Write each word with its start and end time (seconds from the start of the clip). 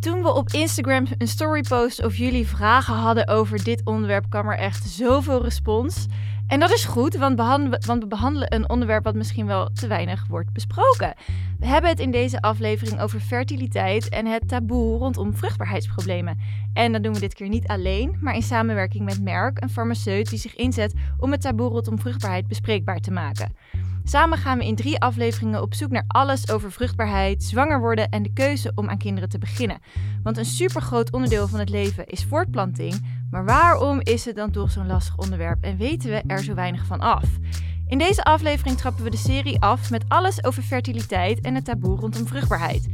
Toen 0.00 0.22
we 0.22 0.34
op 0.34 0.48
Instagram 0.50 1.06
een 1.18 1.28
story 1.28 1.60
post 1.68 2.04
of 2.04 2.16
jullie 2.16 2.46
vragen 2.46 2.94
hadden 2.94 3.28
over 3.28 3.64
dit 3.64 3.80
onderwerp, 3.84 4.24
kwam 4.28 4.48
er 4.48 4.58
echt 4.58 4.88
zoveel 4.88 5.42
respons. 5.42 6.06
En 6.46 6.60
dat 6.60 6.70
is 6.70 6.84
goed, 6.84 7.16
want, 7.16 7.38
want 7.86 8.02
we 8.02 8.06
behandelen 8.08 8.54
een 8.54 8.68
onderwerp 8.68 9.04
wat 9.04 9.14
misschien 9.14 9.46
wel 9.46 9.70
te 9.72 9.86
weinig 9.86 10.26
wordt 10.28 10.52
besproken. 10.52 11.14
We 11.58 11.66
hebben 11.66 11.90
het 11.90 12.00
in 12.00 12.10
deze 12.10 12.40
aflevering 12.40 13.00
over 13.00 13.20
fertiliteit 13.20 14.08
en 14.08 14.26
het 14.26 14.48
taboe 14.48 14.98
rondom 14.98 15.34
vruchtbaarheidsproblemen. 15.34 16.38
En 16.72 16.92
dat 16.92 17.02
doen 17.02 17.14
we 17.14 17.20
dit 17.20 17.34
keer 17.34 17.48
niet 17.48 17.66
alleen, 17.66 18.16
maar 18.20 18.34
in 18.34 18.42
samenwerking 18.42 19.04
met 19.04 19.22
Merck, 19.22 19.62
een 19.62 19.70
farmaceut 19.70 20.30
die 20.30 20.38
zich 20.38 20.56
inzet 20.56 20.94
om 21.18 21.30
het 21.30 21.40
taboe 21.40 21.70
rondom 21.70 21.98
vruchtbaarheid 21.98 22.46
bespreekbaar 22.46 23.00
te 23.00 23.10
maken. 23.10 23.54
Samen 24.04 24.38
gaan 24.38 24.58
we 24.58 24.66
in 24.66 24.76
drie 24.76 25.00
afleveringen 25.00 25.62
op 25.62 25.74
zoek 25.74 25.90
naar 25.90 26.04
alles 26.06 26.50
over 26.50 26.72
vruchtbaarheid, 26.72 27.42
zwanger 27.42 27.80
worden 27.80 28.08
en 28.08 28.22
de 28.22 28.32
keuze 28.32 28.72
om 28.74 28.88
aan 28.88 28.98
kinderen 28.98 29.28
te 29.28 29.38
beginnen. 29.38 29.78
Want 30.22 30.36
een 30.36 30.44
supergroot 30.44 31.12
onderdeel 31.12 31.48
van 31.48 31.58
het 31.58 31.68
leven 31.68 32.06
is 32.06 32.24
voortplanting. 32.24 33.18
Maar 33.30 33.44
waarom 33.44 34.00
is 34.00 34.24
het 34.24 34.36
dan 34.36 34.50
toch 34.50 34.70
zo'n 34.70 34.86
lastig 34.86 35.16
onderwerp 35.16 35.62
en 35.62 35.76
weten 35.76 36.10
we 36.10 36.22
er 36.26 36.42
zo 36.42 36.54
weinig 36.54 36.86
van 36.86 37.00
af? 37.00 37.24
In 37.86 37.98
deze 37.98 38.24
aflevering 38.24 38.76
trappen 38.76 39.04
we 39.04 39.10
de 39.10 39.16
serie 39.16 39.60
af 39.60 39.90
met 39.90 40.04
alles 40.08 40.44
over 40.44 40.62
fertiliteit 40.62 41.40
en 41.40 41.54
het 41.54 41.64
taboe 41.64 41.96
rondom 41.96 42.26
vruchtbaarheid. 42.26 42.88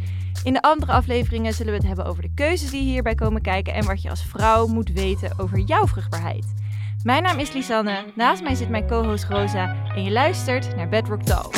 In 0.44 0.52
de 0.52 0.62
andere 0.62 0.92
afleveringen 0.92 1.52
zullen 1.52 1.72
we 1.72 1.78
het 1.78 1.86
hebben 1.86 2.06
over 2.06 2.22
de 2.22 2.34
keuzes 2.34 2.70
die 2.70 2.82
hierbij 2.82 3.14
komen 3.14 3.42
kijken 3.42 3.74
en 3.74 3.84
wat 3.84 4.02
je 4.02 4.10
als 4.10 4.24
vrouw 4.24 4.66
moet 4.66 4.88
weten 4.88 5.38
over 5.38 5.58
jouw 5.58 5.86
vruchtbaarheid. 5.86 6.54
Mijn 7.06 7.22
naam 7.22 7.38
is 7.38 7.52
Lisanne, 7.52 8.04
naast 8.14 8.42
mij 8.42 8.54
zit 8.54 8.68
mijn 8.68 8.86
co-host 8.86 9.24
Rosa 9.24 9.76
en 9.94 10.02
je 10.02 10.10
luistert 10.10 10.76
naar 10.76 10.88
Bedrock 10.88 11.22
Talk. 11.22 11.54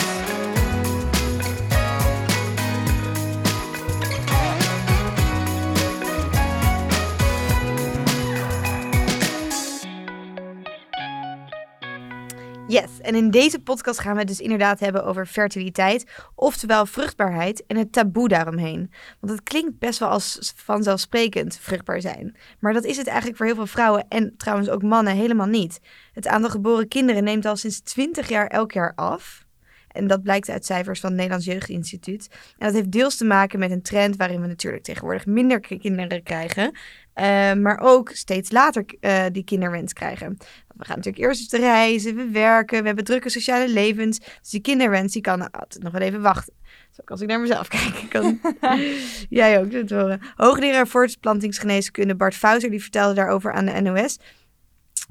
Yes, 12.68 13.00
en 13.00 13.14
in 13.14 13.30
deze 13.30 13.58
podcast 13.58 13.98
gaan 13.98 14.12
we 14.12 14.18
het 14.18 14.28
dus 14.28 14.40
inderdaad 14.40 14.80
hebben 14.80 15.04
over 15.04 15.26
fertiliteit, 15.26 16.04
oftewel 16.34 16.86
vruchtbaarheid 16.86 17.66
en 17.66 17.76
het 17.76 17.92
taboe 17.92 18.28
daaromheen. 18.28 18.90
Want 19.20 19.32
het 19.32 19.42
klinkt 19.42 19.78
best 19.78 19.98
wel 19.98 20.08
als 20.08 20.52
vanzelfsprekend 20.56 21.58
vruchtbaar 21.60 22.00
zijn. 22.00 22.36
Maar 22.58 22.72
dat 22.72 22.84
is 22.84 22.96
het 22.96 23.06
eigenlijk 23.06 23.36
voor 23.36 23.46
heel 23.46 23.54
veel 23.54 23.66
vrouwen 23.66 24.04
en 24.08 24.34
trouwens 24.36 24.68
ook 24.68 24.82
mannen 24.82 25.16
helemaal 25.16 25.46
niet. 25.46 25.80
Het 26.12 26.26
aantal 26.26 26.50
geboren 26.50 26.88
kinderen 26.88 27.24
neemt 27.24 27.46
al 27.46 27.56
sinds 27.56 27.80
20 27.80 28.28
jaar 28.28 28.46
elk 28.46 28.72
jaar 28.72 28.92
af. 28.94 29.46
En 29.88 30.06
dat 30.06 30.22
blijkt 30.22 30.48
uit 30.48 30.66
cijfers 30.66 31.00
van 31.00 31.08
het 31.08 31.18
Nederlands 31.18 31.46
Jeugdinstituut. 31.46 32.28
En 32.30 32.66
dat 32.66 32.74
heeft 32.74 32.92
deels 32.92 33.16
te 33.16 33.24
maken 33.24 33.58
met 33.58 33.70
een 33.70 33.82
trend 33.82 34.16
waarin 34.16 34.40
we 34.40 34.46
natuurlijk 34.46 34.84
tegenwoordig 34.84 35.26
minder 35.26 35.60
kinderen 35.60 36.22
krijgen. 36.22 36.64
Uh, 36.64 37.52
maar 37.52 37.78
ook 37.80 38.10
steeds 38.10 38.50
later 38.50 38.84
uh, 39.00 39.24
die 39.32 39.44
kinderwens 39.44 39.92
krijgen. 39.92 40.36
We 40.78 40.84
gaan 40.84 40.96
natuurlijk 40.96 41.24
eerst 41.24 41.50
te 41.50 41.58
reizen, 41.58 42.14
we 42.14 42.28
werken, 42.28 42.80
we 42.80 42.86
hebben 42.86 43.04
drukke 43.04 43.28
sociale 43.28 43.68
levens. 43.68 44.18
Dus 44.18 44.50
die 44.50 44.60
kinderwens 44.60 45.12
die 45.12 45.22
kan 45.22 45.50
altijd 45.50 45.82
nog 45.82 45.92
wel 45.92 46.00
even 46.00 46.22
wachten. 46.22 46.54
Zo 46.90 47.02
als 47.04 47.20
ik 47.20 47.28
naar 47.28 47.40
mezelf 47.40 47.68
kijk, 47.68 48.06
kan 48.08 48.40
jij 49.40 49.60
ook 49.60 49.72
het 49.72 49.90
horen. 49.90 50.20
Hoogleraar 50.36 50.88
voortplantingsgeneeskunde 50.88 52.16
Bart 52.16 52.34
Fouser 52.34 52.70
die 52.70 52.82
vertelde 52.82 53.14
daarover 53.14 53.52
aan 53.52 53.64
de 53.64 53.80
NOS. 53.80 54.18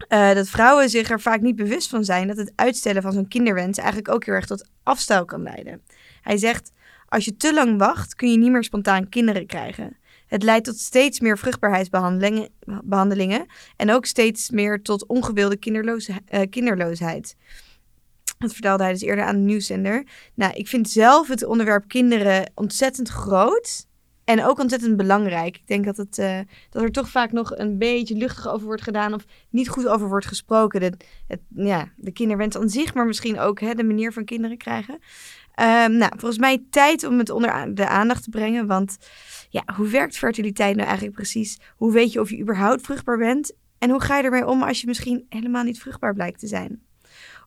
Uh, 0.10 0.34
dat 0.34 0.50
vrouwen 0.50 0.90
zich 0.90 1.10
er 1.10 1.22
vaak 1.22 1.42
niet 1.42 1.56
bewust 1.56 1.90
van 1.90 2.04
zijn 2.04 2.28
dat 2.28 2.38
het 2.38 2.52
uitstellen 2.56 3.02
van 3.02 3.12
zo'n 3.12 3.28
kinderwens 3.28 3.78
eigenlijk 3.78 4.10
ook 4.10 4.26
heel 4.26 4.34
erg 4.34 4.46
tot 4.46 4.70
afstel 4.84 5.26
kan 5.26 5.44
leiden. 5.44 5.82
Hij 6.22 6.38
zegt: 6.38 6.72
Als 7.08 7.26
je 7.26 7.36
te 7.36 7.54
lang 7.54 7.78
wacht, 7.78 8.16
kun 8.16 8.32
je 8.32 8.38
niet 8.38 8.52
meer 8.52 8.64
spontaan 8.64 9.10
kinderen 9.10 9.46
krijgen. 9.46 9.98
Het 10.28 10.44
leidt 10.44 10.66
tot 10.66 10.78
steeds 10.78 11.20
meer 11.20 11.38
vruchtbaarheidsbehandelingen 11.38 13.46
en 13.76 13.92
ook 13.92 14.06
steeds 14.06 14.50
meer 14.50 14.82
tot 14.82 15.06
ongewilde 15.06 15.58
uh, 15.62 16.42
kinderloosheid. 16.50 17.36
Dat 18.38 18.54
vertelde 18.54 18.84
hij 18.84 18.92
dus 18.92 19.02
eerder 19.02 19.26
aan 19.26 19.36
de 19.36 19.42
nieuwszender. 19.42 20.08
Nou, 20.34 20.54
ik 20.54 20.68
vind 20.68 20.90
zelf 20.90 21.28
het 21.28 21.46
onderwerp 21.46 21.88
kinderen 21.88 22.52
ontzettend 22.56 23.10
groot. 23.10 23.86
En 24.24 24.44
ook 24.44 24.60
ontzettend 24.60 24.98
belangrijk. 24.98 25.56
Ik 25.56 25.68
denk 25.68 25.86
dat, 25.86 25.98
het, 25.98 26.18
uh, 26.18 26.40
dat 26.70 26.84
er 26.84 26.92
toch 26.92 27.10
vaak 27.10 27.32
nog 27.32 27.58
een 27.58 27.78
beetje 27.78 28.16
luchtig 28.16 28.48
over 28.48 28.66
wordt 28.66 28.82
gedaan 28.82 29.14
of 29.14 29.26
niet 29.50 29.70
goed 29.70 29.88
over 29.88 30.08
wordt 30.08 30.26
gesproken. 30.26 30.80
De, 30.80 30.94
het, 31.28 31.40
ja, 31.56 31.92
de 31.96 32.12
kinderwens 32.12 32.58
aan 32.58 32.70
zich, 32.70 32.94
maar 32.94 33.06
misschien 33.06 33.40
ook 33.40 33.60
hè, 33.60 33.74
de 33.74 33.84
manier 33.84 34.14
van 34.14 34.26
kinderen 34.26 34.58
krijgen. 34.58 35.00
Um, 35.60 35.98
nou, 35.98 36.12
volgens 36.18 36.38
mij 36.38 36.64
tijd 36.70 37.04
om 37.04 37.18
het 37.18 37.30
onder 37.30 37.76
de 37.76 37.88
aandacht 37.88 38.24
te 38.24 38.30
brengen. 38.30 38.68
Want 38.68 38.98
ja, 39.50 39.64
hoe 39.76 39.88
werkt 39.88 40.18
fertiliteit 40.18 40.76
nou 40.76 40.88
eigenlijk 40.88 41.16
precies? 41.16 41.60
Hoe 41.76 41.92
weet 41.92 42.12
je 42.12 42.20
of 42.20 42.30
je 42.30 42.40
überhaupt 42.40 42.82
vruchtbaar 42.82 43.18
bent? 43.18 43.54
En 43.78 43.90
hoe 43.90 44.02
ga 44.02 44.18
je 44.18 44.24
ermee 44.24 44.48
om 44.48 44.64
als 44.64 44.82
je 44.82 44.88
misschien 44.88 45.26
helemaal 45.30 45.64
niet 45.64 45.80
vruchtbaar 45.80 46.14
blijkt 46.14 46.40
te 46.40 46.48
zijn? 46.48 46.82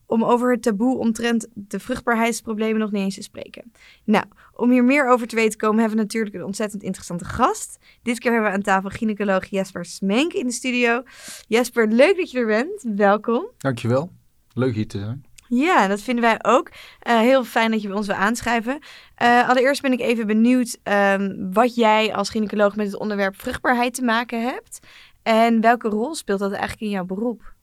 Om 0.05 0.23
over 0.23 0.51
het 0.51 0.61
taboe 0.61 0.97
omtrent 0.97 1.47
de 1.53 1.79
vruchtbaarheidsproblemen 1.79 2.79
nog 2.79 2.91
niet 2.91 3.03
eens 3.03 3.15
te 3.15 3.21
spreken. 3.21 3.71
Nou, 4.03 4.25
om 4.53 4.71
hier 4.71 4.83
meer 4.83 5.09
over 5.09 5.27
te 5.27 5.35
weten 5.35 5.59
komen, 5.59 5.79
hebben 5.79 5.97
we 5.97 6.03
natuurlijk 6.03 6.35
een 6.35 6.43
ontzettend 6.43 6.83
interessante 6.83 7.25
gast. 7.25 7.77
Dit 8.03 8.19
keer 8.19 8.31
hebben 8.31 8.49
we 8.49 8.55
aan 8.55 8.63
tafel 8.63 8.89
gynaecoloog 8.89 9.45
Jesper 9.45 9.85
Smenk 9.85 10.33
in 10.33 10.45
de 10.45 10.53
studio. 10.53 11.03
Jesper, 11.47 11.87
leuk 11.87 12.17
dat 12.17 12.31
je 12.31 12.39
er 12.39 12.45
bent. 12.45 12.85
Welkom. 12.95 13.47
Dankjewel. 13.57 14.11
Leuk 14.53 14.75
hier 14.75 14.87
te 14.87 14.99
zijn. 14.99 15.25
Ja, 15.53 15.87
dat 15.87 16.01
vinden 16.01 16.23
wij 16.23 16.39
ook. 16.41 16.69
Uh, 16.69 17.19
heel 17.19 17.43
fijn 17.43 17.71
dat 17.71 17.81
je 17.81 17.87
bij 17.87 17.97
ons 17.97 18.07
wil 18.07 18.15
aanschrijven. 18.15 18.79
Uh, 19.21 19.49
allereerst 19.49 19.81
ben 19.81 19.91
ik 19.91 19.99
even 19.99 20.27
benieuwd 20.27 20.77
um, 20.83 21.53
wat 21.53 21.75
jij 21.75 22.13
als 22.13 22.29
gynaecoloog 22.29 22.75
met 22.75 22.85
het 22.85 22.99
onderwerp 22.99 23.35
vruchtbaarheid 23.41 23.93
te 23.93 24.03
maken 24.03 24.41
hebt. 24.43 24.79
En 25.23 25.61
welke 25.61 25.89
rol 25.89 26.15
speelt 26.15 26.39
dat 26.39 26.51
eigenlijk 26.51 26.81
in 26.81 26.89
jouw 26.89 27.05
beroep? 27.05 27.53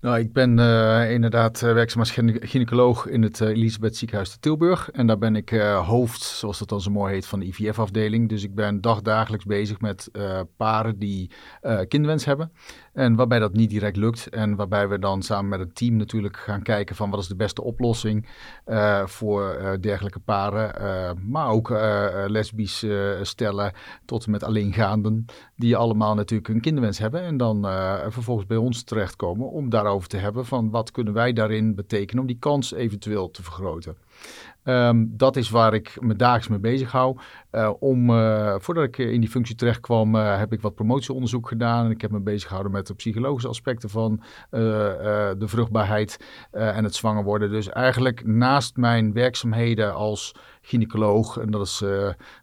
Nou, 0.00 0.18
ik 0.18 0.32
ben 0.32 0.58
uh, 0.58 1.10
inderdaad 1.10 1.60
werkzaam 1.60 2.00
als 2.00 2.10
gynaecoloog 2.40 3.06
in 3.06 3.22
het 3.22 3.40
Elisabeth 3.40 3.96
Ziekenhuis 3.96 4.30
te 4.30 4.38
Tilburg. 4.38 4.90
En 4.90 5.06
daar 5.06 5.18
ben 5.18 5.36
ik 5.36 5.50
hoofd, 5.84 6.22
zoals 6.22 6.58
dat 6.58 6.68
dan 6.68 6.80
zo 6.80 6.90
mooi 6.90 7.12
heet, 7.12 7.26
van 7.26 7.40
de 7.40 7.46
IVF-afdeling. 7.46 8.28
Dus 8.28 8.42
ik 8.42 8.54
ben 8.54 8.80
dagdagelijks 8.80 9.44
bezig 9.44 9.80
met 9.80 10.10
paren 10.56 10.98
die 10.98 11.30
kinderwens 11.88 12.24
hebben. 12.24 12.52
En 12.92 13.14
waarbij 13.14 13.38
dat 13.38 13.52
niet 13.52 13.70
direct 13.70 13.96
lukt. 13.96 14.28
En 14.28 14.56
waarbij 14.56 14.88
we 14.88 14.98
dan 14.98 15.22
samen 15.22 15.48
met 15.48 15.60
het 15.60 15.74
team 15.74 15.96
natuurlijk 15.96 16.36
gaan 16.36 16.62
kijken 16.62 16.96
van 16.96 17.10
wat 17.10 17.20
is 17.20 17.28
de 17.28 17.36
beste 17.36 17.62
oplossing 17.62 18.28
voor 19.04 19.76
dergelijke 19.80 20.20
paren. 20.20 21.18
maar 21.30 21.48
ook 21.48 21.68
lesbisch 22.26 22.86
stellen 23.22 23.72
tot 24.04 24.24
en 24.24 24.30
met 24.30 24.44
alleengaanden. 24.44 25.24
Die 25.56 25.76
allemaal 25.76 26.14
natuurlijk 26.14 26.48
een 26.48 26.60
kinderwens 26.60 26.98
hebben. 26.98 27.22
En 27.22 27.36
dan 27.36 27.62
vervolgens 28.08 28.46
bij 28.46 28.56
ons 28.56 28.82
terechtkomen 28.82 29.50
om 29.50 29.70
daar 29.70 29.86
over 29.86 30.08
te 30.08 30.16
hebben 30.16 30.46
van 30.46 30.70
wat 30.70 30.90
kunnen 30.90 31.12
wij 31.12 31.32
daarin 31.32 31.74
betekenen 31.74 32.20
om 32.20 32.26
die 32.26 32.38
kans 32.38 32.72
eventueel 32.72 33.30
te 33.30 33.42
vergroten. 33.42 33.96
Um, 34.64 35.12
dat 35.16 35.36
is 35.36 35.50
waar 35.50 35.74
ik 35.74 35.96
me 36.00 36.16
dagelijks 36.16 36.48
mee 36.48 36.58
bezig 36.58 36.92
hou. 36.92 37.18
Uh, 37.52 37.70
om, 37.78 38.10
uh, 38.10 38.54
voordat 38.58 38.84
ik 38.84 38.98
in 38.98 39.20
die 39.20 39.30
functie 39.30 39.54
terecht 39.54 39.80
kwam, 39.80 40.14
heb 40.14 40.52
ik 40.52 40.60
wat 40.60 40.74
promotieonderzoek 40.74 41.48
gedaan. 41.48 41.84
En 41.84 41.90
ik 41.90 42.00
heb 42.00 42.10
me 42.10 42.20
bezig 42.20 42.46
gehouden 42.46 42.72
met 42.72 42.86
de 42.86 42.94
psychologische 42.94 43.48
aspecten 43.48 43.90
van 43.90 44.22
de 44.50 45.44
vruchtbaarheid 45.46 46.24
en 46.50 46.84
het 46.84 46.94
zwanger 46.94 47.24
worden. 47.24 47.50
Dus 47.50 47.68
eigenlijk 47.68 48.26
naast 48.26 48.76
mijn 48.76 49.12
werkzaamheden 49.12 49.94
als 49.94 50.34
gynaecoloog, 50.62 51.38
en 51.38 51.50
dat 51.50 51.66
is 51.66 51.80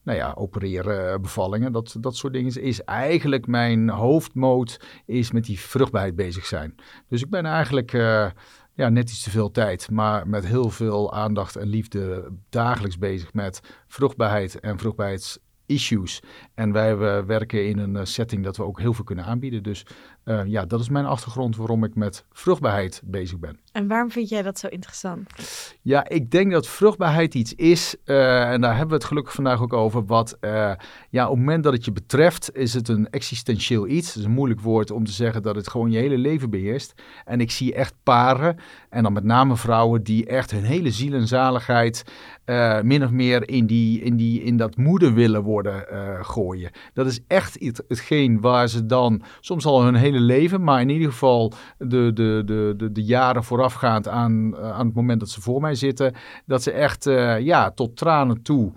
nou 0.03 0.17
ja, 0.17 0.33
opereren, 0.35 1.21
bevallingen, 1.21 1.71
dat, 1.71 1.95
dat 1.99 2.15
soort 2.15 2.33
dingen, 2.33 2.61
is 2.61 2.83
eigenlijk 2.83 3.47
mijn 3.47 3.89
hoofdmoot 3.89 4.79
is 5.05 5.31
met 5.31 5.45
die 5.45 5.59
vruchtbaarheid 5.59 6.15
bezig 6.15 6.45
zijn. 6.45 6.75
Dus 7.09 7.21
ik 7.21 7.29
ben 7.29 7.45
eigenlijk 7.45 7.97
ja, 8.77 8.89
net 8.89 9.09
iets 9.09 9.23
te 9.23 9.29
veel 9.29 9.51
tijd, 9.51 9.89
maar 9.91 10.27
met 10.27 10.45
heel 10.45 10.69
veel 10.69 11.13
aandacht 11.13 11.55
en 11.55 11.67
liefde 11.67 12.31
dagelijks 12.49 12.97
bezig 12.97 13.33
met 13.33 13.59
vruchtbaarheid 13.87 14.59
en 14.59 14.77
vruchtbaarheidsissues. 14.77 16.21
En 16.53 16.71
wij 16.71 16.97
werken 17.25 17.67
in 17.67 17.77
een 17.77 17.95
eh, 17.95 18.05
setting 18.05 18.43
dat 18.43 18.57
we 18.57 18.63
ook 18.63 18.79
heel 18.79 18.93
veel 18.93 19.03
kunnen 19.03 19.25
aanbieden. 19.25 19.63
Dus 19.63 19.85
uh, 20.27 20.41
ja, 20.45 20.65
dat 20.65 20.79
is 20.79 20.89
mijn 20.89 21.05
achtergrond 21.05 21.55
waarom 21.55 21.83
ik 21.83 21.95
met 21.95 22.25
vruchtbaarheid 22.31 23.01
bezig 23.05 23.39
ben. 23.39 23.59
En 23.71 23.87
waarom 23.87 24.11
vind 24.11 24.29
jij 24.29 24.41
dat 24.41 24.59
zo 24.59 24.67
interessant? 24.67 25.29
Ja, 25.81 26.09
ik 26.09 26.31
denk 26.31 26.51
dat 26.51 26.67
vruchtbaarheid 26.67 27.33
iets 27.33 27.53
is, 27.53 27.95
uh, 28.05 28.51
en 28.51 28.61
daar 28.61 28.71
hebben 28.71 28.89
we 28.89 28.95
het 28.95 29.03
gelukkig 29.03 29.33
vandaag 29.33 29.61
ook 29.61 29.73
over, 29.73 30.05
wat 30.05 30.37
uh, 30.41 30.71
ja, 31.09 31.23
op 31.23 31.29
het 31.29 31.39
moment 31.39 31.63
dat 31.63 31.73
het 31.73 31.85
je 31.85 31.91
betreft, 31.91 32.55
is 32.55 32.73
het 32.73 32.87
een 32.87 33.09
existentieel 33.09 33.87
iets. 33.87 34.07
Het 34.07 34.15
is 34.15 34.23
een 34.23 34.31
moeilijk 34.31 34.61
woord 34.61 34.91
om 34.91 35.05
te 35.05 35.11
zeggen 35.11 35.43
dat 35.43 35.55
het 35.55 35.69
gewoon 35.69 35.91
je 35.91 35.97
hele 35.97 36.17
leven 36.17 36.49
beheerst. 36.49 36.93
En 37.25 37.41
ik 37.41 37.51
zie 37.51 37.73
echt 37.73 37.93
paren, 38.03 38.57
en 38.89 39.03
dan 39.03 39.13
met 39.13 39.23
name 39.23 39.55
vrouwen, 39.55 40.03
die 40.03 40.25
echt 40.25 40.51
hun 40.51 40.63
hele 40.63 40.91
ziel 40.91 41.13
en 41.13 41.27
zaligheid 41.27 42.03
min 42.81 43.03
of 43.03 43.11
meer 43.11 43.49
in, 43.49 43.65
die, 43.65 44.01
in, 44.01 44.15
die, 44.15 44.43
in 44.43 44.57
dat 44.57 44.77
moeder 44.77 45.13
willen 45.13 45.43
worden 45.43 45.85
gooien. 46.25 46.71
Dat 46.93 47.05
is 47.05 47.19
echt 47.27 47.59
het, 47.59 47.83
hetgeen 47.87 48.41
waar 48.41 48.67
ze 48.67 48.85
dan 48.85 49.21
soms 49.39 49.65
al 49.65 49.83
hun 49.83 49.95
hele 49.95 50.16
leven, 50.21 50.63
maar 50.63 50.81
in 50.81 50.89
ieder 50.89 51.09
geval 51.09 51.53
de, 51.77 52.13
de, 52.13 52.41
de, 52.45 52.73
de, 52.77 52.91
de 52.91 53.03
jaren 53.03 53.43
vooraf 53.43 53.65
voorafgaand 53.67 54.07
aan, 54.07 54.57
eh, 54.57 54.71
aan 54.71 54.85
het 54.85 54.95
moment 54.95 55.19
dat 55.19 55.29
ze 55.29 55.41
voor 55.41 55.61
mij 55.61 55.75
zitten, 55.75 56.13
dat 56.45 56.63
ze 56.63 56.71
echt 56.71 57.03
ja, 57.39 57.71
tot 57.71 57.97
tranen 57.97 58.41
toe 58.41 58.71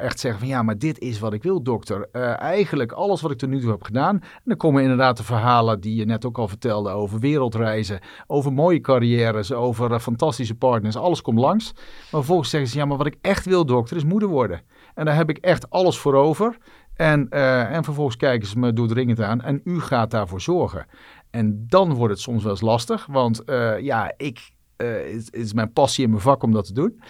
echt 0.00 0.20
zeggen 0.20 0.40
van 0.40 0.48
ja, 0.48 0.62
maar 0.62 0.78
dit 0.78 0.98
is 0.98 1.18
wat 1.18 1.32
ik 1.32 1.42
wil, 1.42 1.62
dokter. 1.62 2.08
eigenlijk 2.38 2.92
alles 2.92 3.20
wat 3.20 3.30
ik 3.30 3.38
tot 3.38 3.48
nu 3.48 3.60
toe 3.60 3.70
heb 3.70 3.82
gedaan. 3.82 4.20
En 4.22 4.42
dan 4.44 4.56
komen 4.56 4.82
inderdaad 4.82 5.16
de 5.16 5.22
verhalen 5.22 5.80
die 5.80 5.94
je 5.94 6.04
net 6.04 6.24
ook 6.24 6.38
al 6.38 6.48
vertelde 6.48 6.90
over 6.90 7.18
wereldreizen, 7.18 8.00
over 8.26 8.52
mooie 8.52 8.80
carrières, 8.80 9.52
over 9.52 10.00
fantastische 10.00 10.54
partners. 10.54 10.96
Alles 10.96 11.22
komt 11.22 11.38
langs. 11.38 11.72
Maar 11.74 11.84
vervolgens 12.10 12.50
zeggen 12.50 12.70
ze 12.70 12.78
ja, 12.78 12.84
maar 12.84 12.96
wat 12.96 13.06
ik 13.06 13.18
echt 13.20 13.44
wil, 13.44 13.66
dokter, 13.66 13.96
is 13.96 14.04
moeder 14.04 14.28
worden. 14.28 14.60
En 14.94 15.04
daar 15.04 15.16
heb 15.16 15.30
ik 15.30 15.38
echt 15.38 15.70
alles 15.70 15.98
voor 15.98 16.14
over. 16.14 16.56
En, 17.00 17.26
uh, 17.30 17.74
en 17.74 17.84
vervolgens 17.84 18.16
kijken 18.16 18.48
ze 18.48 18.58
me 18.58 18.72
doordringend 18.72 19.20
aan 19.20 19.40
en 19.40 19.60
u 19.64 19.80
gaat 19.80 20.10
daarvoor 20.10 20.40
zorgen. 20.40 20.86
En 21.30 21.64
dan 21.68 21.94
wordt 21.94 22.12
het 22.12 22.22
soms 22.22 22.42
wel 22.42 22.52
eens 22.52 22.60
lastig, 22.60 23.06
want 23.06 23.42
uh, 23.46 23.78
ja, 23.78 24.12
ik, 24.16 24.50
uh, 24.76 24.88
het, 25.12 25.34
is 25.34 25.52
mijn 25.52 25.72
passie 25.72 26.04
in 26.04 26.10
mijn 26.10 26.22
vak 26.22 26.42
om 26.42 26.52
dat 26.52 26.66
te 26.66 26.72
doen. 26.72 27.00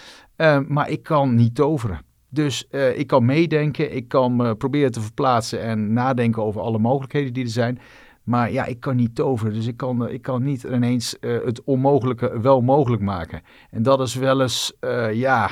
maar 0.69 0.91
ik 0.91 1.03
kan 1.03 1.35
niet 1.35 1.55
toveren. 1.55 2.01
Dus 2.29 2.69
ik 2.95 3.07
kan 3.07 3.25
meedenken, 3.25 3.95
ik 3.97 4.09
kan 4.09 4.57
proberen 4.59 4.93
te 4.93 5.01
verplaatsen 5.01 5.61
en 5.61 5.93
nadenken 5.93 6.43
over 6.43 6.61
alle 6.61 6.79
mogelijkheden 6.79 7.33
die 7.33 7.45
er 7.45 7.51
zijn. 7.51 7.79
Maar 8.23 8.53
ja, 8.53 8.65
ik 8.65 8.81
kan 8.81 8.97
niet 8.97 9.15
toveren, 9.15 9.55
dus 9.55 9.67
ik 9.67 9.77
kan, 9.77 10.09
ik 10.09 10.23
kan 10.23 10.43
niet 10.43 10.63
ineens 10.63 11.17
het 11.21 11.65
onmogelijke 11.65 12.41
wel 12.41 12.61
mogelijk 12.61 13.03
maken. 13.03 13.43
En 13.71 13.83
dat 13.83 14.01
is 14.01 14.15
wel 14.15 14.41
eens, 14.41 14.73
ja, 15.13 15.51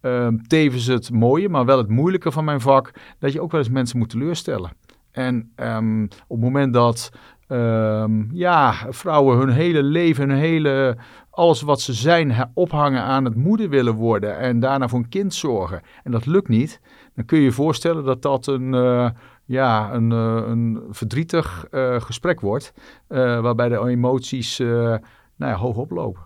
Ehm, 0.00 0.36
tevens 0.36 0.86
het 0.86 1.10
mooie, 1.10 1.48
maar 1.48 1.64
wel 1.64 1.78
het 1.78 1.88
moeilijke 1.88 2.32
van 2.32 2.44
mijn 2.44 2.60
vak, 2.60 2.92
dat 3.18 3.32
je 3.32 3.40
ook 3.40 3.50
wel 3.50 3.60
eens 3.60 3.70
mensen 3.70 3.98
moet 3.98 4.10
teleurstellen. 4.10 4.70
En 5.10 5.52
um, 5.56 6.02
op 6.04 6.36
het 6.36 6.40
moment 6.40 6.72
dat 6.72 7.12
ehm, 7.46 8.32
ja, 8.32 8.74
vrouwen 8.88 9.38
hun 9.38 9.48
hele 9.48 9.82
leven, 9.82 10.28
hun 10.28 10.38
hele, 10.38 10.96
alles 11.30 11.62
wat 11.62 11.80
ze 11.80 11.92
zijn, 11.92 12.50
ophangen 12.54 13.02
aan 13.02 13.24
het 13.24 13.34
moeder 13.34 13.68
willen 13.68 13.94
worden 13.94 14.38
en 14.38 14.60
daarna 14.60 14.88
voor 14.88 14.98
een 14.98 15.08
kind 15.08 15.34
zorgen, 15.34 15.80
en 16.04 16.10
dat 16.10 16.26
lukt 16.26 16.48
niet, 16.48 16.80
dan 17.14 17.24
kun 17.24 17.38
je 17.38 17.44
je 17.44 17.52
voorstellen 17.52 18.04
dat 18.04 18.22
dat 18.22 18.46
een, 18.46 18.74
uh, 18.74 19.10
ja, 19.44 19.92
een, 19.92 20.10
uh, 20.10 20.42
een 20.46 20.82
verdrietig 20.90 21.66
uh, 21.70 22.00
gesprek 22.00 22.40
wordt, 22.40 22.72
waarbij 23.08 23.68
de 23.68 23.88
emoties 23.88 24.58
nou 24.58 25.52
ja, 25.52 25.54
hoog 25.54 25.76
oplopen. 25.76 26.22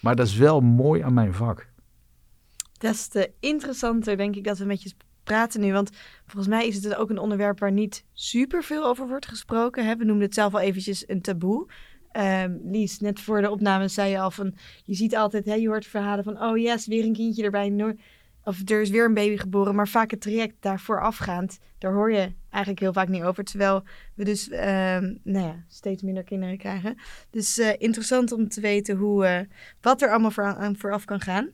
Maar 0.00 0.16
dat 0.16 0.26
is 0.26 0.36
wel 0.36 0.60
mooi 0.60 1.02
aan 1.02 1.14
mijn 1.14 1.34
vak 1.34 1.67
des 2.78 3.08
te 3.08 3.30
interessanter 3.40 4.16
denk 4.16 4.36
ik 4.36 4.44
dat 4.44 4.58
we 4.58 4.64
met 4.64 4.82
je 4.82 4.92
praten 5.24 5.60
nu. 5.60 5.72
Want 5.72 5.90
volgens 6.26 6.54
mij 6.54 6.66
is 6.66 6.74
het 6.74 6.82
dus 6.82 6.94
ook 6.94 7.10
een 7.10 7.18
onderwerp 7.18 7.58
waar 7.58 7.72
niet 7.72 8.04
super 8.12 8.62
veel 8.62 8.84
over 8.84 9.08
wordt 9.08 9.26
gesproken. 9.26 9.98
We 9.98 10.04
noemden 10.04 10.26
het 10.26 10.34
zelf 10.34 10.54
al 10.54 10.60
eventjes 10.60 11.08
een 11.08 11.20
taboe. 11.20 11.66
Um, 12.12 12.60
Lies, 12.64 12.98
net 12.98 13.20
voor 13.20 13.40
de 13.40 13.50
opname 13.50 13.88
zei 13.88 14.10
je 14.10 14.18
al 14.18 14.30
van... 14.30 14.54
Je 14.84 14.94
ziet 14.94 15.16
altijd, 15.16 15.44
hè, 15.44 15.54
je 15.54 15.68
hoort 15.68 15.86
verhalen 15.86 16.24
van... 16.24 16.42
Oh 16.42 16.58
yes, 16.58 16.86
weer 16.86 17.04
een 17.04 17.12
kindje 17.12 17.42
erbij. 17.42 17.96
Of 18.44 18.68
er 18.68 18.80
is 18.80 18.90
weer 18.90 19.04
een 19.04 19.14
baby 19.14 19.36
geboren. 19.36 19.74
Maar 19.74 19.88
vaak 19.88 20.10
het 20.10 20.20
traject 20.20 20.54
daarvoor 20.60 21.00
afgaand... 21.00 21.58
Daar 21.78 21.92
hoor 21.92 22.12
je 22.12 22.32
eigenlijk 22.50 22.82
heel 22.82 22.92
vaak 22.92 23.08
niet 23.08 23.22
over. 23.22 23.44
Terwijl 23.44 23.82
we 24.14 24.24
dus 24.24 24.50
um, 24.50 25.20
nou 25.22 25.46
ja, 25.46 25.64
steeds 25.68 26.02
minder 26.02 26.24
kinderen 26.24 26.58
krijgen. 26.58 26.96
Dus 27.30 27.58
uh, 27.58 27.72
interessant 27.78 28.32
om 28.32 28.48
te 28.48 28.60
weten 28.60 28.96
hoe, 28.96 29.26
uh, 29.26 29.40
wat 29.80 30.02
er 30.02 30.10
allemaal 30.10 30.30
voor, 30.30 30.74
vooraf 30.76 31.04
kan 31.04 31.20
gaan. 31.20 31.50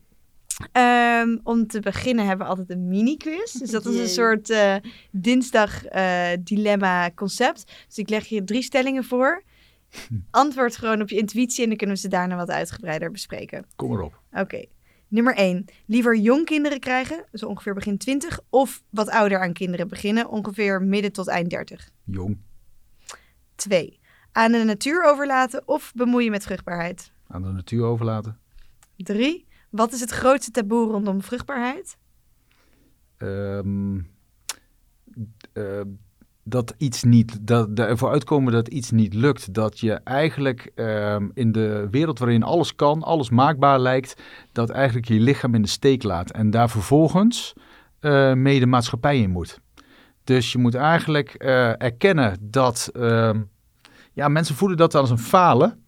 Um, 0.72 1.40
om 1.42 1.66
te 1.66 1.80
beginnen 1.80 2.26
hebben 2.26 2.46
we 2.46 2.52
altijd 2.52 2.70
een 2.70 2.88
mini-quiz. 2.88 3.52
Dus 3.52 3.70
dat 3.70 3.86
is 3.86 3.98
een 3.98 4.08
soort 4.08 4.50
uh, 4.50 4.76
dinsdag 5.10 5.94
uh, 5.94 6.28
dilemma 6.40 7.10
concept. 7.14 7.72
Dus 7.86 7.98
ik 7.98 8.08
leg 8.08 8.26
je 8.26 8.44
drie 8.44 8.62
stellingen 8.62 9.04
voor. 9.04 9.42
Antwoord 10.30 10.76
gewoon 10.76 11.00
op 11.00 11.08
je 11.08 11.16
intuïtie 11.16 11.62
en 11.62 11.68
dan 11.68 11.76
kunnen 11.76 11.96
we 11.96 12.02
ze 12.02 12.08
daarna 12.08 12.36
wat 12.36 12.50
uitgebreider 12.50 13.10
bespreken. 13.10 13.66
Kom 13.76 13.92
erop. 13.92 14.20
Oké. 14.32 14.64
Nummer 15.08 15.34
1. 15.34 15.64
Liever 15.86 16.16
jong 16.16 16.44
kinderen 16.44 16.80
krijgen, 16.80 17.24
dus 17.30 17.42
ongeveer 17.42 17.74
begin 17.74 17.98
20, 17.98 18.40
of 18.50 18.82
wat 18.90 19.10
ouder 19.10 19.40
aan 19.40 19.52
kinderen 19.52 19.88
beginnen, 19.88 20.28
ongeveer 20.28 20.82
midden 20.82 21.12
tot 21.12 21.28
eind 21.28 21.50
30. 21.50 21.90
Jong. 22.04 22.38
2. 23.54 23.98
Aan 24.32 24.52
de 24.52 24.64
natuur 24.64 25.04
overlaten 25.04 25.62
of 25.68 25.92
bemoeien 25.94 26.30
met 26.30 26.42
vruchtbaarheid? 26.42 27.12
Aan 27.26 27.42
de 27.42 27.48
natuur 27.48 27.84
overlaten. 27.84 28.38
3 28.96 29.46
wat 29.74 29.92
is 29.92 30.00
het 30.00 30.10
grootste 30.10 30.50
taboe 30.50 30.90
rondom 30.90 31.22
vruchtbaarheid? 31.22 31.96
Um, 33.18 34.08
dat 36.42 36.74
iets 36.78 37.02
niet, 37.02 37.46
dat 37.46 37.78
ervoor 37.78 38.10
uitkomen 38.10 38.52
dat 38.52 38.68
iets 38.68 38.90
niet 38.90 39.14
lukt. 39.14 39.54
Dat 39.54 39.80
je 39.80 39.92
eigenlijk 39.92 40.70
um, 40.74 41.30
in 41.34 41.52
de 41.52 41.88
wereld 41.90 42.18
waarin 42.18 42.42
alles 42.42 42.74
kan, 42.74 43.02
alles 43.02 43.30
maakbaar 43.30 43.78
lijkt, 43.78 44.22
dat 44.52 44.70
eigenlijk 44.70 45.08
je 45.08 45.20
lichaam 45.20 45.54
in 45.54 45.62
de 45.62 45.68
steek 45.68 46.02
laat. 46.02 46.30
En 46.30 46.50
daar 46.50 46.70
vervolgens 46.70 47.52
uh, 48.00 48.32
mee 48.32 48.60
de 48.60 48.66
maatschappij 48.66 49.18
in 49.18 49.30
moet. 49.30 49.60
Dus 50.24 50.52
je 50.52 50.58
moet 50.58 50.74
eigenlijk 50.74 51.44
uh, 51.44 51.82
erkennen 51.82 52.36
dat 52.40 52.90
uh, 52.92 53.30
ja, 54.12 54.28
mensen 54.28 54.54
voelen 54.54 54.76
dat 54.76 54.94
als 54.94 55.10
een 55.10 55.18
falen. 55.18 55.83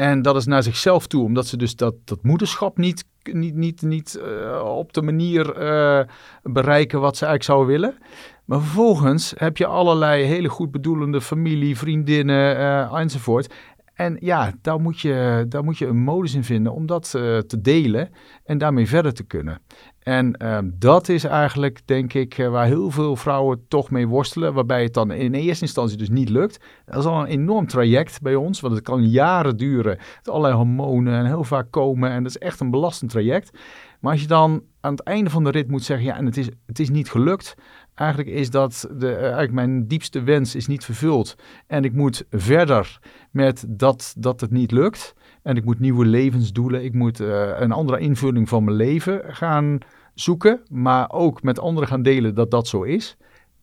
En 0.00 0.22
dat 0.22 0.36
is 0.36 0.46
naar 0.46 0.62
zichzelf 0.62 1.06
toe, 1.06 1.24
omdat 1.24 1.46
ze 1.46 1.56
dus 1.56 1.76
dat, 1.76 1.94
dat 2.04 2.22
moederschap 2.22 2.78
niet, 2.78 3.04
niet, 3.32 3.54
niet, 3.54 3.82
niet 3.82 4.20
uh, 4.22 4.62
op 4.64 4.92
de 4.92 5.02
manier 5.02 5.62
uh, 5.62 6.00
bereiken 6.42 7.00
wat 7.00 7.16
ze 7.16 7.24
eigenlijk 7.26 7.44
zouden 7.44 7.80
willen. 7.80 7.98
Maar 8.44 8.60
vervolgens 8.60 9.32
heb 9.36 9.56
je 9.56 9.66
allerlei 9.66 10.24
hele 10.24 10.48
goed 10.48 10.70
bedoelende 10.70 11.20
familie, 11.20 11.78
vriendinnen 11.78 12.56
uh, 12.56 12.98
enzovoort. 12.98 13.54
En 13.94 14.16
ja, 14.20 14.52
daar 14.62 14.80
moet, 14.80 15.00
je, 15.00 15.44
daar 15.48 15.64
moet 15.64 15.78
je 15.78 15.86
een 15.86 16.02
modus 16.02 16.34
in 16.34 16.44
vinden 16.44 16.72
om 16.72 16.86
dat 16.86 17.10
te 17.10 17.58
delen 17.62 18.10
en 18.44 18.58
daarmee 18.58 18.88
verder 18.88 19.14
te 19.14 19.24
kunnen. 19.24 19.60
En 20.00 20.32
ehm, 20.32 20.70
dat 20.74 21.08
is 21.08 21.24
eigenlijk, 21.24 21.80
denk 21.84 22.12
ik, 22.12 22.38
eh, 22.38 22.48
waar 22.48 22.66
heel 22.66 22.90
veel 22.90 23.16
vrouwen 23.16 23.64
toch 23.68 23.90
mee 23.90 24.08
worstelen. 24.08 24.54
Waarbij 24.54 24.82
het 24.82 24.94
dan 24.94 25.10
in 25.10 25.34
eerste 25.34 25.64
instantie 25.64 25.96
dus 25.96 26.08
niet 26.08 26.28
lukt. 26.28 26.60
Dat 26.84 26.96
is 26.96 27.04
al 27.04 27.20
een 27.20 27.26
enorm 27.26 27.66
traject 27.66 28.22
bij 28.22 28.34
ons, 28.34 28.60
want 28.60 28.74
het 28.74 28.84
kan 28.84 29.08
jaren 29.08 29.56
duren. 29.56 29.98
Het 30.16 30.28
allerlei 30.28 30.54
hormonen 30.54 31.14
en 31.14 31.26
heel 31.26 31.44
vaak 31.44 31.70
komen. 31.70 32.10
En 32.10 32.22
dat 32.22 32.32
is 32.32 32.38
echt 32.38 32.60
een 32.60 32.70
belastend 32.70 33.10
traject. 33.10 33.58
Maar 34.00 34.12
als 34.12 34.20
je 34.20 34.26
dan 34.26 34.62
aan 34.80 34.92
het 34.92 35.02
einde 35.02 35.30
van 35.30 35.44
de 35.44 35.50
rit 35.50 35.68
moet 35.68 35.82
zeggen, 35.82 36.06
ja, 36.06 36.16
en 36.16 36.26
het 36.26 36.36
is, 36.36 36.48
het 36.66 36.78
is 36.78 36.90
niet 36.90 37.10
gelukt. 37.10 37.54
Eigenlijk 37.94 38.30
is 38.30 38.50
dat 38.50 38.88
de, 38.98 39.08
eh, 39.08 39.20
eigenlijk 39.20 39.52
mijn 39.52 39.86
diepste 39.86 40.22
wens 40.22 40.54
is 40.54 40.66
niet 40.66 40.84
vervuld. 40.84 41.34
En 41.66 41.84
ik 41.84 41.92
moet 41.92 42.24
verder 42.30 42.98
met 43.30 43.64
dat, 43.68 44.14
dat 44.18 44.40
het 44.40 44.50
niet 44.50 44.70
lukt. 44.70 45.14
En 45.50 45.56
ik 45.56 45.64
moet 45.64 45.80
nieuwe 45.80 46.04
levensdoelen. 46.04 46.84
Ik 46.84 46.94
moet 46.94 47.20
uh, 47.20 47.60
een 47.60 47.72
andere 47.72 47.98
invulling 47.98 48.48
van 48.48 48.64
mijn 48.64 48.76
leven 48.76 49.22
gaan 49.26 49.78
zoeken, 50.14 50.60
maar 50.68 51.10
ook 51.10 51.42
met 51.42 51.60
anderen 51.60 51.88
gaan 51.88 52.02
delen 52.02 52.34
dat 52.34 52.50
dat 52.50 52.68
zo 52.68 52.82
is, 52.82 53.16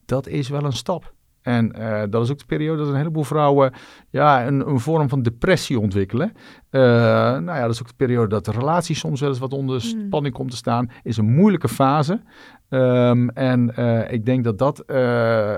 dat 0.05 0.27
is 0.27 0.49
wel 0.49 0.63
een 0.63 0.73
stap. 0.73 1.13
En 1.41 1.73
uh, 1.77 2.03
dat 2.09 2.23
is 2.23 2.31
ook 2.31 2.39
de 2.39 2.45
periode 2.45 2.77
dat 2.77 2.87
een 2.87 2.95
heleboel 2.95 3.23
vrouwen 3.23 3.73
ja, 4.09 4.47
een, 4.47 4.69
een 4.69 4.79
vorm 4.79 5.09
van 5.09 5.21
depressie 5.21 5.79
ontwikkelen. 5.79 6.31
Uh, 6.71 6.81
nou 6.81 7.45
ja, 7.45 7.61
dat 7.61 7.73
is 7.73 7.81
ook 7.81 7.87
de 7.87 7.93
periode 7.95 8.27
dat 8.27 8.45
de 8.45 8.51
relatie 8.51 8.95
soms 8.95 9.19
wel 9.19 9.29
eens 9.29 9.39
wat 9.39 9.53
onder 9.53 9.81
hmm. 9.81 10.05
spanning 10.05 10.33
komt 10.33 10.51
te 10.51 10.57
staan. 10.57 10.89
Is 11.03 11.17
een 11.17 11.33
moeilijke 11.33 11.69
fase. 11.69 12.21
Um, 12.69 13.29
en 13.29 13.73
uh, 13.79 14.11
ik 14.11 14.25
denk 14.25 14.43
dat 14.43 14.57
dat, 14.57 14.87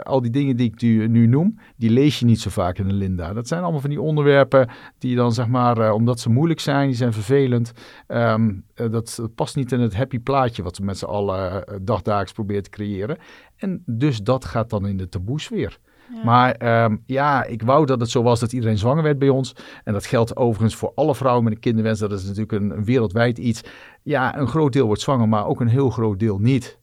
al 0.03 0.21
die 0.21 0.31
dingen 0.31 0.55
die 0.55 0.71
ik 0.71 0.81
nu, 0.81 1.07
nu, 1.07 1.27
noem, 1.27 1.59
die 1.75 1.89
lees 1.89 2.19
je 2.19 2.25
niet 2.25 2.39
zo 2.39 2.49
vaak 2.49 2.77
in 2.77 2.87
de 2.87 2.93
Linda. 2.93 3.33
Dat 3.33 3.47
zijn 3.47 3.61
allemaal 3.61 3.81
van 3.81 3.89
die 3.89 4.01
onderwerpen 4.01 4.69
die 4.97 5.15
dan 5.15 5.33
zeg 5.33 5.47
maar, 5.47 5.93
omdat 5.93 6.19
ze 6.19 6.29
moeilijk 6.29 6.59
zijn, 6.59 6.87
die 6.87 6.95
zijn 6.95 7.13
vervelend. 7.13 7.71
Um, 8.07 8.63
dat, 8.73 8.91
dat, 8.91 9.35
past 9.35 9.55
niet 9.55 9.71
in 9.71 9.79
het 9.79 9.95
happy 9.95 10.19
plaatje 10.19 10.63
wat 10.63 10.77
we 10.77 10.83
met 10.83 10.97
z'n 10.97 11.05
allen 11.05 11.63
dagdagelijks 11.81 12.33
proberen 12.33 12.63
te 12.63 12.69
creëren. 12.69 13.17
En 13.57 13.83
dus 13.85 14.21
dat 14.21 14.45
gaat 14.45 14.69
dan 14.69 14.87
in 14.87 14.97
de 14.97 15.09
taboesfeer. 15.09 15.79
Ja. 16.13 16.23
Maar 16.23 16.83
um, 16.83 17.03
ja, 17.05 17.43
ik 17.43 17.61
wou 17.61 17.85
dat 17.85 17.99
het 17.99 18.09
zo 18.09 18.23
was 18.23 18.39
dat 18.39 18.53
iedereen 18.53 18.77
zwanger 18.77 19.03
werd 19.03 19.19
bij 19.19 19.29
ons. 19.29 19.55
En 19.83 19.93
dat 19.93 20.05
geldt 20.05 20.35
overigens 20.35 20.75
voor 20.75 20.91
alle 20.95 21.15
vrouwen 21.15 21.43
met 21.43 21.53
een 21.53 21.59
kinderwens. 21.59 21.99
Dat 21.99 22.11
is 22.11 22.23
natuurlijk 22.23 22.51
een, 22.51 22.69
een 22.69 22.83
wereldwijd 22.83 23.37
iets. 23.37 23.61
Ja, 24.03 24.37
een 24.37 24.47
groot 24.47 24.73
deel 24.73 24.85
wordt 24.85 25.01
zwanger, 25.01 25.29
maar 25.29 25.47
ook 25.47 25.61
een 25.61 25.67
heel 25.67 25.89
groot 25.89 26.19
deel 26.19 26.39
niet. 26.39 26.78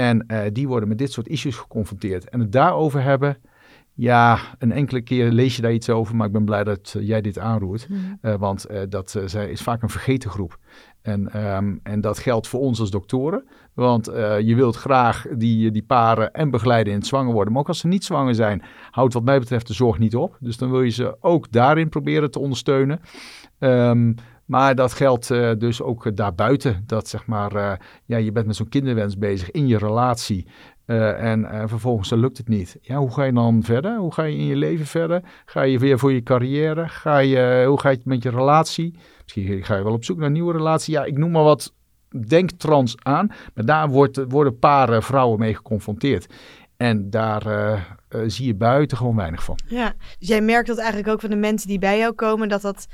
En 0.00 0.24
uh, 0.26 0.40
die 0.52 0.68
worden 0.68 0.88
met 0.88 0.98
dit 0.98 1.12
soort 1.12 1.28
issues 1.28 1.56
geconfronteerd. 1.56 2.28
En 2.28 2.40
het 2.40 2.52
daarover 2.52 3.02
hebben, 3.02 3.36
ja, 3.94 4.38
een 4.58 4.72
enkele 4.72 5.00
keer 5.00 5.30
lees 5.30 5.56
je 5.56 5.62
daar 5.62 5.72
iets 5.72 5.90
over, 5.90 6.16
maar 6.16 6.26
ik 6.26 6.32
ben 6.32 6.44
blij 6.44 6.64
dat 6.64 6.94
uh, 6.96 7.06
jij 7.06 7.20
dit 7.20 7.38
aanroert. 7.38 7.88
Mm. 7.88 8.18
Uh, 8.22 8.34
want 8.34 8.66
dat 8.88 9.14
is 9.48 9.62
vaak 9.62 9.82
een 9.82 9.88
vergeten 9.88 10.30
groep. 10.30 10.58
En, 11.02 11.46
um, 11.56 11.80
en 11.82 12.00
dat 12.00 12.18
geldt 12.18 12.48
voor 12.48 12.60
ons 12.60 12.80
als 12.80 12.90
doktoren. 12.90 13.44
Want 13.74 14.08
uh, 14.08 14.40
je 14.40 14.54
wilt 14.54 14.76
graag 14.76 15.26
die, 15.36 15.70
die 15.70 15.82
paren 15.82 16.32
en 16.32 16.50
begeleiden 16.50 16.92
in 16.92 16.98
het 16.98 17.08
zwanger 17.08 17.32
worden. 17.32 17.52
Maar 17.52 17.62
ook 17.62 17.68
als 17.68 17.78
ze 17.78 17.86
niet 17.86 18.04
zwanger 18.04 18.34
zijn, 18.34 18.62
houdt 18.90 19.14
wat 19.14 19.24
mij 19.24 19.38
betreft 19.38 19.66
de 19.66 19.74
zorg 19.74 19.98
niet 19.98 20.16
op. 20.16 20.36
Dus 20.40 20.56
dan 20.56 20.70
wil 20.70 20.82
je 20.82 20.90
ze 20.90 21.16
ook 21.20 21.52
daarin 21.52 21.88
proberen 21.88 22.30
te 22.30 22.38
ondersteunen. 22.38 23.00
Um, 23.58 24.14
maar 24.50 24.74
dat 24.74 24.92
geldt 24.92 25.30
uh, 25.30 25.50
dus 25.58 25.82
ook 25.82 26.16
daarbuiten. 26.16 26.82
Dat 26.86 27.08
zeg 27.08 27.26
maar, 27.26 27.54
uh, 27.54 27.72
ja, 28.04 28.16
je 28.16 28.32
bent 28.32 28.46
met 28.46 28.56
zo'n 28.56 28.68
kinderwens 28.68 29.18
bezig 29.18 29.50
in 29.50 29.66
je 29.66 29.78
relatie. 29.78 30.46
En 30.86 31.68
vervolgens 31.68 32.10
lukt 32.10 32.38
het 32.38 32.48
niet. 32.48 32.78
Ja, 32.80 32.96
hoe 32.96 33.12
ga 33.12 33.24
je 33.24 33.32
dan 33.32 33.62
verder? 33.62 33.96
Hoe 33.96 34.14
ga 34.14 34.22
je 34.22 34.36
in 34.36 34.46
je 34.46 34.56
leven 34.56 34.86
verder? 34.86 35.22
Ga 35.44 35.62
je 35.62 35.78
weer 35.78 35.98
voor 35.98 36.12
je 36.12 36.22
carrière? 36.22 36.88
Ga 36.88 37.18
je, 37.18 37.64
hoe 37.66 37.80
ga 37.80 37.88
je 37.88 38.00
met 38.04 38.22
je 38.22 38.30
relatie? 38.30 38.98
Misschien 39.22 39.64
ga 39.64 39.76
je 39.76 39.82
wel 39.82 39.92
op 39.92 40.04
zoek 40.04 40.16
naar 40.16 40.26
een 40.26 40.32
nieuwe 40.32 40.52
relatie. 40.52 40.94
Ja, 40.94 41.04
ik 41.04 41.18
noem 41.18 41.30
maar 41.30 41.42
wat 41.42 41.74
denktrans 42.26 42.96
aan. 43.02 43.26
Maar 43.54 43.64
daar 43.64 43.88
wordt, 43.88 44.20
worden 44.28 44.58
paren 44.58 45.02
vrouwen 45.02 45.38
mee 45.38 45.54
geconfronteerd. 45.54 46.34
En 46.76 47.10
daar 47.10 47.42
zie 48.26 48.46
je 48.46 48.54
buiten 48.54 48.96
gewoon 48.96 49.16
weinig 49.16 49.44
van. 49.44 49.58
Ja, 49.66 49.94
dus 50.18 50.28
jij 50.28 50.40
merkt 50.40 50.68
dat 50.68 50.78
eigenlijk 50.78 51.08
ook 51.08 51.20
van 51.20 51.30
de 51.30 51.36
mensen 51.36 51.68
die 51.68 51.78
bij 51.78 51.98
jou 51.98 52.12
komen, 52.12 52.48
dat 52.48 52.62
dat 52.62 52.86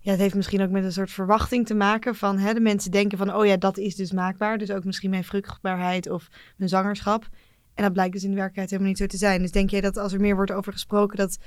ja, 0.00 0.10
het 0.10 0.20
heeft 0.20 0.34
misschien 0.34 0.62
ook 0.62 0.70
met 0.70 0.84
een 0.84 0.92
soort 0.92 1.10
verwachting 1.10 1.66
te 1.66 1.74
maken 1.74 2.14
van 2.14 2.38
hè, 2.38 2.54
de 2.54 2.60
mensen 2.60 2.90
denken 2.90 3.18
van, 3.18 3.34
oh 3.34 3.46
ja, 3.46 3.56
dat 3.56 3.78
is 3.78 3.96
dus 3.96 4.12
maakbaar. 4.12 4.58
Dus 4.58 4.70
ook 4.70 4.84
misschien 4.84 5.10
mijn 5.10 5.24
vruchtbaarheid 5.24 6.10
of 6.10 6.28
mijn 6.56 6.70
zwangerschap. 6.70 7.28
En 7.74 7.82
dat 7.84 7.92
blijkt 7.92 8.12
dus 8.12 8.22
in 8.22 8.30
de 8.30 8.36
werkelijkheid 8.36 8.70
helemaal 8.70 8.90
niet 8.90 9.00
zo 9.00 9.06
te 9.06 9.26
zijn. 9.26 9.40
Dus 9.40 9.52
denk 9.52 9.70
jij 9.70 9.80
dat 9.80 9.96
als 9.96 10.12
er 10.12 10.20
meer 10.20 10.34
wordt 10.34 10.52
over 10.52 10.72
gesproken, 10.72 11.16
dat 11.16 11.38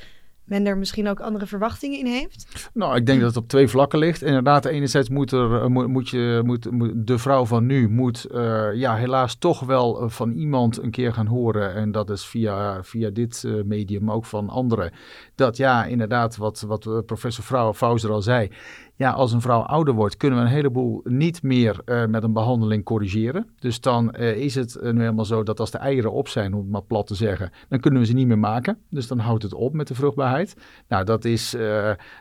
men 0.43 0.65
er 0.65 0.77
misschien 0.77 1.07
ook 1.07 1.19
andere 1.19 1.45
verwachtingen 1.45 1.99
in 1.99 2.05
heeft? 2.05 2.69
Nou, 2.73 2.95
ik 2.95 3.05
denk 3.05 3.19
dat 3.19 3.27
het 3.27 3.43
op 3.43 3.49
twee 3.49 3.67
vlakken 3.67 3.99
ligt. 3.99 4.21
Inderdaad, 4.21 4.65
enerzijds 4.65 5.09
moet, 5.09 5.31
er, 5.31 5.61
eh, 5.61 5.67
moet, 5.67 6.09
je, 6.09 6.41
moet, 6.45 6.69
de 6.95 7.17
vrouw 7.17 7.45
van 7.45 7.65
nu 7.65 7.89
moet 7.89 8.27
uh, 8.31 8.73
ja, 8.73 8.95
helaas 8.95 9.35
toch 9.35 9.59
wel 9.59 10.01
eh, 10.01 10.09
van 10.09 10.31
iemand 10.31 10.83
een 10.83 10.91
keer 10.91 11.13
gaan 11.13 11.27
horen. 11.27 11.73
En 11.73 11.91
dat 11.91 12.09
is 12.09 12.25
via, 12.25 12.83
via 12.83 13.09
dit 13.09 13.43
medium, 13.65 14.11
ook 14.11 14.25
van 14.25 14.49
anderen. 14.49 14.91
Dat 15.35 15.57
ja, 15.57 15.85
inderdaad, 15.85 16.37
wat, 16.37 16.61
wat 16.61 17.05
professor 17.05 17.73
Fauser 17.73 18.11
al 18.11 18.21
zei 18.21 18.49
ja, 18.95 19.11
als 19.11 19.33
een 19.33 19.41
vrouw 19.41 19.61
ouder 19.61 19.93
wordt, 19.93 20.17
kunnen 20.17 20.39
we 20.39 20.45
een 20.45 20.51
heleboel 20.51 21.01
niet 21.03 21.43
meer 21.43 21.81
uh, 21.85 22.05
met 22.05 22.23
een 22.23 22.33
behandeling 22.33 22.83
corrigeren. 22.83 23.49
Dus 23.59 23.79
dan 23.81 24.15
uh, 24.19 24.35
is 24.35 24.55
het 24.55 24.77
nu 24.81 24.99
helemaal 24.99 25.25
zo 25.25 25.43
dat 25.43 25.59
als 25.59 25.71
de 25.71 25.77
eieren 25.77 26.11
op 26.11 26.27
zijn, 26.27 26.53
om 26.53 26.59
het 26.59 26.69
maar 26.69 26.83
plat 26.83 27.07
te 27.07 27.15
zeggen, 27.15 27.51
dan 27.69 27.79
kunnen 27.79 27.99
we 27.99 28.05
ze 28.05 28.13
niet 28.13 28.27
meer 28.27 28.39
maken. 28.39 28.77
Dus 28.89 29.07
dan 29.07 29.19
houdt 29.19 29.43
het 29.43 29.53
op 29.53 29.73
met 29.73 29.87
de 29.87 29.95
vruchtbaarheid. 29.95 30.55
Nou, 30.87 31.03
dat 31.03 31.25
is 31.25 31.55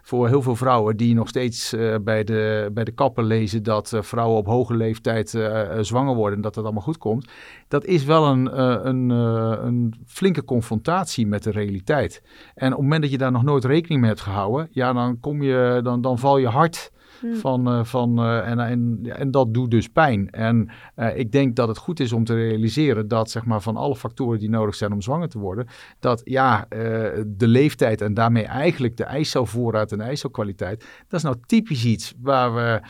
voor 0.02 0.28
heel 0.28 0.42
veel 0.42 0.57
vrouwen 0.57 0.97
die 0.97 1.14
nog 1.14 1.28
steeds 1.28 1.75
bij, 2.02 2.25
de, 2.25 2.71
bij 2.73 2.85
de 2.85 2.92
kappen 2.92 3.25
lezen 3.25 3.62
dat 3.62 3.92
vrouwen 4.00 4.38
op 4.38 4.47
hoge 4.47 4.76
leeftijd 4.76 5.28
zwanger 5.81 6.14
worden 6.14 6.37
en 6.37 6.42
dat 6.42 6.54
dat 6.54 6.64
allemaal 6.64 6.83
goed 6.83 6.99
komt. 6.99 7.28
Dat 7.69 7.85
is 7.85 8.04
wel 8.04 8.26
een, 8.26 8.61
een, 8.88 9.11
een 9.66 9.95
flinke 10.07 10.45
confrontatie 10.45 11.26
met 11.26 11.42
de 11.42 11.50
realiteit. 11.50 12.23
En 12.54 12.66
op 12.66 12.73
het 12.73 12.83
moment 12.83 13.01
dat 13.02 13.11
je 13.11 13.18
daar 13.18 13.32
nog 13.32 13.42
nooit 13.42 13.64
rekening 13.64 14.00
mee 14.00 14.11
hebt 14.11 14.23
gehouden, 14.23 14.68
ja, 14.71 14.92
dan, 14.92 15.21
kom 15.21 15.42
je, 15.42 15.80
dan, 15.82 16.00
dan 16.00 16.18
val 16.18 16.38
je 16.38 16.49
hard 16.49 16.92
Hmm. 17.23 17.37
Van, 17.37 17.68
uh, 17.68 17.85
van, 17.85 18.21
uh, 18.21 18.49
en, 18.49 18.59
en, 18.59 19.00
en 19.02 19.30
dat 19.30 19.54
doet 19.54 19.71
dus 19.71 19.88
pijn. 19.88 20.30
En 20.30 20.71
uh, 20.97 21.18
ik 21.18 21.32
denk 21.32 21.56
dat 21.56 21.68
het 21.68 21.76
goed 21.76 22.00
is 22.00 22.12
om 22.12 22.25
te 22.25 22.35
realiseren 22.35 23.09
dat 23.09 23.30
zeg 23.30 23.44
maar, 23.44 23.61
van 23.61 23.76
alle 23.76 23.97
factoren 23.97 24.38
die 24.38 24.50
nodig 24.50 24.75
zijn 24.75 24.92
om 24.92 25.00
zwanger 25.00 25.28
te 25.28 25.38
worden, 25.38 25.66
dat 25.99 26.21
ja, 26.25 26.66
de 27.26 27.47
leeftijd 27.47 28.00
en 28.00 28.14
daarmee 28.14 28.44
eigenlijk 28.44 28.97
de 28.97 29.04
eicelvoorraad 29.04 29.92
en 29.92 29.99
de 29.99 30.04
eicelkwaliteit, 30.04 30.80
dat 31.09 31.18
is 31.18 31.23
nou 31.23 31.37
typisch 31.47 31.85
iets 31.85 32.14
waar 32.21 32.54
we, 32.54 32.80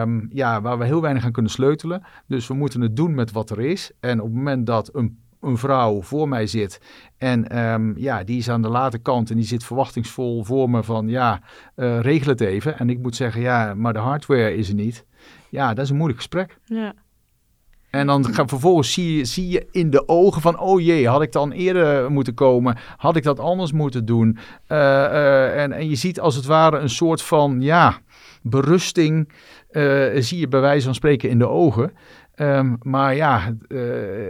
um, 0.00 0.28
ja, 0.30 0.60
waar 0.60 0.78
we 0.78 0.84
heel 0.84 1.00
weinig 1.00 1.24
aan 1.24 1.32
kunnen 1.32 1.50
sleutelen. 1.50 2.02
Dus 2.26 2.46
we 2.46 2.54
moeten 2.54 2.80
het 2.80 2.96
doen 2.96 3.14
met 3.14 3.32
wat 3.32 3.50
er 3.50 3.60
is. 3.60 3.92
En 4.00 4.20
op 4.20 4.26
het 4.26 4.34
moment 4.34 4.66
dat 4.66 4.90
een 4.94 5.21
een 5.42 5.58
vrouw 5.58 6.02
voor 6.02 6.28
mij 6.28 6.46
zit. 6.46 6.80
En 7.18 7.58
um, 7.58 7.94
ja, 7.96 8.24
die 8.24 8.38
is 8.38 8.50
aan 8.50 8.62
de 8.62 8.68
late 8.68 8.98
kant 8.98 9.30
en 9.30 9.36
die 9.36 9.44
zit 9.44 9.64
verwachtingsvol 9.64 10.44
voor 10.44 10.70
me 10.70 10.82
van 10.82 11.08
ja, 11.08 11.40
uh, 11.76 12.00
regel 12.00 12.28
het 12.28 12.40
even. 12.40 12.78
En 12.78 12.90
ik 12.90 12.98
moet 12.98 13.16
zeggen, 13.16 13.40
ja, 13.40 13.74
maar 13.74 13.92
de 13.92 13.98
hardware 13.98 14.56
is 14.56 14.68
er 14.68 14.74
niet. 14.74 15.06
Ja, 15.48 15.74
dat 15.74 15.84
is 15.84 15.90
een 15.90 15.96
moeilijk 15.96 16.20
gesprek. 16.20 16.58
Ja. 16.64 16.94
En 17.90 18.06
dan 18.06 18.34
ga, 18.34 18.46
vervolgens 18.46 18.92
zie 18.92 19.16
je, 19.16 19.24
zie 19.24 19.48
je 19.48 19.66
in 19.70 19.90
de 19.90 20.08
ogen 20.08 20.42
van, 20.42 20.58
oh 20.58 20.80
jee, 20.80 21.08
had 21.08 21.22
ik 21.22 21.32
dan 21.32 21.50
eerder 21.50 22.10
moeten 22.10 22.34
komen? 22.34 22.76
Had 22.96 23.16
ik 23.16 23.22
dat 23.22 23.40
anders 23.40 23.72
moeten 23.72 24.04
doen? 24.04 24.38
Uh, 24.68 24.78
uh, 24.78 25.62
en, 25.62 25.72
en 25.72 25.88
je 25.88 25.94
ziet 25.94 26.20
als 26.20 26.34
het 26.34 26.46
ware 26.46 26.78
een 26.78 26.90
soort 26.90 27.22
van, 27.22 27.60
ja, 27.60 27.98
berusting, 28.42 29.28
zie 30.14 30.38
je 30.38 30.48
bij 30.48 30.60
wijze 30.60 30.84
van 30.84 30.94
spreken 30.94 31.28
in 31.28 31.38
de 31.38 31.48
ogen. 31.48 31.92
Um, 32.42 32.78
maar 32.82 33.14
ja, 33.14 33.48
uh, 33.48 33.78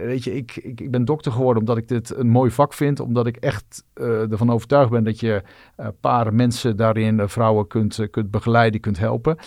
weet 0.05 0.23
je, 0.23 0.35
ik, 0.35 0.55
ik, 0.55 0.81
ik, 0.81 0.91
ben 0.91 1.05
dokter 1.05 1.31
geworden 1.31 1.59
omdat 1.59 1.77
ik 1.77 1.87
dit 1.87 2.15
een 2.15 2.29
mooi 2.29 2.51
vak 2.51 2.73
vind. 2.73 2.99
Omdat 2.99 3.27
ik 3.27 3.35
echt 3.37 3.83
uh, 3.95 4.31
ervan 4.31 4.51
overtuigd 4.51 4.89
ben 4.89 5.03
dat 5.03 5.19
je 5.19 5.41
uh, 5.79 5.87
paar 5.99 6.33
mensen 6.33 6.77
daarin, 6.77 7.29
vrouwen, 7.29 7.67
kunt, 7.67 8.07
kunt 8.11 8.31
begeleiden, 8.31 8.81
kunt 8.81 8.99
helpen. 8.99 9.37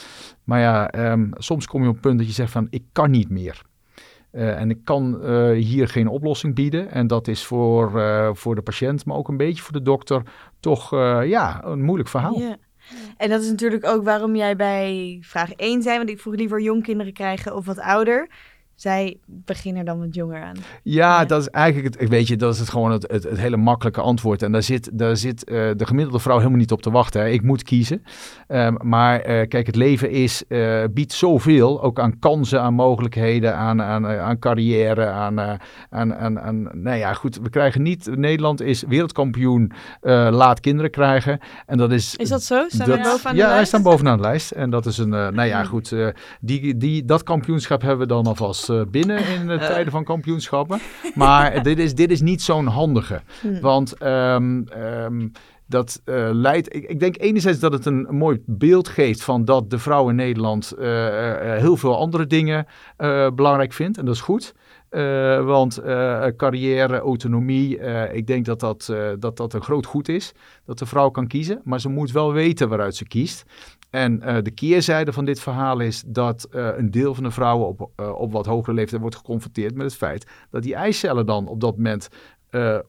Maar 0.45 0.61
ja, 0.61 1.11
um, 1.13 1.31
soms 1.35 1.67
kom 1.67 1.83
je 1.83 1.89
op 1.89 1.95
het 1.95 2.03
punt 2.03 2.19
dat 2.19 2.27
je 2.27 2.33
zegt 2.33 2.53
van 2.53 2.67
ik 2.71 2.83
kan 2.93 3.11
niet 3.11 3.31
meer. 3.31 3.63
en 4.31 4.71
ik 4.71 4.79
kan 4.85 5.27
hier 5.53 5.89
geen 5.89 6.09
oplossing 6.09 6.55
bieden. 6.55 6.91
En 6.91 7.07
dat 7.07 7.29
is 7.29 7.45
voor, 7.45 7.91
voor 8.37 8.55
de 8.55 8.63
patiënt, 8.63 9.05
maar 9.05 9.17
ook 9.17 9.29
een 9.29 9.37
beetje 9.37 9.63
voor 9.63 9.73
de 9.73 9.83
dokter, 9.83 10.23
toch 10.61 10.91
ja, 11.25 11.65
een 11.65 11.83
moeilijk 11.83 12.09
verhaal. 12.09 12.57
En 13.17 13.29
dat 13.29 13.43
is 13.43 13.49
natuurlijk 13.49 13.87
ook 13.87 14.05
waarom 14.05 14.37
jij 14.37 14.57
bij 14.57 15.19
vraag 15.21 15.53
1 15.53 15.83
zei. 15.83 15.97
Want 15.97 16.11
ik 16.11 16.21
vroeg 16.21 16.35
liever 16.35 16.61
jong 16.61 16.83
kinderen 16.83 17.13
krijgen 17.13 17.55
of 17.55 17.67
wat 17.67 17.79
ouder. 17.79 18.29
Zij 18.77 19.17
beginnen 19.27 19.85
dan 19.85 19.99
wat 19.99 20.15
jonger 20.15 20.43
aan. 20.43 20.57
Ja, 20.83 21.25
dat 21.25 21.41
is 21.41 21.49
eigenlijk 21.49 22.01
het, 22.01 22.09
weet 22.09 22.29
je, 22.29 22.37
dat 22.37 22.55
is 22.55 22.59
het 22.59 22.69
gewoon 22.69 22.91
het, 22.91 23.11
het, 23.11 23.23
het 23.23 23.39
hele 23.39 23.57
makkelijke 23.57 24.01
antwoord. 24.01 24.43
En 24.43 24.53
daar 24.53 24.63
zit, 24.63 24.91
daar 24.93 25.17
zit 25.17 25.51
uh, 25.51 25.71
de 25.77 25.87
gemiddelde 25.87 26.19
vrouw 26.19 26.37
helemaal 26.37 26.59
niet 26.59 26.73
op 26.73 26.83
te 26.83 26.91
wachten. 26.91 27.21
Hè. 27.21 27.29
Ik 27.29 27.43
moet 27.43 27.63
kiezen. 27.63 28.03
Um, 28.49 28.77
maar 28.83 29.19
uh, 29.19 29.25
kijk, 29.25 29.67
het 29.67 29.77
leven 29.77 30.11
is, 30.11 30.45
uh, 30.49 30.85
biedt 30.91 31.13
zoveel, 31.13 31.83
ook 31.83 32.01
aan 32.01 32.19
kansen, 32.19 32.61
aan 32.61 32.75
mogelijkheden, 32.75 33.57
aan, 33.57 33.83
aan, 33.83 34.07
aan 34.07 34.39
carrière, 34.39 35.07
aan, 35.07 35.41
aan, 35.41 36.15
aan, 36.15 36.41
aan, 36.41 36.69
nou 36.73 36.97
ja, 36.97 37.13
goed, 37.13 37.39
we 37.43 37.51
krijgen 37.51 37.83
niet, 37.83 38.17
Nederland 38.17 38.61
is 38.61 38.85
wereldkampioen 38.89 39.73
laat 40.31 40.61
kinderen 40.61 40.91
krijgen. 40.91 41.39
En 41.67 41.79
dat 41.79 41.93
is... 41.93 42.17
Is 42.17 42.29
dat 42.29 42.43
zo? 42.43 42.65
Staan 42.69 42.89
dat, 42.89 42.97
we 42.97 43.03
bovenaan 43.03 43.35
de 43.35 43.39
ja, 43.41 43.47
lijst? 43.47 43.55
wij 43.55 43.65
staan 43.65 43.83
bovenaan 43.83 44.17
de 44.17 44.23
lijst. 44.23 44.51
En 44.51 44.71
dat 44.71 44.87
is 44.87 44.99
een, 44.99 45.09
nou 45.09 45.45
ja, 45.45 45.65
goed, 45.65 45.95
die, 46.41 46.77
die, 46.77 47.05
dat 47.05 47.23
kampioenschap 47.23 47.81
hebben 47.81 48.01
we 48.01 48.07
dan 48.07 48.27
alvast 48.27 48.66
uh, 48.69 48.83
binnen 48.91 49.27
in 49.27 49.47
de 49.47 49.59
tijden 49.73 49.93
van 49.93 50.05
kampioenschappen. 50.05 50.81
Maar 51.15 51.53
dit 51.63 51.79
is, 51.79 51.95
dit 51.95 52.11
is 52.11 52.21
niet 52.21 52.43
zo'n 52.43 52.67
handige. 52.67 53.21
Hmm. 53.41 53.61
Want 53.61 54.03
um, 54.03 54.67
um, 54.79 55.33
dat 55.67 56.03
uh, 56.05 56.29
leidt. 56.33 56.75
Ik, 56.75 56.85
ik, 56.85 57.01
denk 57.01 57.19
enerzijds 57.19 57.59
dat 57.59 57.73
het 57.73 57.87
een, 57.87 58.09
een, 58.09 58.17
mooi 58.17 58.43
beeld 58.47 58.89
geeft 58.89 59.23
van 59.23 59.45
dat 59.45 59.71
de 59.71 59.79
vrouw 59.79 60.09
in 60.09 60.15
Nederland 60.15 60.73
uh, 60.79 60.85
heel 61.57 61.77
veel 61.77 61.97
andere 61.99 62.27
dingen 62.27 62.67
belangrijk 63.35 63.73
vindt. 63.73 63.99
En 63.99 64.05
dat 64.05 64.15
is 64.15 64.21
goed. 64.21 64.55
Want 65.45 65.81
carrière, 66.37 66.99
autonomie, 66.99 67.79
ik 68.13 68.27
denk 68.27 68.45
dat 68.45 68.61
dat, 68.61 68.93
dat 69.19 69.37
dat 69.37 69.55
een 69.55 69.63
groot 69.63 69.87
goed 69.87 70.09
is. 70.09 70.33
Dat 70.65 70.79
de 70.79 70.87
vrouw 70.87 71.11
kan 71.11 71.27
kiezen, 71.27 71.61
maar 71.65 71.81
ze 71.81 71.89
moet 71.89 72.13
wel 72.13 72.33
weten 72.33 72.69
waaruit 72.69 72.97
ze 72.97 73.07
kiest. 73.07 73.45
En 73.97 74.23
uh, 74.25 74.37
de 74.43 74.51
keerzijde 74.51 75.13
van 75.13 75.25
dit 75.25 75.41
verhaal 75.41 75.81
is 75.81 76.03
dat 76.07 76.49
uh, 76.51 76.69
een 76.77 76.91
deel 76.91 77.15
van 77.15 77.25
de 77.25 77.31
vrouwen 77.31 77.67
op, 77.67 77.91
uh, 78.01 78.13
op 78.19 78.33
wat 78.33 78.47
hogere 78.47 78.77
leeftijd 78.77 79.01
wordt 79.01 79.17
geconfronteerd 79.17 79.75
met 79.75 79.87
het 79.87 79.97
feit 79.97 80.27
dat 80.51 80.63
die 80.63 80.75
eicellen 80.75 81.27
dan 81.27 81.47
op 81.47 81.61
dat 81.61 81.77
moment 81.77 82.09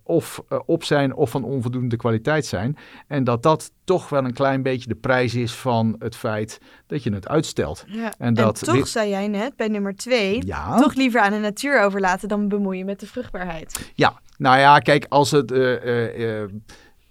of 0.04 0.44
op 0.66 0.84
zijn 0.84 1.16
of 1.16 1.30
van 1.30 1.44
onvoldoende 1.44 1.96
kwaliteit 1.96 2.46
zijn. 2.46 2.78
En 3.08 3.24
dat 3.24 3.44
dat 3.44 3.72
toch 3.84 4.10
wel 4.10 4.26
een 4.26 4.34
klein 4.34 4.62
beetje 4.62 4.88
de 4.88 4.96
prijs 4.96 5.36
is 5.36 5.54
van 5.54 5.96
het 6.00 6.16
feit 6.16 6.60
dat 6.88 7.04
je 7.04 7.14
het 7.14 7.28
uitstelt. 7.28 7.84
Ja. 7.88 8.14
En, 8.18 8.34
dat 8.34 8.62
en 8.62 8.74
toch 8.74 8.88
zei 8.88 9.10
jij 9.10 9.28
net 9.28 9.56
bij 9.56 9.68
nummer 9.68 9.96
twee, 9.96 10.46
ja. 10.46 10.80
toch 10.80 10.94
liever 10.94 11.22
aan 11.22 11.32
de 11.32 11.40
natuur 11.40 11.82
overlaten 11.82 12.28
dan 12.28 12.48
bemoeien 12.48 12.86
met 12.86 13.00
de 13.00 13.08
vruchtbaarheid. 13.08 13.92
Ja, 13.96 14.22
nou 14.38 14.60
ja, 14.60 14.80
kijk, 14.80 15.06
als 15.10 15.32
het 15.32 15.52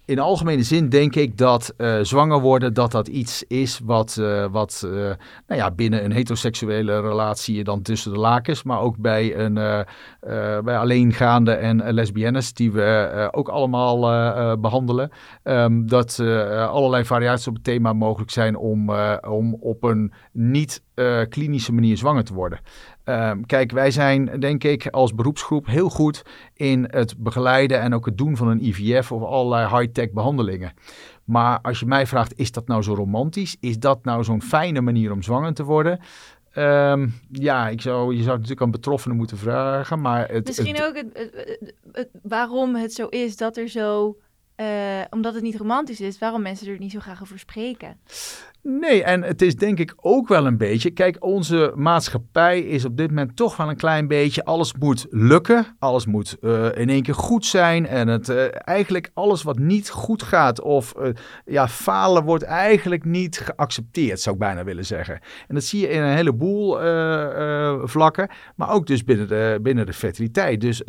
in 0.07 0.19
algemene 0.19 0.63
zin 0.63 0.89
denk 0.89 1.15
ik 1.15 1.37
dat 1.37 1.73
uh, 1.77 1.99
zwanger 2.01 2.39
worden, 2.39 2.73
dat 2.73 2.91
dat 2.91 3.07
iets 3.07 3.43
is 3.47 3.79
wat, 3.83 4.17
uh, 4.19 4.45
wat 4.51 4.83
uh, 4.85 4.91
nou 5.47 5.61
ja, 5.61 5.71
binnen 5.71 6.03
een 6.03 6.11
heteroseksuele 6.11 7.01
relatie 7.01 7.63
dan 7.63 7.81
tussen 7.81 8.13
de 8.13 8.19
lakens, 8.19 8.63
maar 8.63 8.79
ook 8.79 8.97
bij, 8.97 9.37
een, 9.37 9.53
bij 10.63 10.77
alleengaande 10.77 11.51
en 11.51 11.93
lesbiennes, 11.93 12.53
die 12.53 12.71
we 12.71 13.29
ook 13.31 13.49
allemaal 13.49 13.99
behandelen, 14.57 15.11
um, 15.43 15.87
dat 15.87 16.19
allerlei 16.69 17.05
variaties 17.05 17.47
op 17.47 17.53
het 17.53 17.63
thema 17.63 17.93
mogelijk 17.93 18.31
zijn 18.31 18.55
om, 18.55 18.91
om 19.27 19.53
op 19.53 19.83
een 19.83 20.13
niet 20.31 20.83
klinische 21.29 21.73
manier 21.73 21.97
zwanger 21.97 22.23
te 22.23 22.33
worden. 22.33 22.59
Um, 23.09 23.45
kijk, 23.45 23.71
wij 23.71 23.91
zijn 23.91 24.39
denk 24.39 24.63
ik 24.63 24.87
als 24.87 25.15
beroepsgroep 25.15 25.67
heel 25.67 25.89
goed 25.89 26.21
in 26.53 26.87
het 26.89 27.17
begeleiden 27.17 27.79
en 27.79 27.93
ook 27.93 28.05
het 28.05 28.17
doen 28.17 28.37
van 28.37 28.47
een 28.47 28.65
IVF 28.65 29.11
of 29.11 29.23
allerlei 29.23 29.77
high-tech 29.77 30.11
behandelingen. 30.11 30.73
Maar 31.23 31.59
als 31.61 31.79
je 31.79 31.85
mij 31.85 32.07
vraagt, 32.07 32.37
is 32.37 32.51
dat 32.51 32.67
nou 32.67 32.81
zo 32.81 32.93
romantisch? 32.93 33.57
Is 33.59 33.79
dat 33.79 34.03
nou 34.03 34.23
zo'n 34.23 34.41
fijne 34.41 34.81
manier 34.81 35.11
om 35.11 35.21
zwanger 35.21 35.53
te 35.53 35.63
worden? 35.63 35.99
Um, 36.55 37.13
ja, 37.31 37.69
ik 37.69 37.81
zou, 37.81 38.15
je 38.15 38.23
zou 38.23 38.33
natuurlijk 38.33 38.61
aan 38.61 38.71
betroffenen 38.71 39.17
moeten 39.17 39.37
vragen, 39.37 40.01
maar... 40.01 40.29
Het, 40.29 40.47
Misschien 40.47 40.83
ook 40.83 40.95
het, 40.95 41.31
het, 41.91 42.09
waarom 42.23 42.75
het 42.75 42.93
zo 42.93 43.05
is 43.07 43.37
dat 43.37 43.57
er 43.57 43.67
zo... 43.67 44.17
Uh, 44.61 45.01
omdat 45.09 45.33
het 45.33 45.43
niet 45.43 45.55
romantisch 45.55 46.01
is, 46.01 46.19
waarom 46.19 46.41
mensen 46.41 46.67
er 46.67 46.79
niet 46.79 46.91
zo 46.91 46.99
graag 46.99 47.21
over 47.21 47.39
spreken. 47.39 47.99
Nee, 48.69 49.03
en 49.03 49.23
het 49.23 49.41
is 49.41 49.55
denk 49.55 49.79
ik 49.79 49.93
ook 49.95 50.27
wel 50.27 50.45
een 50.45 50.57
beetje. 50.57 50.89
Kijk, 50.89 51.17
onze 51.19 51.71
maatschappij 51.75 52.59
is 52.59 52.85
op 52.85 52.97
dit 52.97 53.07
moment 53.07 53.35
toch 53.35 53.57
wel 53.57 53.69
een 53.69 53.75
klein 53.75 54.07
beetje. 54.07 54.45
Alles 54.45 54.73
moet 54.73 55.05
lukken. 55.09 55.75
Alles 55.79 56.05
moet 56.05 56.37
uh, 56.41 56.65
in 56.75 56.89
één 56.89 57.01
keer 57.01 57.13
goed 57.13 57.45
zijn. 57.45 57.87
En 57.87 58.07
het, 58.07 58.29
uh, 58.29 58.45
eigenlijk 58.51 59.11
alles 59.13 59.43
wat 59.43 59.59
niet 59.59 59.89
goed 59.89 60.23
gaat 60.23 60.61
of 60.61 60.93
uh, 60.99 61.09
ja, 61.45 61.67
falen 61.67 62.23
wordt 62.23 62.43
eigenlijk 62.43 63.05
niet 63.05 63.37
geaccepteerd, 63.37 64.21
zou 64.21 64.35
ik 64.35 64.41
bijna 64.41 64.63
willen 64.63 64.85
zeggen. 64.85 65.19
En 65.47 65.55
dat 65.55 65.63
zie 65.63 65.81
je 65.81 65.89
in 65.89 66.01
een 66.01 66.15
heleboel 66.15 66.75
vlakken. 67.87 68.29
Maar 68.55 68.71
ook 68.71 68.87
dus 68.87 69.03
binnen 69.03 69.27
de, 69.27 69.59
binnen 69.61 69.85
de 69.85 69.93
fertiliteit. 69.93 70.61
Dus 70.61 70.81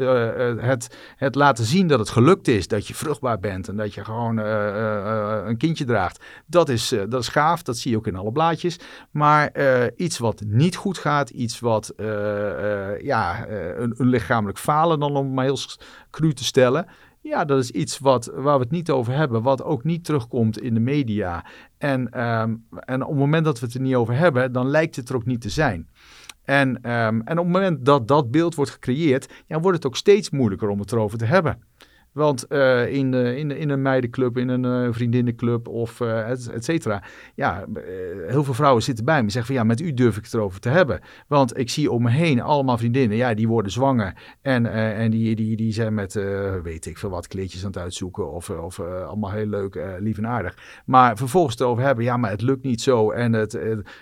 het, 0.59 0.97
het 1.17 1.35
laten 1.35 1.65
zien 1.65 1.87
dat 1.87 1.99
het 1.99 2.09
gelukt 2.09 2.49
is. 2.49 2.69
Dat 2.69 2.87
je 2.87 2.95
vruchtbaar 2.95 3.39
bent 3.39 3.69
en 3.69 3.77
dat 3.77 3.95
je 3.95 4.05
gewoon 4.05 4.37
een 4.37 5.57
kindje 5.57 5.85
draagt. 5.85 6.25
Dat 6.47 6.69
is, 6.69 6.95
dat 7.09 7.23
is 7.23 7.29
gaaf 7.29 7.63
dat 7.69 7.79
zie 7.79 7.91
je 7.91 7.97
ook 7.97 8.07
in 8.07 8.17
alle 8.17 8.33
blaadjes. 8.33 8.79
Maar 9.11 9.51
uh, 9.53 9.85
iets 9.97 10.19
wat 10.19 10.43
niet 10.47 10.77
goed 10.77 10.99
gaat, 10.99 11.31
iets 11.31 11.61
wat 11.61 11.93
uh, 11.97 12.07
uh, 12.07 13.01
ja, 13.01 13.49
een, 13.49 13.95
een, 13.97 14.09
lichamelijk 14.09 14.59
falen, 14.59 15.01
dan 15.01 15.17
om 15.17 15.35
maar 15.35 15.45
heel 15.45 15.59
cru 16.11 16.33
te 16.33 16.45
stellen. 16.45 16.87
Ja, 17.21 17.45
dat 17.45 17.59
is 17.59 17.71
iets 17.71 17.99
wat, 17.99 18.31
waar 18.35 18.57
we 18.57 18.63
het 18.63 18.71
niet 18.71 18.91
over 18.91 19.15
hebben, 19.15 19.43
wat 19.43 19.63
ook 19.63 19.85
niet 19.85 20.05
terugkomt 20.05 20.61
in 20.61 20.75
de 20.75 20.81
media. 20.81 21.45
En, 21.79 22.29
um, 22.29 22.67
en 22.71 23.03
op 23.03 23.09
het 23.09 23.19
moment 23.19 23.45
dat 23.45 23.61
we 23.61 23.67
het 23.67 23.75
er 23.75 23.81
niet 23.81 23.95
over 23.95 24.15
hebben, 24.15 24.53
dan 24.53 24.69
lijkt 24.69 24.97
het 24.97 25.09
er 25.09 25.17
ook 25.17 25.27
niet 25.27 25.41
te 25.41 25.51
zijn. 25.51 25.89
En, 26.45 26.69
um, 26.69 27.23
en 27.23 27.39
op 27.39 27.45
het 27.45 27.53
moment 27.55 27.85
dat 27.85 28.09
dat 28.09 28.31
beeld 28.31 28.55
wordt 28.55 28.71
gecreëerd, 28.71 29.33
ja, 29.47 29.61
wordt 29.61 29.77
het 29.77 29.87
ook 29.87 29.97
steeds 29.97 30.31
moeilijker 30.31 30.69
om 30.69 30.81
het 30.81 30.93
erover 30.93 31.19
te 31.19 31.25
hebben. 31.25 31.63
Want 32.19 32.45
uh, 32.49 32.93
in, 32.93 33.15
in, 33.15 33.51
in 33.51 33.71
een 33.71 33.83
meidenclub, 33.83 34.39
in 34.39 34.49
een 34.49 34.65
uh, 34.65 34.93
vriendinnenclub 34.93 35.69
of 35.69 36.01
uh, 36.01 36.31
et, 36.31 36.51
et, 36.51 36.65
cetera. 36.65 37.03
Ja, 37.35 37.65
heel 38.27 38.45
veel 38.45 38.55
vrouwen 38.55 38.83
zitten 38.83 39.05
bij 39.05 39.19
me 39.19 39.25
en 39.25 39.31
zeggen 39.31 39.55
van 39.55 39.63
ja, 39.63 39.69
met 39.69 39.81
u 39.81 39.95
durf 39.95 40.17
ik 40.17 40.25
het 40.25 40.35
erover 40.35 40.61
te 40.61 40.69
hebben. 40.69 41.01
Want 41.27 41.59
ik 41.59 41.71
zie 41.71 41.91
om 41.91 42.03
me 42.03 42.11
heen 42.11 42.41
allemaal 42.41 42.79
vriendinnen, 42.79 43.17
ja, 43.17 43.35
die 43.35 43.49
worden 43.49 43.73
zwanger. 43.73 44.37
En, 44.43 44.67
en 44.95 45.11
die, 45.11 45.35
die, 45.35 45.57
die 45.57 45.73
zijn 45.73 45.95
met, 45.95 46.13
weet 46.63 46.87
ik 46.87 46.99
veel 46.99 47.11
wat, 47.11 47.27
kleedjes 47.27 47.61
aan 47.61 47.71
het 47.71 47.79
uitzoeken. 47.79 48.33
Of, 48.33 48.51
of 48.51 48.81
allemaal 48.81 49.31
heel 49.31 49.47
leuk, 49.47 49.81
lief 49.99 50.19
en 50.19 50.27
aardig. 50.27 50.83
Maar 50.85 51.17
vervolgens 51.17 51.55
het 51.55 51.63
erover 51.63 51.85
hebben, 51.85 52.05
ja, 52.05 52.17
maar 52.17 52.31
het 52.31 52.43
lukt 52.43 52.65
niet 52.65 52.81
zo. 52.81 53.11
En 53.11 53.33
het, 53.33 53.59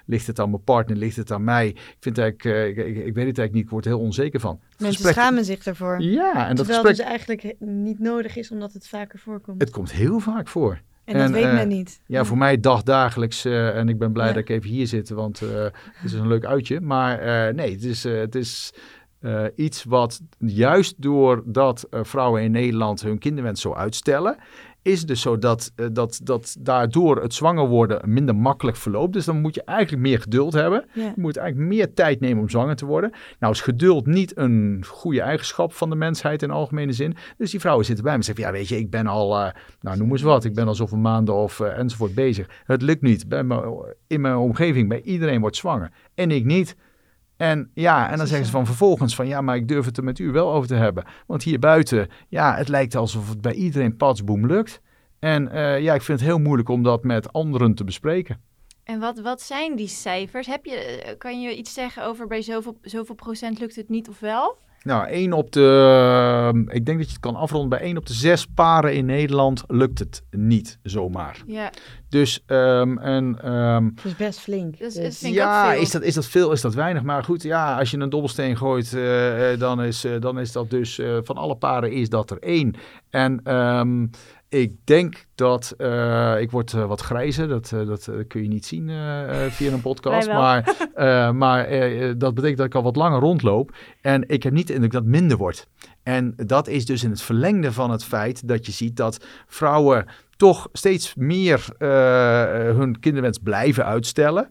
ligt 0.07 0.27
het 0.27 0.41
aan 0.41 0.51
mijn 0.51 0.65
partner, 0.65 0.97
ligt 0.97 1.17
het 1.17 1.33
aan 1.33 1.45
mij. 1.45 1.69
Ik 1.69 1.97
vind 2.01 2.19
eigenlijk, 2.19 2.77
ik, 2.77 2.87
ik, 2.87 2.97
ik, 2.97 2.97
weet 2.97 3.07
het 3.07 3.39
eigenlijk 3.39 3.53
niet, 3.53 3.65
ik 3.65 3.71
word 3.71 3.85
er 3.85 3.91
heel 3.91 4.01
onzeker 4.01 4.41
van. 4.41 4.61
Mensen 4.79 4.87
gesprek... 4.87 5.13
schamen 5.13 5.45
zich 5.45 5.65
ervoor. 5.65 6.03
Ja, 6.03 6.49
en 6.49 6.57
dat 6.57 6.67
Terwijl 6.67 6.83
gesprek... 6.83 6.97
dus 6.97 7.07
eigenlijk 7.07 7.55
niet 7.59 7.99
nodig 8.07 8.37
is 8.37 8.51
omdat 8.51 8.73
het 8.73 8.89
vaker 8.89 9.19
voorkomt. 9.19 9.61
Het 9.61 9.71
komt 9.71 9.93
heel 9.93 10.19
vaak 10.19 10.49
voor. 10.49 10.81
En, 11.05 11.19
dat 11.19 11.31
weet 11.31 11.45
uh, 11.45 11.55
men 11.55 11.69
niet. 11.69 12.01
Ja, 12.07 12.25
voor 12.25 12.39
mij 12.39 12.61
dagdagelijks. 12.61 13.47
Uh, 13.47 13.77
en 13.77 13.89
ik 13.89 13.99
ben 13.99 14.13
blij 14.13 14.27
ja. 14.27 14.33
dat 14.33 14.43
ik 14.43 14.49
even 14.49 14.71
hier 14.71 14.87
zit, 14.87 15.09
want 15.09 15.43
uh, 15.43 15.49
het 15.73 16.05
is 16.05 16.13
een 16.13 16.29
leuk 16.29 16.45
uitje. 16.45 16.81
Maar 16.81 17.55
nee, 17.55 17.73
het 17.73 17.85
is, 17.85 18.05
het 18.05 18.35
is 18.35 18.73
iets 19.55 19.85
wat 19.85 20.21
juist 20.39 21.03
doordat 21.03 21.87
vrouwen 21.91 22.43
in 22.43 22.51
Nederland 22.51 23.03
hun 23.03 23.19
kinderwens 23.19 23.61
zo 23.61 23.75
uitstellen 23.75 24.37
is 24.87 25.07
dus 25.07 25.21
zo 25.21 25.39
dat, 25.39 25.73
uh, 25.77 25.87
dat, 25.93 26.21
dat 26.23 26.57
daardoor 26.61 27.23
het 27.23 27.35
zwanger 27.35 27.67
worden 27.67 28.11
minder 28.11 28.37
makkelijk 28.37 28.77
verloopt. 28.77 29.13
Dus 29.13 29.25
dan 29.25 29.41
moet 29.41 29.55
je 29.55 29.63
eigenlijk 29.65 30.03
meer 30.03 30.21
geduld 30.21 30.53
hebben. 30.53 30.85
Je 30.95 31.13
moet 31.17 31.37
eigenlijk 31.37 31.69
meer 31.69 31.95
tijd 31.95 32.21
nemen 32.21 32.43
om 32.43 32.49
zwanger 32.49 32.77
te 32.77 32.87
worden. 32.87 33.13
Nou 33.39 33.53
is 33.53 33.61
geduld 33.61 34.07
niet 34.07 34.37
een 34.37 34.85
goede 34.89 35.21
eigenschap 35.21 35.73
van 35.73 35.91
de 35.91 35.97
mensheid 35.97 36.43
in 36.43 36.51
algemene 36.51 36.93
zin. 36.93 37.17
Dus 37.37 37.51
die 37.51 37.61
vrouwen 37.61 37.85
zitten 37.85 38.05
bij 38.05 38.13
me 38.13 38.19
en 38.19 38.25
zeggen, 38.25 38.45
ja 38.45 38.53
weet 38.53 38.69
je, 38.69 38.79
ik 38.79 38.91
ben 38.91 39.07
al, 39.07 39.41
uh, 39.41 39.49
nou 39.81 39.99
noem 39.99 40.11
eens 40.11 40.23
wat, 40.23 40.45
ik 40.45 40.55
ben 40.55 40.67
al 40.67 40.75
zoveel 40.75 40.99
maanden 40.99 41.35
of 41.35 41.59
uh, 41.59 41.79
enzovoort 41.79 42.15
bezig. 42.15 42.49
Het 42.65 42.83
lukt 42.83 43.03
niet. 43.03 43.29
Bij 43.29 43.45
me, 43.45 43.95
in 44.07 44.21
mijn 44.21 44.37
omgeving, 44.37 44.89
bij 44.89 45.03
iedereen 45.03 45.41
wordt 45.41 45.57
zwanger. 45.57 45.91
En 46.15 46.31
ik 46.31 46.45
niet. 46.45 46.77
En 47.37 47.71
ja, 47.75 48.11
en 48.11 48.19
dan 48.19 48.27
zeggen 48.27 48.47
ze 48.47 48.53
van 48.53 48.67
vervolgens 48.67 49.15
van 49.15 49.27
ja, 49.27 49.41
maar 49.41 49.57
ik 49.57 49.69
durf 49.69 49.85
het 49.85 49.97
er 49.97 50.05
met 50.05 50.19
u 50.19 50.31
wel 50.31 50.53
over 50.53 50.69
te 50.69 50.75
hebben. 50.75 51.05
Want 51.27 51.43
hier 51.43 51.59
buiten, 51.59 52.09
ja, 52.29 52.57
het 52.57 52.69
lijkt 52.69 52.95
alsof 52.95 53.29
het 53.29 53.41
bij 53.41 53.53
iedereen 53.53 53.97
patsboom 53.97 54.47
lukt. 54.47 54.81
En 55.19 55.49
uh, 55.55 55.81
ja, 55.81 55.95
ik 55.95 56.03
vind 56.03 56.21
het 56.21 56.29
heel 56.29 56.39
moeilijk 56.39 56.69
om 56.69 56.83
dat 56.83 57.05
met 57.05 57.33
anderen 57.33 57.75
te 57.75 57.85
bespreken. 57.85 58.41
En 58.85 59.01
wat, 59.01 59.21
wat 59.21 59.43
zijn 59.43 59.77
die 59.77 59.89
cijfers? 59.89 60.47
Heb 60.47 60.65
je, 60.65 61.15
kan 61.19 61.41
je 61.41 61.57
iets 61.57 61.75
zeggen 61.75 62.05
over 62.05 62.27
bij 62.27 62.43
zoveel, 62.43 62.79
zoveel 62.83 63.15
procent 63.15 63.59
lukt 63.59 63.77
het 63.77 63.89
niet 63.89 64.09
of 64.09 64.21
wel? 64.21 64.59
Nou, 64.87 65.07
één 65.07 65.33
op 65.33 65.53
de. 65.53 66.65
Ik 66.69 66.87
denk 66.87 66.99
dat 66.99 67.07
je 67.07 67.13
het 67.13 67.21
kan 67.21 67.37
afronden. 67.37 67.69
Bij 67.69 67.81
één 67.81 67.97
op 67.97 68.07
de 68.07 68.13
zes 68.13 68.47
paren 68.47 68.95
in 68.95 69.07
Nederland 69.07 69.65
lukt 69.67 69.99
het 69.99 70.23
niet 70.31 70.79
zomaar. 70.83 71.43
Ja. 71.47 71.71
Dus 72.09 72.43
um, 72.47 72.99
en. 72.99 73.53
Um, 73.55 73.93
dat 73.95 74.05
is 74.05 74.17
best 74.17 74.41
flink. 74.41 74.79
Dus, 74.79 74.95
dus. 74.95 75.21
ja, 75.21 75.73
is 75.73 75.91
dat, 75.91 76.03
is 76.03 76.15
dat 76.15 76.27
veel? 76.27 76.53
Is 76.53 76.61
dat 76.61 76.75
weinig? 76.75 77.03
Maar 77.03 77.25
goed, 77.25 77.43
ja, 77.43 77.79
als 77.79 77.91
je 77.91 77.99
een 77.99 78.09
dobbelsteen 78.09 78.57
gooit, 78.57 78.93
uh, 78.93 79.59
dan, 79.59 79.83
is, 79.83 80.05
uh, 80.05 80.21
dan 80.21 80.39
is 80.39 80.53
dat 80.53 80.71
dus. 80.71 80.99
Uh, 80.99 81.19
van 81.23 81.37
alle 81.37 81.57
paren 81.57 81.93
is 81.93 82.09
dat 82.09 82.31
er 82.31 82.39
één. 82.39 82.75
En. 83.11 83.55
Um, 83.55 84.11
ik 84.61 84.73
denk 84.85 85.27
dat 85.35 85.75
uh, 85.79 86.41
ik 86.41 86.51
word 86.51 86.73
uh, 86.73 86.87
wat 86.87 87.01
grijzer. 87.01 87.49
Dat, 87.49 87.71
uh, 87.75 87.87
dat 87.87 88.11
kun 88.29 88.43
je 88.43 88.49
niet 88.49 88.67
zien 88.67 88.89
via 89.51 89.73
een 89.73 89.81
podcast. 89.81 90.29
maar 90.29 90.75
maar 91.35 91.69
dat 92.19 92.35
betekent 92.35 92.59
dat 92.59 92.67
ik 92.67 92.75
al 92.75 92.83
wat 92.83 92.97
langer 92.97 93.21
rondloop. 93.21 93.77
En 94.01 94.29
ik 94.29 94.43
heb 94.43 94.53
niet 94.53 94.67
de 94.67 94.73
indruk 94.73 94.93
dat 94.93 95.03
het 95.03 95.11
minder 95.11 95.37
wordt. 95.37 95.69
En 96.03 96.35
dat 96.37 96.69
is 96.69 96.87
dus 96.87 97.05
in 97.05 97.11
het 97.11 97.23
verlengde 97.23 97.73
van 97.73 97.91
het 97.91 98.05
feit 98.05 98.49
dat 98.49 98.67
je 98.67 98.73
ziet 98.73 98.97
dat 98.97 99.27
vrouwen 99.47 100.07
toch 100.37 100.69
steeds 100.73 101.15
meer 101.15 101.69
hun 102.77 103.01
kinderwens 103.01 103.39
blijven 103.39 103.85
uitstellen. 103.85 104.49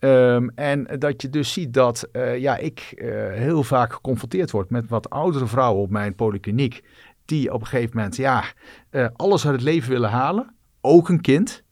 Um, 0.00 0.50
en 0.54 0.86
dat 0.98 1.22
je 1.22 1.30
dus 1.30 1.52
ziet 1.52 1.74
dat 1.74 2.08
uh, 2.12 2.38
ja, 2.38 2.56
ik 2.56 2.92
uh, 2.96 3.08
heel 3.32 3.62
vaak 3.62 3.92
geconfronteerd 3.92 4.50
word 4.50 4.70
met 4.70 4.88
wat 4.88 5.10
oudere 5.10 5.46
vrouwen 5.46 5.82
op 5.82 5.90
mijn 5.90 6.14
polykliniek. 6.14 6.82
Die 7.26 7.52
op 7.52 7.60
een 7.60 7.66
gegeven 7.66 7.96
moment 7.96 8.16
ja, 8.16 8.44
uh, 8.90 9.06
alles 9.16 9.44
uit 9.44 9.54
het 9.54 9.62
leven 9.64 9.90
willen 9.90 10.10
halen. 10.10 10.54
Ook 10.80 11.08
een 11.08 11.20
kind. 11.20 11.64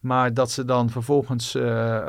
Maar 0.00 0.34
dat 0.34 0.50
ze 0.50 0.64
dan 0.64 0.90
vervolgens 0.90 1.52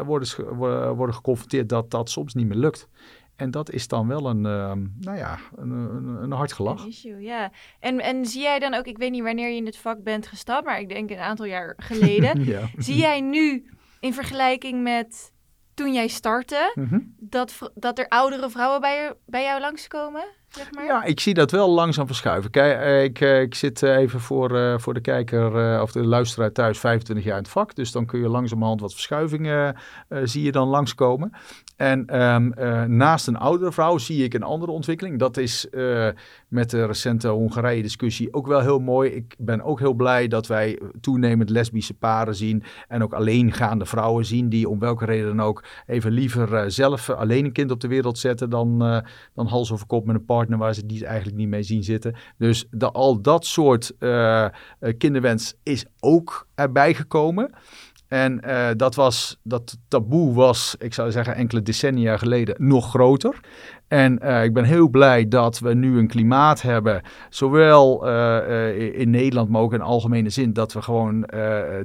worden, 0.05 0.95
worden 0.95 1.15
geconfronteerd 1.15 1.69
dat 1.69 1.91
dat 1.91 2.09
soms 2.09 2.33
niet 2.33 2.47
meer 2.47 2.57
lukt. 2.57 2.87
En 3.35 3.51
dat 3.51 3.71
is 3.71 3.87
dan 3.87 4.07
wel 4.07 4.29
een, 4.29 4.45
uh, 4.45 4.71
nou 4.99 5.17
ja, 5.17 5.37
een, 5.55 5.69
een, 5.69 6.23
een 6.23 6.31
hard 6.31 6.53
gelach. 6.53 6.81
Een 6.83 6.89
issue, 6.89 7.21
ja. 7.21 7.51
En, 7.79 7.99
en 7.99 8.25
zie 8.25 8.41
jij 8.41 8.59
dan 8.59 8.73
ook, 8.73 8.85
ik 8.85 8.97
weet 8.97 9.11
niet 9.11 9.23
wanneer 9.23 9.49
je 9.49 9.55
in 9.55 9.65
het 9.65 9.77
vak 9.77 10.03
bent 10.03 10.27
gestapt, 10.27 10.65
maar 10.65 10.79
ik 10.79 10.89
denk 10.89 11.09
een 11.09 11.17
aantal 11.17 11.45
jaar 11.45 11.73
geleden. 11.77 12.43
ja. 12.53 12.69
Zie 12.77 12.95
jij 12.97 13.21
nu 13.21 13.69
in 13.99 14.13
vergelijking 14.13 14.83
met 14.83 15.33
toen 15.73 15.93
jij 15.93 16.07
startte, 16.07 16.71
Mhm. 16.75 16.99
dat, 17.19 17.71
dat 17.73 17.99
er 17.99 18.07
oudere 18.07 18.49
vrouwen 18.49 18.81
bij, 18.81 19.13
bij 19.25 19.43
jou 19.43 19.59
langskomen? 19.61 20.25
Zeg 20.49 20.71
maar? 20.71 20.85
Ja, 20.85 21.03
ik 21.03 21.19
zie 21.19 21.33
dat 21.33 21.51
wel 21.51 21.69
langzaam 21.69 22.07
verschuiven. 22.07 22.51
Kijk, 22.51 23.03
ik, 23.03 23.19
ik 23.19 23.55
zit 23.55 23.83
even 23.83 24.19
voor, 24.19 24.79
voor 24.81 24.93
de 24.93 25.01
kijker 25.01 25.81
of 25.81 25.91
de 25.91 26.03
luisteraar 26.05 26.51
thuis 26.51 26.79
25 26.79 27.25
jaar 27.25 27.37
in 27.37 27.43
het 27.43 27.51
vak. 27.51 27.75
Dus 27.75 27.91
dan 27.91 28.05
kun 28.05 28.19
je 28.19 28.29
langzamerhand 28.29 28.81
wat 28.81 28.93
verschuivingen 28.93 29.75
uh, 30.09 30.19
zie 30.23 30.43
je 30.43 30.51
dan 30.51 30.67
langskomen. 30.67 31.31
En 31.75 32.05
uh, 32.09 32.83
naast 32.83 33.27
een 33.27 33.37
oudere 33.37 33.71
vrouw 33.71 33.97
zie 33.97 34.23
ik 34.23 34.33
een 34.33 34.43
andere 34.43 34.71
ontwikkeling. 34.71 35.19
Dat 35.19 35.37
is 35.37 35.67
met 36.47 36.69
de 36.69 36.85
recente 36.85 37.27
Hongarije-discussie 37.27 38.33
ook 38.33 38.47
wel 38.47 38.59
heel 38.59 38.79
mooi. 38.79 39.09
Ik 39.09 39.35
ben 39.37 39.61
ook 39.61 39.79
heel 39.79 39.93
blij 39.93 40.27
dat 40.27 40.47
wij 40.47 40.79
toenemend 41.01 41.49
lesbische 41.49 41.93
paren 41.93 42.35
zien. 42.35 42.63
En 42.87 43.03
ook 43.03 43.13
alleengaande 43.13 43.85
vrouwen 43.85 44.25
zien. 44.25 44.49
Die 44.49 44.69
om 44.69 44.79
welke 44.79 45.05
reden 45.05 45.35
dan 45.35 45.45
ook 45.45 45.63
even 45.85 46.11
liever 46.11 46.71
zelf 46.71 47.09
alleen 47.09 47.45
een 47.45 47.51
kind 47.51 47.71
op 47.71 47.79
de 47.79 47.87
wereld 47.87 48.17
zetten. 48.17 48.49
Dan, 48.49 48.79
dan 49.33 49.47
hals 49.47 49.71
over 49.71 49.87
kop 49.87 50.05
met 50.05 50.15
een 50.15 50.25
waar 50.43 50.73
ze 50.73 50.85
die 50.85 51.05
eigenlijk 51.05 51.37
niet 51.37 51.47
mee 51.47 51.63
zien 51.63 51.83
zitten. 51.83 52.15
Dus 52.37 52.65
de, 52.71 52.91
al 52.91 53.21
dat 53.21 53.45
soort 53.45 53.91
kinderwens 54.97 55.53
is 55.63 55.85
ook 55.99 56.47
erbij 56.55 56.93
gekomen. 56.93 57.53
En 58.07 58.41
uh, 58.45 58.69
dat, 58.75 58.95
was, 58.95 59.37
dat 59.43 59.77
taboe 59.87 60.33
was, 60.33 60.75
ik 60.79 60.93
zou 60.93 61.11
zeggen, 61.11 61.35
enkele 61.35 61.61
decennia 61.61 62.17
geleden 62.17 62.55
nog 62.57 62.89
groter. 62.89 63.39
En 63.87 64.19
uh, 64.23 64.43
ik 64.43 64.53
ben 64.53 64.63
heel 64.63 64.89
blij 64.89 65.27
dat 65.27 65.59
we 65.59 65.73
nu 65.73 65.97
een 65.97 66.07
klimaat 66.07 66.61
hebben, 66.61 67.01
zowel 67.29 68.07
uh, 68.07 68.99
in 68.99 69.09
Nederland, 69.09 69.49
maar 69.49 69.61
ook 69.61 69.73
in 69.73 69.81
algemene 69.81 70.29
zin, 70.29 70.53
dat 70.53 70.73
we 70.73 70.81
gewoon 70.81 71.29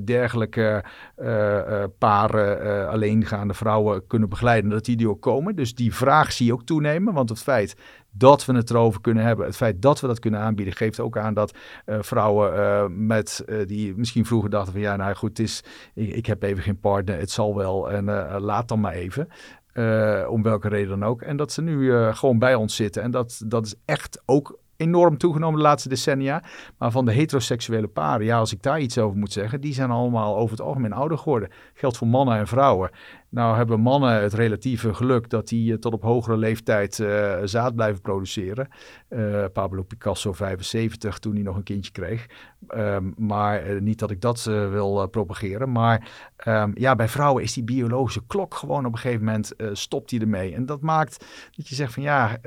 dergelijke 0.05 0.85
paren, 1.99 2.89
alleengaande 2.89 3.55
vrouwen 3.55 4.07
kunnen 4.07 4.29
begeleiden, 4.29 4.71
dat 4.71 4.85
die 4.85 4.97
die 4.97 5.09
ook 5.09 5.21
komen. 5.21 5.57
Dus 5.57 5.75
die 5.75 5.95
vraag 5.95 6.33
zie 6.33 6.47
je 6.47 6.53
ook 6.53 6.65
toenemen, 6.65 7.15
want 7.15 7.29
het 7.29 7.43
feit 7.43 7.77
dat 8.13 8.45
we 8.45 8.55
het 8.55 8.71
erover 8.71 9.01
kunnen 9.01 9.25
hebben, 9.25 9.47
het 9.47 9.57
feit 9.57 9.83
dat 9.83 10.01
we 10.01 10.07
dat 10.07 10.19
kunnen 10.19 10.41
aanbieden, 10.41 10.75
geeft 10.75 11.01
ook 11.01 11.19
aan 11.19 11.35
dat 11.35 11.55
vrouwen 11.87 13.07
met, 13.07 13.45
die 13.67 13.97
misschien 13.97 14.27
vroeger 14.27 14.51
dachten 14.51 14.73
van 14.73 14.83
ja, 14.83 14.97
nou 14.97 15.15
goed, 15.15 15.29
het 15.29 15.39
is, 15.39 15.65
ik, 15.95 16.15
ik 16.15 16.27
heb 16.27 16.43
even 16.43 16.63
geen 16.63 16.81
partner, 16.81 17.19
het 17.19 17.31
zal 17.31 17.57
wel 17.57 17.91
en 17.91 18.05
laat 18.41 18.69
dan 18.69 18.81
maar 18.81 18.93
even. 18.93 19.29
Om 20.29 20.43
welke 20.43 20.69
reden 20.69 20.99
dan 20.99 21.09
ook. 21.09 21.23
En 21.23 21.37
dat 21.37 21.53
ze 21.53 21.63
nu 21.63 21.93
gewoon 22.13 22.39
bij 22.39 22.55
ons 22.55 22.77
zitten. 22.77 23.03
En 23.03 23.11
dat, 23.11 23.43
dat 23.47 23.67
is 23.67 23.75
echt 23.85 24.23
ook 24.27 24.59
enorm 24.81 25.19
toegenomen 25.19 25.57
de 25.57 25.63
laatste 25.65 25.89
decennia. 25.89 26.43
Maar 26.79 26.91
van 26.91 27.05
de 27.05 27.13
heteroseksuele 27.13 27.89
paren, 27.89 28.27
ja, 28.27 28.39
als 28.39 28.53
ik 28.53 28.63
daar 28.63 28.81
iets 28.81 28.99
over 28.99 29.19
moet 29.19 29.33
zeggen, 29.33 29.61
die 29.61 29.75
zijn 29.75 29.91
allemaal 29.91 30.37
over 30.37 30.57
het 30.57 30.67
algemeen 30.67 30.93
ouder 30.93 31.19
geworden. 31.19 31.51
Geldt 31.75 31.97
voor 31.97 32.07
mannen 32.07 32.39
en 32.39 32.47
vrouwen. 32.47 32.91
Nou 33.31 33.57
hebben 33.57 33.81
mannen 33.81 34.23
het 34.23 34.33
relatieve 34.33 34.95
geluk 34.95 35.31
dat 35.31 35.49
die 35.49 35.79
tot 35.79 35.93
op 35.93 36.03
hogere 36.03 36.37
leeftijd 36.37 36.99
uh, 36.99 37.37
zaad 37.45 37.75
blijven 37.75 38.01
produceren. 38.01 38.69
Uh, 39.11 39.45
Pablo 39.53 39.83
Picasso 39.83 40.33
75 40.33 41.19
toen 41.19 41.35
hij 41.35 41.43
nog 41.43 41.57
een 41.57 41.63
kindje 41.63 41.93
kreeg. 41.93 42.27
Um, 42.77 43.15
maar 43.17 43.83
niet 43.83 43.99
dat 43.99 44.11
ik 44.11 44.21
dat 44.21 44.43
wil 44.45 45.07
propageren. 45.07 45.73
Maar 45.73 46.09
um, 46.47 46.73
ja, 46.75 46.95
bij 46.95 47.09
vrouwen 47.09 47.43
is 47.43 47.53
die 47.53 47.65
biologische 47.65 48.27
klok 48.27 48.55
gewoon 48.55 48.87
op 48.87 48.93
een 48.93 48.99
gegeven 48.99 49.25
moment 49.25 49.53
stopt 49.73 50.11
hij 50.11 50.21
ermee. 50.21 50.55
En 50.55 50.67
dat 50.67 50.81
maakt 50.81 51.25
dat 51.57 51.69
je 51.69 51.75
zegt 51.75 51.93
van 51.93 52.03
ja 52.03 52.39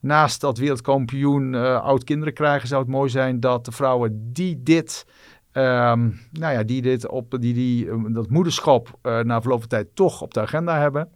naast 0.00 0.40
dat 0.40 0.58
wereldkampioen 0.58 1.54
oud 1.82 2.04
kinderen 2.04 2.34
krijgen, 2.34 2.68
zou 2.68 2.82
het 2.82 2.90
mooi 2.90 3.10
zijn 3.10 3.40
dat 3.40 3.64
de 3.64 3.72
vrouwen 3.72 4.32
die 4.32 4.62
dit, 4.62 5.06
um, 5.52 6.20
nou 6.32 6.52
ja, 6.54 6.62
die 6.62 6.82
dit 6.82 7.08
op 7.08 7.36
die, 7.40 7.54
die, 7.54 8.12
dat 8.12 8.30
moederschap 8.30 8.98
uh, 9.02 9.20
na 9.20 9.40
verloop 9.40 9.60
van 9.60 9.68
tijd 9.68 9.88
toch 9.94 10.22
op 10.22 10.34
de 10.34 10.40
agenda 10.40 10.78
hebben, 10.78 11.08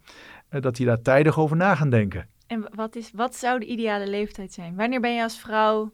uh, 0.49 0.61
dat 0.61 0.75
die 0.75 0.85
daar 0.85 1.01
tijdig 1.01 1.39
over 1.39 1.57
na 1.57 1.75
gaan 1.75 1.89
denken. 1.89 2.27
En 2.47 2.65
wat, 2.75 2.95
is, 2.95 3.11
wat 3.13 3.35
zou 3.35 3.59
de 3.59 3.65
ideale 3.65 4.07
leeftijd 4.07 4.53
zijn? 4.53 4.75
Wanneer 4.75 4.99
ben 4.99 5.15
je 5.15 5.23
als 5.23 5.39
vrouw 5.39 5.91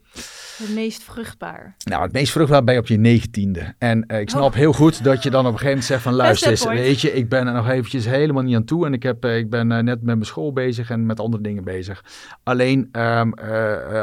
het 0.58 0.74
meest 0.74 1.04
vruchtbaar? 1.04 1.76
Nou, 1.84 2.04
het 2.04 2.12
meest 2.12 2.32
vruchtbaar 2.32 2.64
ben 2.64 2.74
je 2.74 2.80
op 2.80 2.88
je 2.88 2.98
negentiende. 2.98 3.74
En 3.78 4.04
uh, 4.08 4.20
ik 4.20 4.30
snap 4.30 4.52
oh. 4.52 4.54
heel 4.54 4.74
goed 4.74 5.04
dat 5.04 5.24
je 5.24 5.30
dan 5.30 5.46
op 5.46 5.52
een 5.52 5.60
gegeven 5.60 5.70
moment 5.70 5.88
zegt 5.88 6.02
van... 6.02 6.14
luister 6.14 6.70
weet 6.70 7.02
je, 7.02 7.14
ik 7.14 7.30
ben 7.30 7.48
er 7.48 7.54
nog 7.54 7.70
eventjes 7.70 8.06
helemaal 8.06 8.44
niet 8.44 8.56
aan 8.56 8.64
toe. 8.64 8.86
En 8.86 8.94
ik, 8.94 9.04
heb, 9.04 9.26
uh, 9.26 9.38
ik 9.38 9.50
ben 9.50 9.72
uh, 9.72 9.78
net 9.78 9.86
met 9.86 10.04
mijn 10.04 10.26
school 10.26 10.54
bezig 10.54 10.90
en 10.90 11.06
met 11.06 11.20
andere 11.20 11.44
dingen 11.44 11.64
bezig. 11.64 12.04
Alleen, 12.44 12.90
um, 12.92 13.34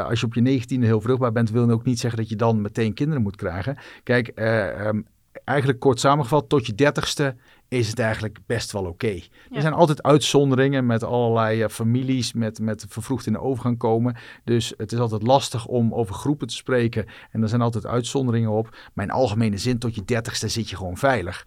als 0.07 0.19
je 0.19 0.25
op 0.25 0.33
je 0.33 0.41
negentiende 0.41 0.85
heel 0.85 1.01
vruchtbaar 1.01 1.31
bent... 1.31 1.51
wil 1.51 1.65
dat 1.65 1.75
ook 1.75 1.85
niet 1.85 1.99
zeggen 1.99 2.19
dat 2.19 2.29
je 2.29 2.35
dan 2.35 2.61
meteen 2.61 2.93
kinderen 2.93 3.21
moet 3.21 3.35
krijgen. 3.35 3.77
Kijk, 4.03 4.31
um, 4.35 5.05
eigenlijk 5.49 5.79
kort 5.79 5.99
samengevat, 5.99 6.49
tot 6.49 6.65
je 6.65 6.75
dertigste 6.75 7.35
is 7.67 7.87
het 7.87 7.99
eigenlijk 7.99 8.37
best 8.45 8.71
wel 8.71 8.81
oké. 8.81 8.91
Okay. 8.91 9.23
Er 9.51 9.61
zijn 9.61 9.73
altijd 9.73 10.03
uitzonderingen 10.03 10.85
met 10.85 11.03
allerlei 11.03 11.63
uh, 11.63 11.67
families 11.69 12.33
met, 12.33 12.59
met 12.59 12.85
vervroegd 12.89 13.25
in 13.25 13.33
de 13.33 13.41
overgang 13.41 13.77
komen. 13.77 14.15
Dus 14.43 14.73
het 14.77 14.91
is 14.91 14.99
altijd 14.99 15.23
lastig 15.23 15.65
om 15.65 15.93
over 15.93 16.15
groepen 16.15 16.47
te 16.47 16.55
spreken. 16.55 17.05
En 17.31 17.41
er 17.41 17.49
zijn 17.49 17.61
altijd 17.61 17.85
uitzonderingen 17.85 18.49
op. 18.49 18.77
Maar 18.93 19.05
in 19.05 19.11
algemene 19.11 19.57
zin, 19.57 19.79
tot 19.79 19.95
je 19.95 20.05
dertigste 20.05 20.47
zit 20.47 20.69
je 20.69 20.75
gewoon 20.75 20.97
veilig. 20.97 21.45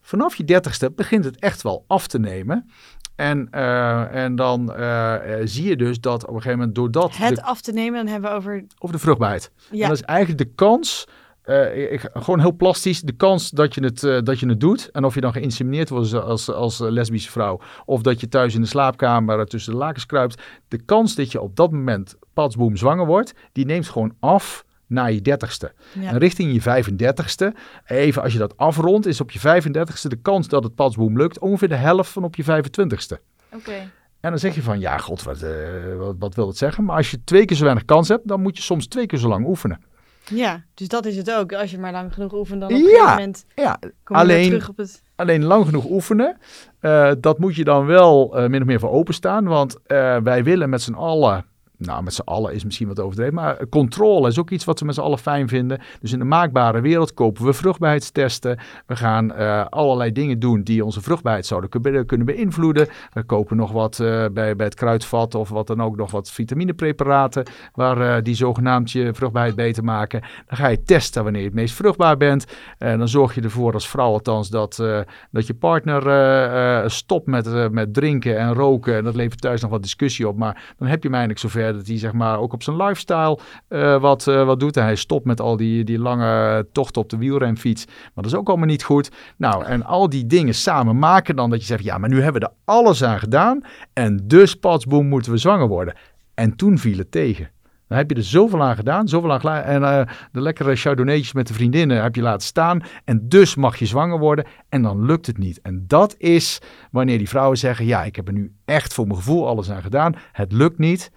Vanaf 0.00 0.36
je 0.36 0.44
dertigste 0.44 0.90
begint 0.90 1.24
het 1.24 1.38
echt 1.38 1.62
wel 1.62 1.84
af 1.86 2.06
te 2.06 2.18
nemen. 2.18 2.70
En, 3.16 3.48
uh, 3.54 4.14
en 4.14 4.36
dan 4.36 4.72
uh, 4.80 5.14
zie 5.44 5.68
je 5.68 5.76
dus 5.76 6.00
dat 6.00 6.22
op 6.22 6.28
een 6.28 6.34
gegeven 6.34 6.58
moment 6.58 6.74
doordat... 6.74 7.16
Het 7.16 7.34
de, 7.34 7.42
af 7.42 7.60
te 7.60 7.72
nemen, 7.72 8.04
dan 8.04 8.12
hebben 8.12 8.30
we 8.30 8.36
over... 8.36 8.64
Over 8.78 8.96
de 8.96 9.02
vruchtbaarheid. 9.02 9.50
Ja. 9.70 9.82
En 9.82 9.88
dat 9.88 9.98
is 9.98 10.04
eigenlijk 10.04 10.38
de 10.38 10.54
kans 10.54 11.06
uh, 11.44 11.92
ik, 11.92 12.10
gewoon 12.12 12.40
heel 12.40 12.56
plastisch, 12.56 13.00
de 13.00 13.12
kans 13.12 13.50
dat 13.50 13.74
je, 13.74 13.84
het, 13.84 14.02
uh, 14.02 14.20
dat 14.22 14.40
je 14.40 14.48
het 14.48 14.60
doet. 14.60 14.90
En 14.90 15.04
of 15.04 15.14
je 15.14 15.20
dan 15.20 15.32
geïnsemineerd 15.32 15.88
wordt 15.88 16.14
als, 16.14 16.50
als 16.50 16.78
lesbische 16.78 17.30
vrouw. 17.30 17.60
Of 17.84 18.02
dat 18.02 18.20
je 18.20 18.28
thuis 18.28 18.54
in 18.54 18.60
de 18.60 18.66
slaapkamer 18.66 19.46
tussen 19.46 19.72
de 19.72 19.78
lakens 19.78 20.06
kruipt. 20.06 20.42
De 20.68 20.82
kans 20.84 21.14
dat 21.14 21.32
je 21.32 21.40
op 21.40 21.56
dat 21.56 21.70
moment 21.70 22.16
patsboom 22.34 22.76
zwanger 22.76 23.06
wordt, 23.06 23.32
die 23.52 23.64
neemt 23.64 23.88
gewoon 23.88 24.14
af 24.20 24.64
naar 24.86 25.12
je 25.12 25.22
dertigste. 25.22 25.72
Ja. 25.92 26.10
En 26.10 26.18
richting 26.18 26.52
je 26.52 26.82
35ste, 26.84 27.58
even 27.86 28.22
als 28.22 28.32
je 28.32 28.38
dat 28.38 28.56
afrondt, 28.56 29.06
is 29.06 29.20
op 29.20 29.30
je 29.30 29.38
35ste 29.38 30.08
de 30.08 30.18
kans 30.22 30.48
dat 30.48 30.64
het 30.64 30.74
patsboom 30.74 31.16
lukt 31.16 31.38
ongeveer 31.38 31.68
de 31.68 31.74
helft 31.74 32.10
van 32.10 32.24
op 32.24 32.36
je 32.36 32.44
25ste. 32.44 33.16
Oké. 33.54 33.90
En 34.20 34.30
dan 34.30 34.38
zeg 34.38 34.54
je 34.54 34.62
van, 34.62 34.80
ja 34.80 34.98
god, 34.98 35.22
wat, 35.22 35.42
uh, 35.42 35.50
wat, 35.98 36.14
wat 36.18 36.34
wil 36.34 36.46
dat 36.46 36.56
zeggen? 36.56 36.84
Maar 36.84 36.96
als 36.96 37.10
je 37.10 37.24
twee 37.24 37.44
keer 37.44 37.56
zo 37.56 37.62
weinig 37.64 37.84
kans 37.84 38.08
hebt, 38.08 38.28
dan 38.28 38.42
moet 38.42 38.56
je 38.56 38.62
soms 38.62 38.86
twee 38.86 39.06
keer 39.06 39.18
zo 39.18 39.28
lang 39.28 39.46
oefenen. 39.46 39.80
Ja, 40.24 40.64
dus 40.74 40.88
dat 40.88 41.06
is 41.06 41.16
het 41.16 41.32
ook. 41.32 41.52
Als 41.52 41.70
je 41.70 41.78
maar 41.78 41.92
lang 41.92 42.14
genoeg 42.14 42.32
oefent, 42.32 42.60
dan 42.60 42.70
op 42.70 42.76
een 42.76 42.84
ja, 42.84 43.10
moment 43.10 43.44
ja. 43.54 43.78
kom 44.04 44.16
je 44.16 44.22
alleen, 44.22 44.44
terug 44.44 44.68
op 44.68 44.76
het... 44.76 45.02
Alleen 45.16 45.44
lang 45.44 45.64
genoeg 45.64 45.84
oefenen, 45.84 46.36
uh, 46.80 47.12
dat 47.20 47.38
moet 47.38 47.56
je 47.56 47.64
dan 47.64 47.86
wel 47.86 48.38
uh, 48.38 48.46
min 48.46 48.60
of 48.60 48.66
meer 48.66 48.80
voor 48.80 48.90
openstaan. 48.90 49.44
Want 49.44 49.76
uh, 49.86 50.16
wij 50.16 50.44
willen 50.44 50.68
met 50.68 50.82
z'n 50.82 50.92
allen 50.92 51.44
nou, 51.80 52.02
met 52.02 52.14
z'n 52.14 52.20
allen 52.24 52.54
is 52.54 52.64
misschien 52.64 52.88
wat 52.88 53.00
overdreven, 53.00 53.34
maar 53.34 53.68
controle 53.68 54.28
is 54.28 54.38
ook 54.38 54.50
iets 54.50 54.64
wat 54.64 54.80
we 54.80 54.86
met 54.86 54.94
z'n 54.94 55.00
allen 55.00 55.18
fijn 55.18 55.48
vinden. 55.48 55.80
Dus 56.00 56.12
in 56.12 56.18
de 56.18 56.24
maakbare 56.24 56.80
wereld 56.80 57.14
kopen 57.14 57.44
we 57.44 57.52
vruchtbaarheidstesten. 57.52 58.58
We 58.86 58.96
gaan 58.96 59.32
uh, 59.32 59.64
allerlei 59.66 60.12
dingen 60.12 60.38
doen 60.38 60.62
die 60.62 60.84
onze 60.84 61.00
vruchtbaarheid 61.00 61.46
zouden 61.46 61.70
kunnen 62.06 62.26
beïnvloeden. 62.26 62.88
We 63.12 63.22
kopen 63.22 63.56
nog 63.56 63.72
wat 63.72 63.98
uh, 63.98 64.24
bij, 64.32 64.56
bij 64.56 64.66
het 64.66 64.74
kruidvat 64.74 65.34
of 65.34 65.48
wat 65.48 65.66
dan 65.66 65.82
ook 65.82 65.96
nog 65.96 66.10
wat 66.10 66.30
vitaminepreparaten 66.30 67.44
waar 67.74 68.00
uh, 68.00 68.22
die 68.22 68.34
zogenaamd 68.34 68.90
je 68.90 69.14
vruchtbaarheid 69.14 69.56
beter 69.56 69.84
maken. 69.84 70.20
Dan 70.46 70.56
ga 70.56 70.66
je 70.66 70.82
testen 70.82 71.22
wanneer 71.22 71.40
je 71.40 71.46
het 71.46 71.56
meest 71.56 71.74
vruchtbaar 71.74 72.16
bent. 72.16 72.44
En 72.78 72.98
dan 72.98 73.08
zorg 73.08 73.34
je 73.34 73.40
ervoor 73.40 73.72
als 73.72 73.88
vrouw 73.88 74.12
althans 74.12 74.48
dat, 74.48 74.82
dat 75.30 75.46
je 75.46 75.54
partner 75.54 76.90
stopt 76.90 77.26
met, 77.26 77.72
met 77.72 77.94
drinken 77.94 78.38
en 78.38 78.52
roken. 78.52 78.96
En 78.96 79.04
dat 79.04 79.14
levert 79.14 79.40
thuis 79.40 79.60
nog 79.60 79.70
wat 79.70 79.82
discussie 79.82 80.28
op, 80.28 80.36
maar 80.36 80.74
dan 80.78 80.88
heb 80.88 81.02
je 81.02 81.10
mij 81.10 81.18
eigenlijk 81.18 81.54
zover 81.54 81.69
dat 81.72 81.86
hij 81.86 81.98
zeg 81.98 82.12
maar 82.12 82.38
ook 82.38 82.52
op 82.52 82.62
zijn 82.62 82.76
lifestyle 82.76 83.38
uh, 83.68 84.00
wat, 84.00 84.26
uh, 84.26 84.44
wat 84.44 84.60
doet. 84.60 84.76
En 84.76 84.82
hij 84.82 84.96
stopt 84.96 85.24
met 85.24 85.40
al 85.40 85.56
die, 85.56 85.84
die 85.84 85.98
lange 85.98 86.66
tochten 86.72 87.02
op 87.02 87.08
de 87.08 87.16
wielrenfiets. 87.16 87.86
Maar 87.86 88.10
dat 88.14 88.26
is 88.26 88.34
ook 88.34 88.48
allemaal 88.48 88.66
niet 88.66 88.84
goed. 88.84 89.10
Nou, 89.36 89.64
en 89.64 89.84
al 89.84 90.08
die 90.08 90.26
dingen 90.26 90.54
samen 90.54 90.98
maken 90.98 91.36
dan 91.36 91.50
dat 91.50 91.60
je 91.60 91.66
zegt, 91.66 91.84
ja, 91.84 91.98
maar 91.98 92.08
nu 92.08 92.22
hebben 92.22 92.40
we 92.40 92.46
er 92.46 92.54
alles 92.64 93.04
aan 93.04 93.18
gedaan. 93.18 93.60
En 93.92 94.20
dus, 94.24 94.54
patsboom, 94.54 95.06
moeten 95.06 95.32
we 95.32 95.38
zwanger 95.38 95.68
worden. 95.68 95.94
En 96.34 96.56
toen 96.56 96.78
viel 96.78 96.98
het 96.98 97.10
tegen. 97.10 97.50
Dan 97.90 97.98
heb 97.98 98.10
je 98.10 98.16
er 98.16 98.22
zoveel 98.22 98.62
aan 98.62 98.76
gedaan, 98.76 99.08
zoveel 99.08 99.32
aan 99.32 99.40
gedaan. 99.40 99.62
En 99.62 99.82
uh, 99.82 100.00
de 100.32 100.40
lekkere 100.40 100.76
chardonnaytjes 100.76 101.32
met 101.32 101.46
de 101.46 101.54
vriendinnen 101.54 102.02
heb 102.02 102.14
je 102.14 102.22
laten 102.22 102.46
staan. 102.46 102.82
En 103.04 103.28
dus 103.28 103.54
mag 103.54 103.76
je 103.76 103.86
zwanger 103.86 104.18
worden. 104.18 104.44
En 104.68 104.82
dan 104.82 105.04
lukt 105.04 105.26
het 105.26 105.38
niet. 105.38 105.60
En 105.60 105.84
dat 105.86 106.14
is 106.18 106.60
wanneer 106.90 107.18
die 107.18 107.28
vrouwen 107.28 107.58
zeggen: 107.58 107.86
Ja, 107.86 108.04
ik 108.04 108.16
heb 108.16 108.26
er 108.26 108.32
nu 108.32 108.52
echt 108.64 108.94
voor 108.94 109.06
mijn 109.06 109.18
gevoel 109.18 109.48
alles 109.48 109.70
aan 109.70 109.82
gedaan. 109.82 110.14
Het 110.32 110.52
lukt 110.52 110.78
niet. 110.78 111.10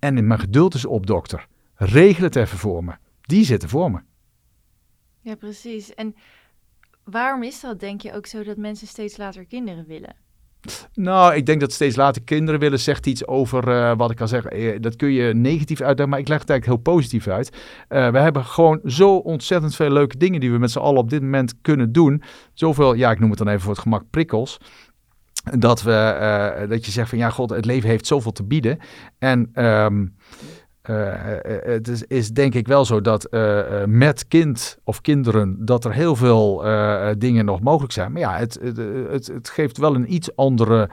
En 0.00 0.26
mijn 0.26 0.40
geduld 0.40 0.74
is 0.74 0.84
op, 0.84 1.06
dokter. 1.06 1.46
Regel 1.74 2.24
het 2.24 2.36
even 2.36 2.58
voor 2.58 2.84
me. 2.84 2.92
Die 3.20 3.44
zitten 3.44 3.68
voor 3.68 3.90
me. 3.90 4.00
Ja, 5.20 5.34
precies. 5.34 5.94
En 5.94 6.14
waarom 7.04 7.42
is 7.42 7.60
dat, 7.60 7.80
denk 7.80 8.00
je, 8.00 8.14
ook 8.14 8.26
zo 8.26 8.42
dat 8.42 8.56
mensen 8.56 8.86
steeds 8.86 9.16
later 9.16 9.44
kinderen 9.46 9.86
willen? 9.86 10.14
Nou, 10.94 11.34
ik 11.34 11.46
denk 11.46 11.60
dat 11.60 11.72
steeds 11.72 11.96
later 11.96 12.22
kinderen 12.22 12.60
willen 12.60 12.80
zegt 12.80 13.06
iets 13.06 13.26
over 13.26 13.68
uh, 13.68 13.96
wat 13.96 14.10
ik 14.10 14.20
al 14.20 14.28
zeg. 14.28 14.52
Uh, 14.52 14.76
dat 14.80 14.96
kun 14.96 15.10
je 15.10 15.34
negatief 15.34 15.80
uitleggen, 15.80 16.08
maar 16.08 16.18
ik 16.18 16.28
leg 16.28 16.40
het 16.40 16.50
eigenlijk 16.50 16.84
heel 16.84 16.94
positief 16.94 17.26
uit. 17.28 17.48
Uh, 17.88 18.10
we 18.10 18.18
hebben 18.18 18.44
gewoon 18.44 18.80
zo 18.84 19.16
ontzettend 19.16 19.74
veel 19.74 19.90
leuke 19.90 20.16
dingen 20.16 20.40
die 20.40 20.52
we 20.52 20.58
met 20.58 20.70
z'n 20.70 20.78
allen 20.78 21.00
op 21.00 21.10
dit 21.10 21.22
moment 21.22 21.54
kunnen 21.60 21.92
doen. 21.92 22.22
Zoveel, 22.54 22.94
ja, 22.94 23.10
ik 23.10 23.18
noem 23.18 23.30
het 23.30 23.38
dan 23.38 23.48
even 23.48 23.60
voor 23.60 23.72
het 23.72 23.82
gemak 23.82 24.04
prikkels 24.10 24.58
dat, 25.58 25.82
we, 25.82 26.16
uh, 26.60 26.68
dat 26.68 26.84
je 26.84 26.90
zegt 26.90 27.08
van 27.08 27.18
ja, 27.18 27.30
god, 27.30 27.50
het 27.50 27.64
leven 27.64 27.88
heeft 27.88 28.06
zoveel 28.06 28.32
te 28.32 28.44
bieden. 28.44 28.78
En 29.18 29.64
um, 29.66 30.16
uh, 30.90 31.12
het 31.62 32.04
is, 32.08 32.30
denk 32.30 32.54
ik 32.54 32.66
wel 32.66 32.84
zo 32.84 33.00
dat 33.00 33.28
met 33.86 34.28
kind 34.28 34.78
of 34.84 35.00
kinderen 35.00 35.64
dat 35.64 35.84
er 35.84 35.92
heel 35.92 36.16
veel 36.16 36.64
dingen 37.18 37.44
nog 37.44 37.60
mogelijk 37.60 37.92
zijn. 37.92 38.12
Maar 38.12 38.20
ja, 38.20 38.36
het, 38.36 38.58
het, 38.62 39.26
het, 39.26 39.48
geeft 39.48 39.78
wel 39.78 39.94
een 39.94 40.14
iets 40.14 40.36
andere 40.36 40.90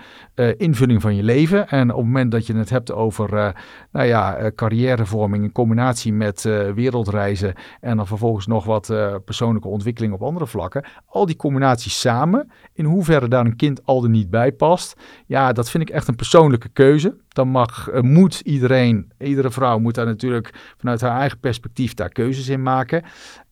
invulling 0.57 1.01
van 1.01 1.15
je 1.15 1.23
leven. 1.23 1.67
En 1.67 1.89
op 1.89 1.97
het 1.97 2.05
moment 2.05 2.31
dat 2.31 2.47
je 2.47 2.55
het 2.55 2.69
hebt 2.69 2.91
over 2.91 3.53
nou 3.91 4.05
ja, 4.05 4.51
carrièrevorming 4.55 5.43
in 5.43 5.51
combinatie 5.51 6.13
met 6.13 6.41
wereldreizen 6.75 7.53
en 7.79 7.97
dan 7.97 8.07
vervolgens 8.07 8.47
nog 8.47 8.65
wat 8.65 8.93
persoonlijke 9.25 9.67
ontwikkeling 9.67 10.13
op 10.13 10.23
andere 10.23 10.47
vlakken. 10.47 10.85
Al 11.05 11.25
die 11.25 11.35
combinaties 11.35 11.99
samen, 11.99 12.51
in 12.73 12.85
hoeverre 12.85 13.27
daar 13.27 13.45
een 13.45 13.55
kind 13.55 13.85
al 13.85 14.03
er 14.03 14.09
niet 14.09 14.29
bij 14.29 14.51
past. 14.51 14.95
Ja, 15.25 15.51
dat 15.51 15.69
vind 15.69 15.89
ik 15.89 15.95
echt 15.95 16.07
een 16.07 16.15
persoonlijke 16.15 16.69
keuze 16.69 17.15
dan 17.37 17.47
mag, 17.47 17.91
uh, 17.91 18.01
moet 18.01 18.39
iedereen, 18.39 19.11
iedere 19.17 19.51
vrouw 19.51 19.79
moet 19.79 19.95
daar 19.95 20.05
natuurlijk 20.05 20.73
vanuit 20.77 21.01
haar 21.01 21.19
eigen 21.19 21.39
perspectief 21.39 21.93
daar 21.93 22.09
keuzes 22.09 22.49
in 22.49 22.63
maken. 22.63 23.03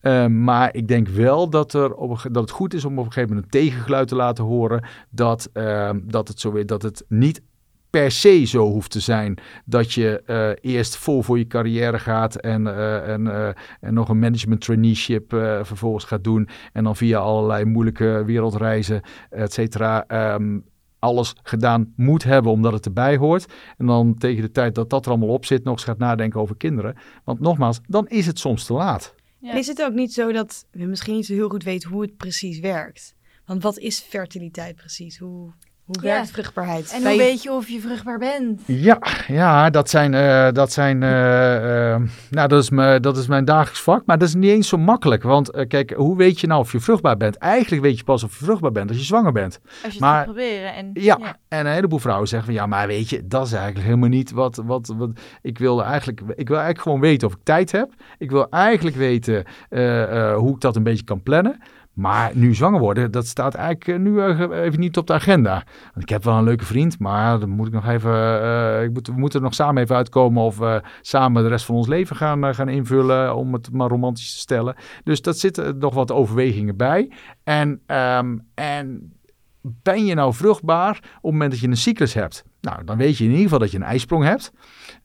Uh, 0.02 0.26
maar 0.26 0.76
ik 0.76 0.88
denk 0.88 1.08
wel 1.08 1.50
dat, 1.50 1.74
er 1.74 1.94
op, 1.94 2.26
dat 2.32 2.42
het 2.42 2.52
goed 2.52 2.74
is 2.74 2.86
om 2.86 3.00
op 3.00 3.06
een 3.06 3.12
gegeven 3.12 3.36
moment 3.36 3.54
een 3.54 3.62
tegengeluid 3.62 4.08
te 4.08 4.16
laten 4.16 4.44
horen 4.44 4.84
dat, 5.10 5.50
uh, 5.54 5.90
dat, 6.04 6.28
het, 6.28 6.40
zo 6.40 6.66
dat 6.66 6.82
het 6.82 7.06
niet 7.08 7.42
per 7.90 8.12
se 8.12 8.46
zo 8.46 8.72
hoeft 8.72 8.92
te 8.92 9.00
zijn 9.00 9.38
dat 9.66 9.94
je 9.94 10.24
uh, 10.26 10.72
eerst 10.74 10.98
vol 10.98 11.22
voor 11.22 11.38
je 11.38 11.48
carrière 11.48 12.00
gaat 12.00 12.36
en, 12.36 12.62
uh, 12.62 13.10
en, 13.10 13.56
en 13.80 13.94
nog 13.94 14.10
een 14.10 14.20
management 14.20 14.62
traineeship 14.62 15.30
vervolgens 15.62 16.06
gaat 16.06 16.24
doen 16.24 16.50
en 16.74 16.84
dan 16.84 16.96
via 16.96 17.20
allerlei 17.20 17.66
moeilijke 17.66 18.24
wereldreizen, 18.26 19.02
et 19.30 19.54
cetera, 19.54 20.06
um, 20.36 20.64
alles 21.06 21.36
gedaan 21.44 21.94
moet 21.96 22.24
hebben 22.24 22.52
omdat 22.52 22.74
het 22.74 22.86
erbij 22.86 23.18
hoort. 23.18 23.54
En 23.78 23.86
dan 23.86 24.18
tegen 24.18 24.42
de 24.42 24.52
tijd 24.52 24.76
dat 24.76 24.90
dat 24.90 25.06
er 25.06 25.12
allemaal 25.12 25.30
op 25.30 25.46
zit, 25.46 25.64
nog 25.64 25.74
eens 25.74 25.84
gaat 25.84 25.98
nadenken 25.98 26.40
over 26.40 26.58
kinderen. 26.58 26.96
Want 27.24 27.40
nogmaals, 27.40 27.80
dan 27.88 28.08
is 28.08 28.26
het 28.26 28.40
soms 28.40 28.66
te 28.66 28.74
laat. 28.74 29.16
Ja. 29.40 29.54
Is 29.54 29.68
het 29.68 29.82
ook 29.82 29.94
niet 29.94 30.14
zo 30.14 30.32
dat 30.32 30.66
we 30.72 30.86
misschien 30.86 31.16
niet 31.16 31.26
zo 31.26 31.34
heel 31.34 31.50
goed 31.50 31.64
weten 31.64 31.90
hoe 31.90 32.02
het 32.02 32.18
precies 32.18 32.60
werkt? 32.60 33.16
Want 33.46 33.64
wat 33.64 33.78
is 33.78 34.00
fertiliteit 34.00 34.76
precies? 34.76 35.18
Hoe... 35.18 35.54
Hoe 35.86 35.96
Ja. 36.02 36.02
werkt 36.02 36.32
vruchtbaarheid? 36.32 36.92
En 36.94 37.08
hoe 37.08 37.18
weet 37.18 37.44
je 37.44 37.52
of 37.52 37.68
je 37.70 37.80
vruchtbaar 37.80 38.18
bent? 38.18 38.62
Ja, 38.66 39.00
ja 39.28 39.70
dat 39.70 39.90
zijn, 39.90 40.14
eh, 40.14 40.52
dat 40.52 40.72
zijn 40.72 41.04
eh, 41.04 41.94
eh, 41.94 42.02
nou, 42.30 42.48
dat 42.48 42.64
is, 42.64 42.70
mijn, 42.70 43.02
dat 43.02 43.18
is 43.18 43.28
mijn 43.28 43.46
dagelijks 43.46 43.82
vak, 43.82 44.06
maar 44.06 44.18
dat 44.18 44.28
is 44.28 44.34
niet 44.36 44.50
eens 44.52 44.68
zo 44.68 44.78
makkelijk. 44.78 45.24
Want 45.24 45.66
kijk, 45.68 45.92
hoe 45.94 46.18
weet 46.18 46.40
je 46.40 46.48
nou 46.48 46.60
of 46.62 46.72
je 46.72 46.80
vruchtbaar 46.80 47.18
bent? 47.18 47.38
Eigenlijk 47.38 47.82
weet 47.84 47.98
je 47.98 48.04
pas 48.04 48.24
of 48.24 48.40
je 48.40 48.46
vruchtbaar 48.46 48.72
bent 48.72 48.90
als 48.90 48.98
je 48.98 49.04
zwanger 49.04 49.32
bent. 49.32 49.60
Als 49.64 49.80
je 49.82 49.88
het 49.88 50.00
Maar- 50.00 50.16
gaat 50.16 50.24
proberen. 50.26 50.74
En, 50.76 50.90
Ja, 50.94 51.18
en 51.48 51.66
een 51.66 51.74
heleboel 51.74 52.00
vrouwen 52.00 52.28
zeggen 52.28 52.48
van 52.54 52.58
ja, 52.62 52.66
maar 52.66 52.88
weet 52.88 53.10
je, 53.10 53.28
dat 53.28 53.46
is 53.46 53.52
eigenlijk 53.54 53.86
helemaal 53.86 54.10
niet 54.10 54.32
wat, 54.32 54.62
wat, 54.66 54.94
wat 54.98 55.10
ik 55.42 55.58
wil 55.58 55.84
eigenlijk, 55.84 56.20
ik 56.20 56.48
wil 56.48 56.58
eigenlijk 56.58 56.82
gewoon 56.82 57.00
weten 57.00 57.28
of 57.28 57.34
ik 57.34 57.40
tijd 57.44 57.72
heb. 57.72 57.92
Ik 58.18 58.32
wil 58.32 58.50
eigenlijk 58.50 58.96
weten 58.96 59.44
eh, 59.70 60.30
eh, 60.32 60.38
hoe 60.38 60.54
ik 60.56 60.62
dat 60.62 60.76
een 60.76 60.84
beetje 60.84 61.04
kan 61.04 61.24
plannen. 61.24 61.62
Maar 61.96 62.32
nu 62.34 62.54
zwanger 62.56 62.80
worden, 62.80 63.12
dat 63.12 63.28
staat 63.28 63.54
eigenlijk 63.54 63.88
eh, 63.88 63.96
nu 63.98 64.22
eh, 64.22 64.64
even 64.66 64.80
niet 64.80 64.98
op 64.98 65.08
de 65.08 65.14
agenda. 65.14 65.54
Want 65.84 66.02
ik 66.02 66.10
heb 66.10 66.24
wel 66.24 66.38
een 66.38 66.44
leuke 66.44 66.66
vriend, 66.66 67.00
maar 67.00 67.40
dan 67.40 67.50
moet 67.50 67.68
ik 67.68 67.74
nog 67.74 67.88
even, 67.88 68.42
eh, 68.42 68.84
ik 68.84 68.94
moet, 68.94 69.08
we 69.08 69.14
moeten 69.14 69.40
er 69.40 69.46
nog 69.46 69.54
samen 69.54 69.84
even 69.84 69.96
uitkomen 69.96 70.44
of 70.44 70.58
we 70.58 70.82
samen 71.02 71.44
de 71.44 71.50
rest 71.50 71.66
van 71.66 71.76
ons 71.76 71.88
leven 71.88 72.16
gaan, 72.16 72.56
gaan 72.56 72.70
invullen, 72.70 73.36
om 73.36 73.54
het 73.54 73.72
maar 73.72 73.90
romantisch 73.90 74.34
te 74.34 74.40
stellen. 74.40 74.76
Dus 75.04 75.22
dat 75.22 75.38
zitten 75.38 75.78
nog 75.78 75.94
wat 75.94 76.12
overwegingen 76.12 76.78
bij. 76.78 77.12
En, 77.44 77.82
ehm, 77.86 78.38
en 78.54 79.14
ben 79.62 80.06
je 80.06 80.14
nou 80.14 80.34
vruchtbaar 80.34 80.98
op 80.98 81.04
het 81.22 81.32
moment 81.32 81.52
dat 81.52 81.60
je 81.60 81.68
een 81.68 81.78
cyclus 81.78 82.14
hebt? 82.14 82.44
Nou, 82.62 82.84
dan 82.84 82.98
weet 82.98 83.18
je 83.18 83.24
in 83.24 83.30
ieder 83.30 83.44
geval 83.44 83.60
dat 83.60 83.72
je 83.72 83.78
een 83.78 83.84
ijsprong 83.84 84.24
hebt. 84.24 84.52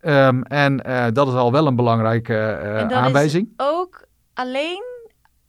Ehm, 0.01 0.41
en 0.43 0.77
dat 1.13 1.29
is 1.29 1.35
al 1.35 1.53
wel 1.53 1.67
een 1.67 1.77
belangrijke 1.77 2.37
En 2.37 2.81
dat 2.89 2.91
is- 2.91 2.97
aanwijzing. 2.97 3.49
Ook 3.57 4.05
alleen 4.35 4.90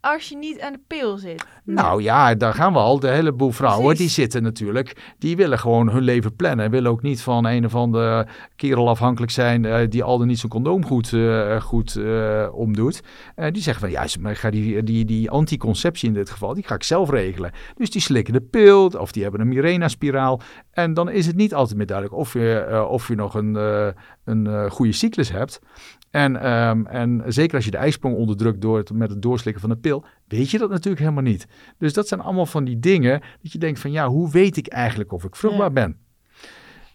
als 0.01 0.29
je 0.29 0.37
niet 0.37 0.61
aan 0.61 0.73
de 0.73 0.79
pil 0.87 1.17
zit. 1.17 1.45
Nou 1.63 2.01
ja, 2.01 2.35
daar 2.35 2.53
gaan 2.53 2.73
we 2.73 2.79
al. 2.79 2.99
De 2.99 3.07
heleboel 3.07 3.51
vrouwen 3.51 3.85
Precies. 3.85 3.99
die 3.99 4.23
zitten 4.23 4.43
natuurlijk, 4.43 5.13
die 5.17 5.35
willen 5.35 5.59
gewoon 5.59 5.89
hun 5.89 6.01
leven 6.01 6.35
plannen. 6.35 6.71
Willen 6.71 6.91
ook 6.91 7.01
niet 7.01 7.21
van 7.21 7.45
een 7.45 7.65
of 7.65 7.75
andere 7.75 8.27
kerel 8.55 8.89
afhankelijk 8.89 9.31
zijn 9.31 9.65
eh, 9.65 9.89
die 9.89 10.03
al 10.03 10.17
dan 10.17 10.27
niet 10.27 10.39
zijn 10.39 10.51
condoom 10.51 10.85
goed, 10.85 11.13
eh, 11.13 11.61
goed 11.61 11.95
eh, 11.95 12.47
omdoet. 12.53 13.01
Die 13.35 13.61
zeggen 13.61 13.89
van 13.89 13.91
ja, 13.91 14.05
maar 14.19 14.31
ik 14.31 14.37
ga 14.37 14.49
die, 14.49 14.83
die, 14.83 15.05
die 15.05 15.29
anticonceptie 15.29 16.07
in 16.07 16.13
dit 16.13 16.29
geval, 16.29 16.53
die 16.53 16.63
ga 16.63 16.75
ik 16.75 16.83
zelf 16.83 17.09
regelen. 17.09 17.51
Dus 17.75 17.89
die 17.89 18.01
slikken 18.01 18.33
de 18.33 18.41
pil 18.41 18.87
of 18.87 19.11
die 19.11 19.23
hebben 19.23 19.41
een 19.41 19.47
Mirena-spiraal. 19.47 20.41
En 20.71 20.93
dan 20.93 21.09
is 21.09 21.25
het 21.25 21.35
niet 21.35 21.53
altijd 21.53 21.77
meer 21.77 21.85
duidelijk 21.85 22.17
of 22.17 22.33
je, 22.33 22.85
of 22.89 23.07
je 23.07 23.15
nog 23.15 23.33
een, 23.33 23.55
een 24.23 24.71
goede 24.71 24.91
cyclus 24.91 25.31
hebt. 25.31 25.59
En, 26.11 26.41
ehm, 26.41 26.85
en 26.85 27.23
zeker 27.27 27.55
als 27.55 27.65
je 27.65 27.71
de 27.71 27.77
ijsprong 27.77 28.15
onderdrukt 28.15 28.61
door 28.61 28.77
het, 28.77 28.91
met 28.93 29.09
het 29.09 29.21
doorslikken 29.21 29.61
van 29.61 29.69
de 29.69 29.77
pil, 29.77 30.05
weet 30.27 30.49
je 30.51 30.57
dat 30.57 30.69
natuurlijk 30.69 31.01
helemaal 31.01 31.23
niet. 31.23 31.47
Dus 31.77 31.93
dat 31.93 32.07
zijn 32.07 32.21
allemaal 32.21 32.45
van 32.45 32.63
die 32.63 32.79
dingen 32.79 33.21
dat 33.41 33.51
je 33.51 33.57
denkt 33.59 33.79
van 33.79 33.91
ja, 33.91 34.07
hoe 34.07 34.31
weet 34.31 34.57
ik 34.57 34.67
eigenlijk 34.67 35.11
of 35.11 35.23
ik 35.23 35.35
vruchtbaar 35.35 35.67
Ja. 35.67 35.73
ben? 35.73 35.97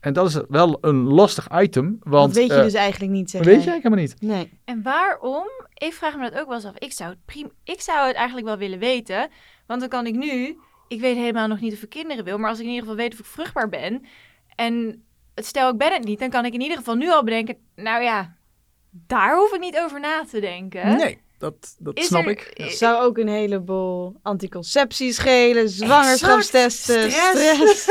En 0.01 0.13
dat 0.13 0.29
is 0.29 0.41
wel 0.49 0.79
een 0.81 1.03
lastig 1.03 1.49
item, 1.61 1.97
want 2.03 2.27
dat 2.27 2.37
weet 2.43 2.51
je 2.51 2.57
eh, 2.57 2.63
dus 2.63 2.75
eigenlijk 2.75 3.13
niet, 3.13 3.31
zeg 3.31 3.43
dat 3.43 3.51
weet 3.53 3.65
je 3.65 3.71
jij. 3.71 3.73
eigenlijk 3.81 4.05
helemaal 4.19 4.37
niet. 4.39 4.51
Nee. 4.51 4.59
En 4.65 4.83
waarom? 4.83 5.47
Ik 5.75 5.93
vraag 5.93 6.17
me 6.17 6.31
dat 6.31 6.41
ook 6.41 6.47
wel 6.47 6.55
eens 6.55 6.65
af. 6.65 6.77
Ik 6.79 6.93
zou, 6.93 7.11
het 7.11 7.19
prim 7.25 7.51
ik 7.65 7.81
zou 7.81 8.07
het 8.07 8.17
eigenlijk 8.17 8.47
wel 8.47 8.57
willen 8.59 8.79
weten. 8.79 9.29
Want 9.67 9.81
dan 9.81 9.89
kan 9.89 10.07
ik 10.07 10.15
nu... 10.15 10.57
Ik 10.89 11.01
weet 11.01 11.17
helemaal 11.17 11.49
nog 11.49 11.61
niet 11.61 11.73
of 11.73 11.83
ik 11.83 11.89
kinderen 11.89 12.25
wil. 12.25 12.39
Maar 12.39 12.49
als 12.51 12.59
ik 12.59 12.65
in 12.65 12.71
ieder 12.71 12.89
geval 12.89 13.03
weet 13.03 13.13
of 13.13 13.19
ik 13.19 13.25
vruchtbaar 13.25 13.69
ben... 13.69 14.03
En 14.55 15.03
stel 15.35 15.71
ik 15.71 15.79
ben 15.79 15.93
het 15.93 16.05
niet... 16.05 16.19
Dan 16.19 16.31
kan 16.31 16.45
ik 16.45 16.55
in 16.55 16.61
ieder 16.61 16.77
geval 16.77 16.95
nu 16.95 17.11
al 17.11 17.25
bedenken... 17.25 17.57
Nou 17.75 18.03
ja, 18.03 18.36
daar 19.07 19.37
hoef 19.37 19.53
ik 19.53 19.61
niet 19.61 19.79
over 19.79 20.01
na 20.01 20.25
te 20.31 20.41
denken. 20.41 20.97
Nee, 20.97 21.19
dat, 21.39 21.55
dat 21.79 21.99
Is 21.99 22.07
snap 22.07 22.25
er- 22.25 22.31
ik. 22.31 22.53
Dat 22.57 22.71
zou 22.73 23.03
ook 23.05 23.19
een 23.19 23.29
heleboel 23.29 24.15
anticonceptie 24.23 25.13
schelen, 25.13 25.69
zwangerschapstesten, 25.69 27.11
Stress. 27.11 27.81
stress. 27.83 27.89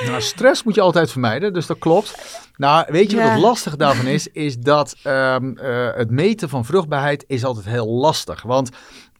Nou, 0.08 0.20
stress 0.22 0.62
moet 0.62 0.74
je 0.74 0.80
altijd 0.80 1.10
vermijden, 1.10 1.52
dus 1.52 1.66
dat 1.66 1.78
klopt. 1.78 2.40
Nou, 2.56 2.84
weet 2.88 3.10
je 3.10 3.16
wat 3.16 3.26
Ja. 3.26 3.32
het 3.32 3.40
lastige 3.40 3.76
daarvan 3.76 4.06
is? 4.06 4.28
Is 4.28 4.56
dat 4.58 4.94
ehm, 5.02 5.56
eh, 5.56 5.94
het 5.94 6.10
meten 6.10 6.48
van 6.48 6.64
vruchtbaarheid 6.64 7.24
is 7.26 7.44
altijd 7.44 7.66
heel 7.66 7.88
lastig. 7.88 8.42
Want 8.42 8.70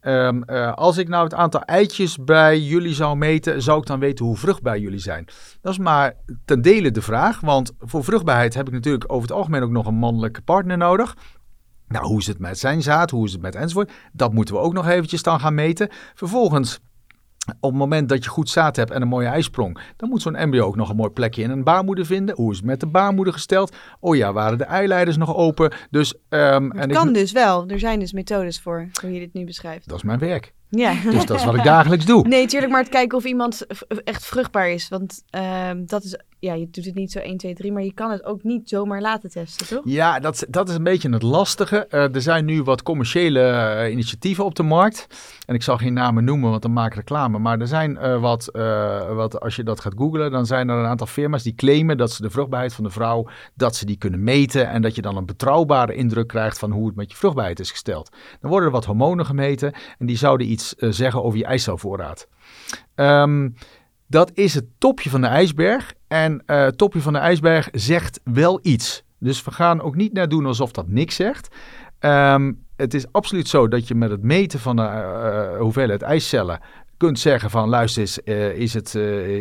ehm, 0.03 0.43
eh, 0.43 0.73
als 0.73 0.97
ik 0.97 1.09
nou 1.09 1.25
het 1.25 1.35
aantal 1.35 1.61
eitjes 1.61 2.17
bij 2.17 2.61
jullie 2.61 2.95
zou 2.95 3.17
meten, 3.17 3.63
zou 3.63 3.79
ik 3.81 3.87
dan 3.87 3.99
weten 3.99 4.25
hoe 4.25 4.37
vruchtbaar 4.37 4.79
jullie 4.79 4.99
zijn? 4.99 5.25
Dat 5.61 5.73
is 5.73 5.79
maar 5.79 6.15
ten 6.45 6.63
dele 6.63 6.91
de 6.91 7.03
vraag, 7.03 7.41
want 7.41 7.73
voor 7.79 8.05
vruchtbaarheid 8.05 8.55
heb 8.55 8.67
ik 8.67 8.73
natuurlijk 8.73 9.13
over 9.13 9.29
het 9.29 9.37
algemeen 9.37 9.63
ook 9.63 9.71
nog 9.71 9.87
een 9.87 9.95
mannelijke 9.95 10.43
partner 10.43 10.77
nodig. 10.77 11.17
Nou, 11.89 12.07
hoe 12.07 12.19
is 12.19 12.27
het 12.27 12.39
met 12.39 12.59
zijn 12.59 12.83
zaad? 12.83 13.11
Hoe 13.11 13.27
is 13.27 13.33
het 13.33 13.43
met 13.43 13.55
enzovoort? 13.55 13.93
Dat 14.13 14.33
moeten 14.33 14.55
we 14.55 14.61
ook 14.61 14.73
nog 14.73 14.89
eventjes 14.89 15.23
dan 15.23 15.41
gaan 15.41 15.55
meten. 15.55 15.89
Vervolgens 16.15 16.81
op 17.61 17.71
het 17.71 17.79
moment 17.79 18.09
dat 18.09 18.25
je 18.25 18.31
goed 18.31 18.49
zaad 18.51 18.77
hebt 18.77 18.91
en 18.91 19.03
een 19.03 19.09
mooie 19.09 19.27
ijsprong, 19.27 19.79
dan 19.97 20.09
moet 20.09 20.23
zo'n 20.23 20.37
embryo 20.37 20.67
ook 20.67 20.77
nog 20.77 20.89
een 20.91 20.97
mooi 20.97 21.11
plekje 21.11 21.43
in 21.43 21.51
een 21.51 21.65
baarmoeder 21.65 22.07
vinden. 22.07 22.35
Hoe 22.37 22.51
is 22.51 22.57
het 22.57 22.67
met 22.67 22.81
de 22.81 22.87
baarmoeder 22.87 23.33
gesteld? 23.33 23.77
Oh 24.01 24.17
ja, 24.17 24.33
waren 24.33 24.59
de 24.59 24.65
eileiders 24.65 25.17
nog 25.17 25.35
open? 25.37 25.73
Dus, 25.91 26.15
ehm, 26.29 26.71
en 26.71 26.79
Het 26.79 26.89
ik- 26.91 26.97
kan 26.97 27.13
dus 27.13 27.33
wel. 27.33 27.69
Er 27.69 27.79
zijn 27.79 27.99
dus 27.99 28.13
methodes 28.13 28.61
voor, 28.61 28.89
hoe 29.01 29.13
je 29.13 29.19
dit 29.19 29.33
nu 29.33 29.45
beschrijft. 29.45 29.89
dat 29.89 29.97
is 29.97 30.03
mijn 30.03 30.19
werk. 30.19 30.53
Ja. 30.77 30.95
Dus 31.11 31.27
dat 31.27 31.37
is 31.39 31.45
wat 31.45 31.55
ik 31.55 31.63
dagelijks 31.65 32.05
doe. 32.05 32.29
Nee, 32.29 32.47
tuurlijk, 32.47 32.73
maar 32.73 32.81
het 32.81 32.91
kijken 32.91 33.19
of 33.19 33.25
iemand 33.25 33.67
echt 34.05 34.25
vruchtbaar 34.25 34.71
is. 34.71 34.89
Want 34.89 35.23
ehm, 35.31 35.85
dat 35.87 36.05
is, 36.05 36.19
ja, 36.39 36.55
je 36.55 36.69
doet 36.71 36.85
het 36.85 36.95
niet 36.95 37.13
zo 37.13 37.19
1, 37.19 37.37
2, 37.37 37.55
3, 37.55 37.73
maar 37.73 37.83
je 37.83 37.93
kan 37.95 38.11
het 38.11 38.25
ook 38.25 38.43
niet 38.43 38.69
zomaar 38.69 39.01
laten 39.01 39.31
testen, 39.31 39.67
toch? 39.67 39.81
Ja, 39.85 40.21
dat, 40.21 40.35
is- 40.35 40.45
dat 40.49 40.69
is 40.69 40.75
een 40.75 40.83
beetje 40.83 41.11
het 41.11 41.23
lastige. 41.23 41.87
Eh, 41.87 42.15
er 42.15 42.23
zijn 42.23 42.45
nu 42.45 42.63
wat 42.63 42.83
commerciële 42.83 43.41
eh, 43.41 43.93
initiatieven 43.93 44.45
op 44.45 44.55
de 44.55 44.63
markt. 44.63 45.07
En 45.47 45.55
ik 45.55 45.63
zal 45.63 45.77
geen 45.77 45.93
namen 45.93 46.25
noemen, 46.25 46.51
want 46.51 46.63
dan 46.63 46.73
maak 46.73 46.87
ik 46.91 46.95
reclame. 46.95 47.39
Maar 47.39 47.61
er 47.61 47.67
zijn 47.67 47.97
eh, 47.99 48.21
wat, 48.21 48.49
wat, 49.15 49.41
als 49.41 49.57
je 49.57 49.63
dat 49.63 49.81
gaat 49.81 49.95
googlen, 49.97 50.31
dan 50.31 50.47
zijn 50.47 50.69
er 50.69 50.79
een 50.79 50.87
aantal 50.87 51.07
firma's 51.07 51.43
die 51.43 51.55
claimen 51.55 51.97
dat 51.97 52.13
ze 52.13 52.23
de 52.23 52.31
vruchtbaarheid 52.31 52.75
van 52.75 52.85
de 52.85 52.91
vrouw, 52.91 53.27
dat 53.55 53.77
ze 53.77 53.87
die 53.87 53.97
kunnen 53.97 54.23
meten. 54.25 54.69
En 54.69 54.83
dat 54.83 54.95
je 54.95 55.03
dan 55.03 55.17
een 55.17 55.27
betrouwbare 55.27 55.95
indruk 55.95 56.29
krijgt 56.29 56.59
van 56.59 56.71
hoe 56.71 56.87
het 56.87 56.97
met 56.97 57.11
je 57.11 57.17
vruchtbaarheid 57.17 57.61
is 57.61 57.71
gesteld. 57.71 58.11
Dan 58.41 58.51
worden 58.51 58.69
er 58.69 58.75
wat 58.75 58.85
hormonen 58.85 59.27
gemeten 59.27 59.73
en 59.99 60.07
die 60.07 60.17
zouden 60.17 60.51
iets 60.51 60.62
eh, 60.71 60.89
zeggen 60.91 61.23
over 61.23 61.39
je 61.39 61.45
eicelvoorraad. 61.45 62.29
Ehm, 62.95 63.49
dat 64.07 64.31
is 64.35 64.55
het 64.55 64.65
topje 64.79 65.11
van 65.11 65.21
de 65.21 65.27
ijsberg. 65.27 65.95
En 66.09 66.43
eh, 66.47 66.61
het 66.61 66.79
topje 66.79 67.01
van 67.01 67.13
de 67.13 67.19
ijsberg 67.19 67.69
zegt 67.73 68.21
wel 68.25 68.59
iets. 68.63 69.05
Dus 69.19 69.45
we 69.45 69.51
gaan 69.51 69.81
ook 69.81 69.95
niet 69.95 70.13
naar 70.13 70.29
doen 70.29 70.47
alsof 70.47 70.73
dat 70.73 70.89
niks 70.89 71.15
zegt. 71.15 71.57
Ehm, 71.99 72.53
het 72.77 72.95
is 72.95 73.13
absoluut 73.13 73.49
zo 73.49 73.69
dat 73.69 73.89
je 73.89 73.95
met 73.95 74.11
het 74.11 74.23
meten 74.23 74.61
van 74.61 74.77
de 74.77 74.83
eh, 74.83 75.59
hoeveelheid 75.59 76.03
ijscellen 76.03 76.61
kunt 76.97 77.19
zeggen 77.19 77.51
van 77.51 77.69
luister 77.69 78.03
eens, 78.03 78.19
is, 78.55 78.75
het, 78.75 78.95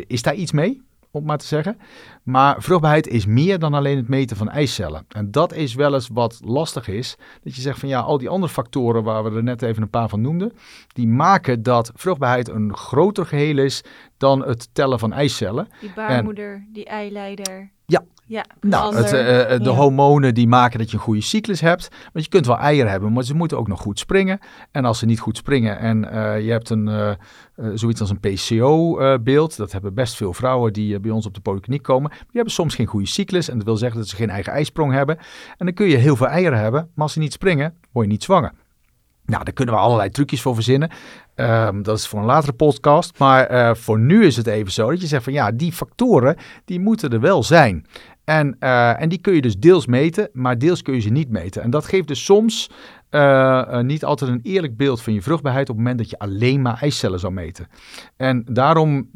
is 0.07 0.21
daar 0.21 0.35
iets 0.35 0.51
mee? 0.51 0.81
Om 1.11 1.25
maar 1.25 1.37
te 1.37 1.45
zeggen. 1.45 1.77
Maar 2.23 2.61
vruchtbaarheid 2.61 3.07
is 3.07 3.25
meer 3.25 3.59
dan 3.59 3.73
alleen 3.73 3.97
het 3.97 4.07
meten 4.07 4.37
van 4.37 4.49
ijscellen. 4.49 5.05
En 5.09 5.31
dat 5.31 5.53
is 5.53 5.73
wel 5.73 5.93
eens 5.93 6.09
wat 6.13 6.39
lastig 6.43 6.87
is. 6.87 7.17
Dat 7.43 7.55
je 7.55 7.61
zegt 7.61 7.79
van 7.79 7.89
ja, 7.89 7.99
al 7.99 8.17
die 8.17 8.29
andere 8.29 8.53
factoren 8.53 9.03
waar 9.03 9.23
we 9.23 9.37
er 9.37 9.43
net 9.43 9.61
even 9.61 9.81
een 9.81 9.89
paar 9.89 10.09
van 10.09 10.21
noemden. 10.21 10.51
Die 10.87 11.07
maken 11.07 11.63
dat 11.63 11.91
vruchtbaarheid 11.95 12.49
een 12.49 12.75
groter 12.75 13.25
geheel 13.25 13.57
is 13.57 13.83
dan 14.17 14.45
het 14.45 14.69
tellen 14.73 14.99
van 14.99 15.13
ijscellen. 15.13 15.67
Die 15.79 15.91
baarmoeder, 15.95 16.65
die 16.73 16.85
eileider. 16.85 17.71
Ja. 17.85 18.03
Ja, 18.31 18.45
Nou, 18.61 18.95
het, 18.95 19.13
eh, 19.13 19.53
eh, 19.53 19.61
de 19.61 19.69
ja. 19.69 19.75
hormonen 19.75 20.33
die 20.33 20.47
maken 20.47 20.79
dat 20.79 20.91
je 20.91 20.97
een 20.97 21.03
goede 21.03 21.21
cyclus 21.21 21.61
hebt. 21.61 21.89
Want 22.13 22.25
je 22.25 22.31
kunt 22.31 22.45
wel 22.45 22.57
eieren 22.57 22.91
hebben, 22.91 23.13
maar 23.13 23.23
ze 23.23 23.33
moeten 23.33 23.57
ook 23.57 23.67
nog 23.67 23.81
goed 23.81 23.99
springen. 23.99 24.39
En 24.71 24.85
als 24.85 24.99
ze 24.99 25.05
niet 25.05 25.19
goed 25.19 25.37
springen 25.37 25.79
en 25.79 26.11
eh, 26.11 26.45
je 26.45 26.51
hebt 26.51 26.69
een, 26.69 27.17
zoiets 27.73 28.01
als 28.01 28.09
een 28.09 28.19
PCO-beeld. 28.19 29.57
dat 29.57 29.71
hebben 29.71 29.93
best 29.93 30.15
veel 30.15 30.33
vrouwen 30.33 30.73
die 30.73 30.99
bij 30.99 31.11
ons 31.11 31.25
op 31.25 31.33
de 31.33 31.41
polykliniek 31.41 31.83
komen. 31.83 32.09
Die 32.09 32.19
hebben 32.31 32.53
soms 32.53 32.75
geen 32.75 32.85
goede 32.85 33.07
cyclus. 33.07 33.49
En 33.49 33.55
dat 33.57 33.65
wil 33.65 33.77
zeggen 33.77 33.99
dat 33.99 34.09
ze 34.09 34.15
geen 34.15 34.29
eigen 34.29 34.53
ijsprong 34.53 34.93
hebben. 34.93 35.17
En 35.57 35.65
dan 35.65 35.73
kun 35.73 35.87
je 35.87 35.97
heel 35.97 36.15
veel 36.15 36.27
eieren 36.27 36.59
hebben, 36.59 36.89
maar 36.93 37.03
als 37.03 37.13
ze 37.13 37.19
niet 37.19 37.33
springen, 37.33 37.73
word 37.91 38.05
je 38.05 38.11
niet 38.11 38.23
zwanger. 38.23 38.51
Nou, 39.25 39.43
daar 39.43 39.53
kunnen 39.53 39.75
we 39.75 39.81
allerlei 39.81 40.09
trucjes 40.09 40.41
voor 40.41 40.53
verzinnen. 40.53 40.89
Ehm, 41.35 41.81
dat 41.81 41.97
is 41.97 42.07
voor 42.07 42.19
een 42.19 42.25
latere 42.25 42.53
podcast. 42.53 43.19
Maar 43.19 43.77
voor 43.77 43.99
nu 43.99 44.25
is 44.25 44.37
het 44.37 44.47
even 44.47 44.71
zo 44.71 44.89
dat 44.89 45.01
je 45.01 45.07
zegt 45.07 45.23
van 45.23 45.33
ja, 45.33 45.51
die 45.51 45.71
factoren 45.71 46.35
die 46.65 46.79
moeten 46.79 47.09
er 47.09 47.19
wel 47.19 47.43
zijn. 47.43 47.85
En, 48.31 48.55
eh, 48.59 49.01
en 49.01 49.09
die 49.09 49.21
kun 49.21 49.33
je 49.33 49.41
dus 49.41 49.57
deels 49.57 49.85
meten, 49.85 50.29
maar 50.33 50.57
deels 50.57 50.81
kun 50.81 50.93
je 50.93 50.99
ze 50.99 51.09
niet 51.09 51.29
meten. 51.29 51.61
En 51.61 51.69
dat 51.69 51.85
geeft 51.85 52.07
dus 52.07 52.25
soms 52.25 52.69
eh, 53.09 53.59
eh, 53.59 53.85
niet 53.85 54.05
altijd 54.05 54.31
een 54.31 54.39
eerlijk 54.43 54.77
beeld 54.77 55.01
van 55.01 55.13
je 55.13 55.21
vruchtbaarheid 55.21 55.69
op 55.69 55.75
het 55.75 55.83
moment 55.83 56.01
dat 56.01 56.09
je 56.09 56.19
alleen 56.19 56.61
maar 56.61 56.81
eicellen 56.81 57.19
zou 57.19 57.33
meten. 57.33 57.67
En 58.17 58.43
daarom 58.51 59.09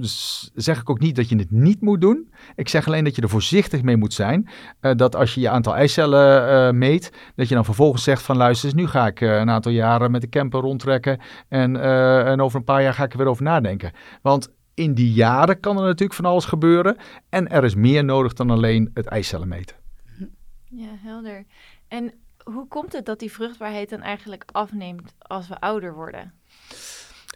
zeg 0.53 0.79
ik 0.79 0.89
ook 0.89 0.99
niet 0.99 1.15
dat 1.15 1.29
je 1.29 1.35
het 1.35 1.51
niet 1.51 1.81
moet 1.81 2.01
doen. 2.01 2.31
Ik 2.55 2.69
zeg 2.69 2.87
alleen 2.87 3.03
dat 3.03 3.15
je 3.15 3.21
er 3.21 3.29
voorzichtig 3.29 3.81
mee 3.81 3.97
moet 3.97 4.13
zijn. 4.13 4.49
Dat 4.79 5.15
als 5.15 5.33
je 5.33 5.41
je 5.41 5.49
aantal 5.49 5.75
eicellen 5.75 6.77
meet, 6.77 7.11
dat 7.35 7.47
je 7.47 7.55
dan 7.55 7.65
vervolgens 7.65 8.03
zegt 8.03 8.21
van 8.21 8.37
luister 8.37 8.69
eens, 8.69 8.77
nu 8.77 8.87
ga 8.87 9.07
ik 9.07 9.21
een 9.21 9.49
aantal 9.49 9.71
jaren 9.71 10.11
met 10.11 10.21
de 10.21 10.29
camper 10.29 10.61
rondtrekken 10.61 11.19
en, 11.47 11.81
en 12.25 12.41
over 12.41 12.57
een 12.57 12.65
paar 12.65 12.81
jaar 12.81 12.93
ga 12.93 13.03
ik 13.03 13.11
er 13.11 13.17
weer 13.17 13.27
over 13.27 13.43
nadenken. 13.43 13.91
Want 14.21 14.53
in 14.75 14.93
die 14.93 15.13
jaren 15.13 15.59
kan 15.59 15.77
er 15.77 15.83
natuurlijk 15.83 16.13
van 16.13 16.25
alles 16.25 16.45
gebeuren 16.45 16.97
en 17.29 17.47
er 17.47 17.63
is 17.63 17.75
meer 17.75 18.03
nodig 18.03 18.33
dan 18.33 18.49
alleen 18.49 18.91
het 18.93 19.05
eicellen 19.05 19.47
meten. 19.47 19.75
Ja, 20.69 20.89
helder. 21.01 21.45
En 21.87 22.13
hoe 22.43 22.67
komt 22.67 22.93
het 22.93 23.05
dat 23.05 23.19
die 23.19 23.31
vruchtbaarheid 23.31 23.89
dan 23.89 24.01
eigenlijk 24.01 24.43
afneemt 24.51 25.13
als 25.17 25.47
we 25.47 25.59
ouder 25.59 25.93
worden? 25.93 26.33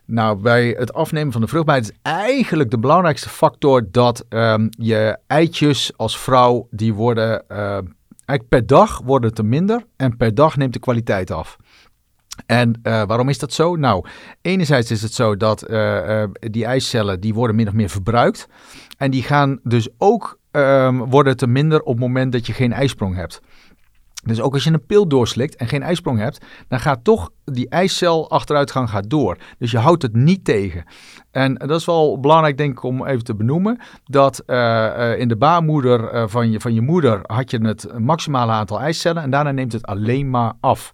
Nou, 0.06 0.42
bij 0.42 0.76
het 0.78 0.94
afnemen 0.94 1.32
van 1.32 1.42
de 1.42 1.48
vruchtbaarheid 1.48 1.90
is 1.90 1.98
eigenlijk 2.02 2.72
de 2.72 2.80
belangrijkste 2.80 3.30
factor 3.30 3.92
dat 3.92 4.26
ehm, 4.30 4.68
je 4.70 5.18
eitjes 5.28 5.98
als 5.98 6.20
vrouw, 6.20 6.68
die 6.72 6.94
worden, 6.94 7.44
uh, 7.52 7.58
eigenlijk 8.26 8.48
per 8.50 8.66
dag 8.66 9.00
worden 9.00 9.30
het 9.30 9.38
er 9.38 9.46
minder 9.46 9.86
en 9.96 10.18
per 10.18 10.36
dag 10.36 10.58
neemt 10.58 10.74
de 10.74 10.80
kwaliteit 10.80 11.32
af. 11.32 11.58
En 12.46 12.80
uh, 12.84 13.04
waarom 13.04 13.30
is 13.30 13.40
dat 13.40 13.54
zo? 13.54 13.76
Nou, 13.76 14.06
enerzijds 14.42 14.92
is 14.92 15.02
het 15.02 15.14
zo 15.14 15.38
dat 15.38 15.70
uh, 15.70 16.24
die 16.40 16.66
eicellen 16.66 17.20
die 17.20 17.34
worden 17.34 17.56
min 17.56 17.68
of 17.68 17.74
meer 17.74 17.90
verbruikt. 17.90 18.48
En 18.98 19.12
die 19.12 19.24
gaan 19.24 19.60
dus 19.64 19.90
ook 19.98 20.40
um, 20.52 21.06
worden 21.06 21.38
te 21.38 21.48
minder 21.48 21.82
op 21.82 21.94
het 21.94 22.00
moment 22.00 22.32
dat 22.32 22.48
je 22.48 22.54
geen 22.54 22.74
ijsprong 22.74 23.16
hebt. 23.16 23.42
Dus 24.24 24.42
ook 24.42 24.54
als 24.54 24.64
je 24.64 24.72
een 24.72 24.86
pil 24.86 25.08
doorslikt 25.08 25.56
en 25.56 25.68
geen 25.68 25.82
ijsprong 25.82 26.20
hebt, 26.20 26.46
dan 26.68 26.80
gaat 26.80 27.04
toch 27.04 27.30
die 27.46 27.70
eicel 27.70 28.30
achteruitgang 28.30 28.90
gaat 28.90 29.10
door. 29.10 29.38
Dus 29.58 29.72
je 29.72 29.78
houdt 29.78 30.02
het 30.02 30.16
niet 30.16 30.46
tegen. 30.46 30.84
En 31.32 31.54
dat 31.54 31.80
is 31.80 31.86
wel 31.86 32.20
belangrijk, 32.20 32.58
denk 32.58 32.72
ik, 32.72 32.84
om 32.84 33.06
even 33.06 33.24
te 33.24 33.36
benoemen. 33.36 33.80
Dat 34.04 34.40
in 35.18 35.28
de 35.28 35.36
baarmoeder 35.38 36.30
van, 36.30 36.52
je, 36.52 36.60
van 36.60 36.74
je 36.74 36.82
moeder 36.82 37.20
had 37.24 37.52
je 37.52 37.66
het 37.66 38.00
maximale 38.00 38.52
aantal 38.52 38.80
eicellen 38.80 39.24
en 39.24 39.30
daarna 39.30 39.52
neemt 39.52 39.74
het 39.74 39.86
alleen 39.86 40.30
maar 40.30 40.54
af. 40.60 40.94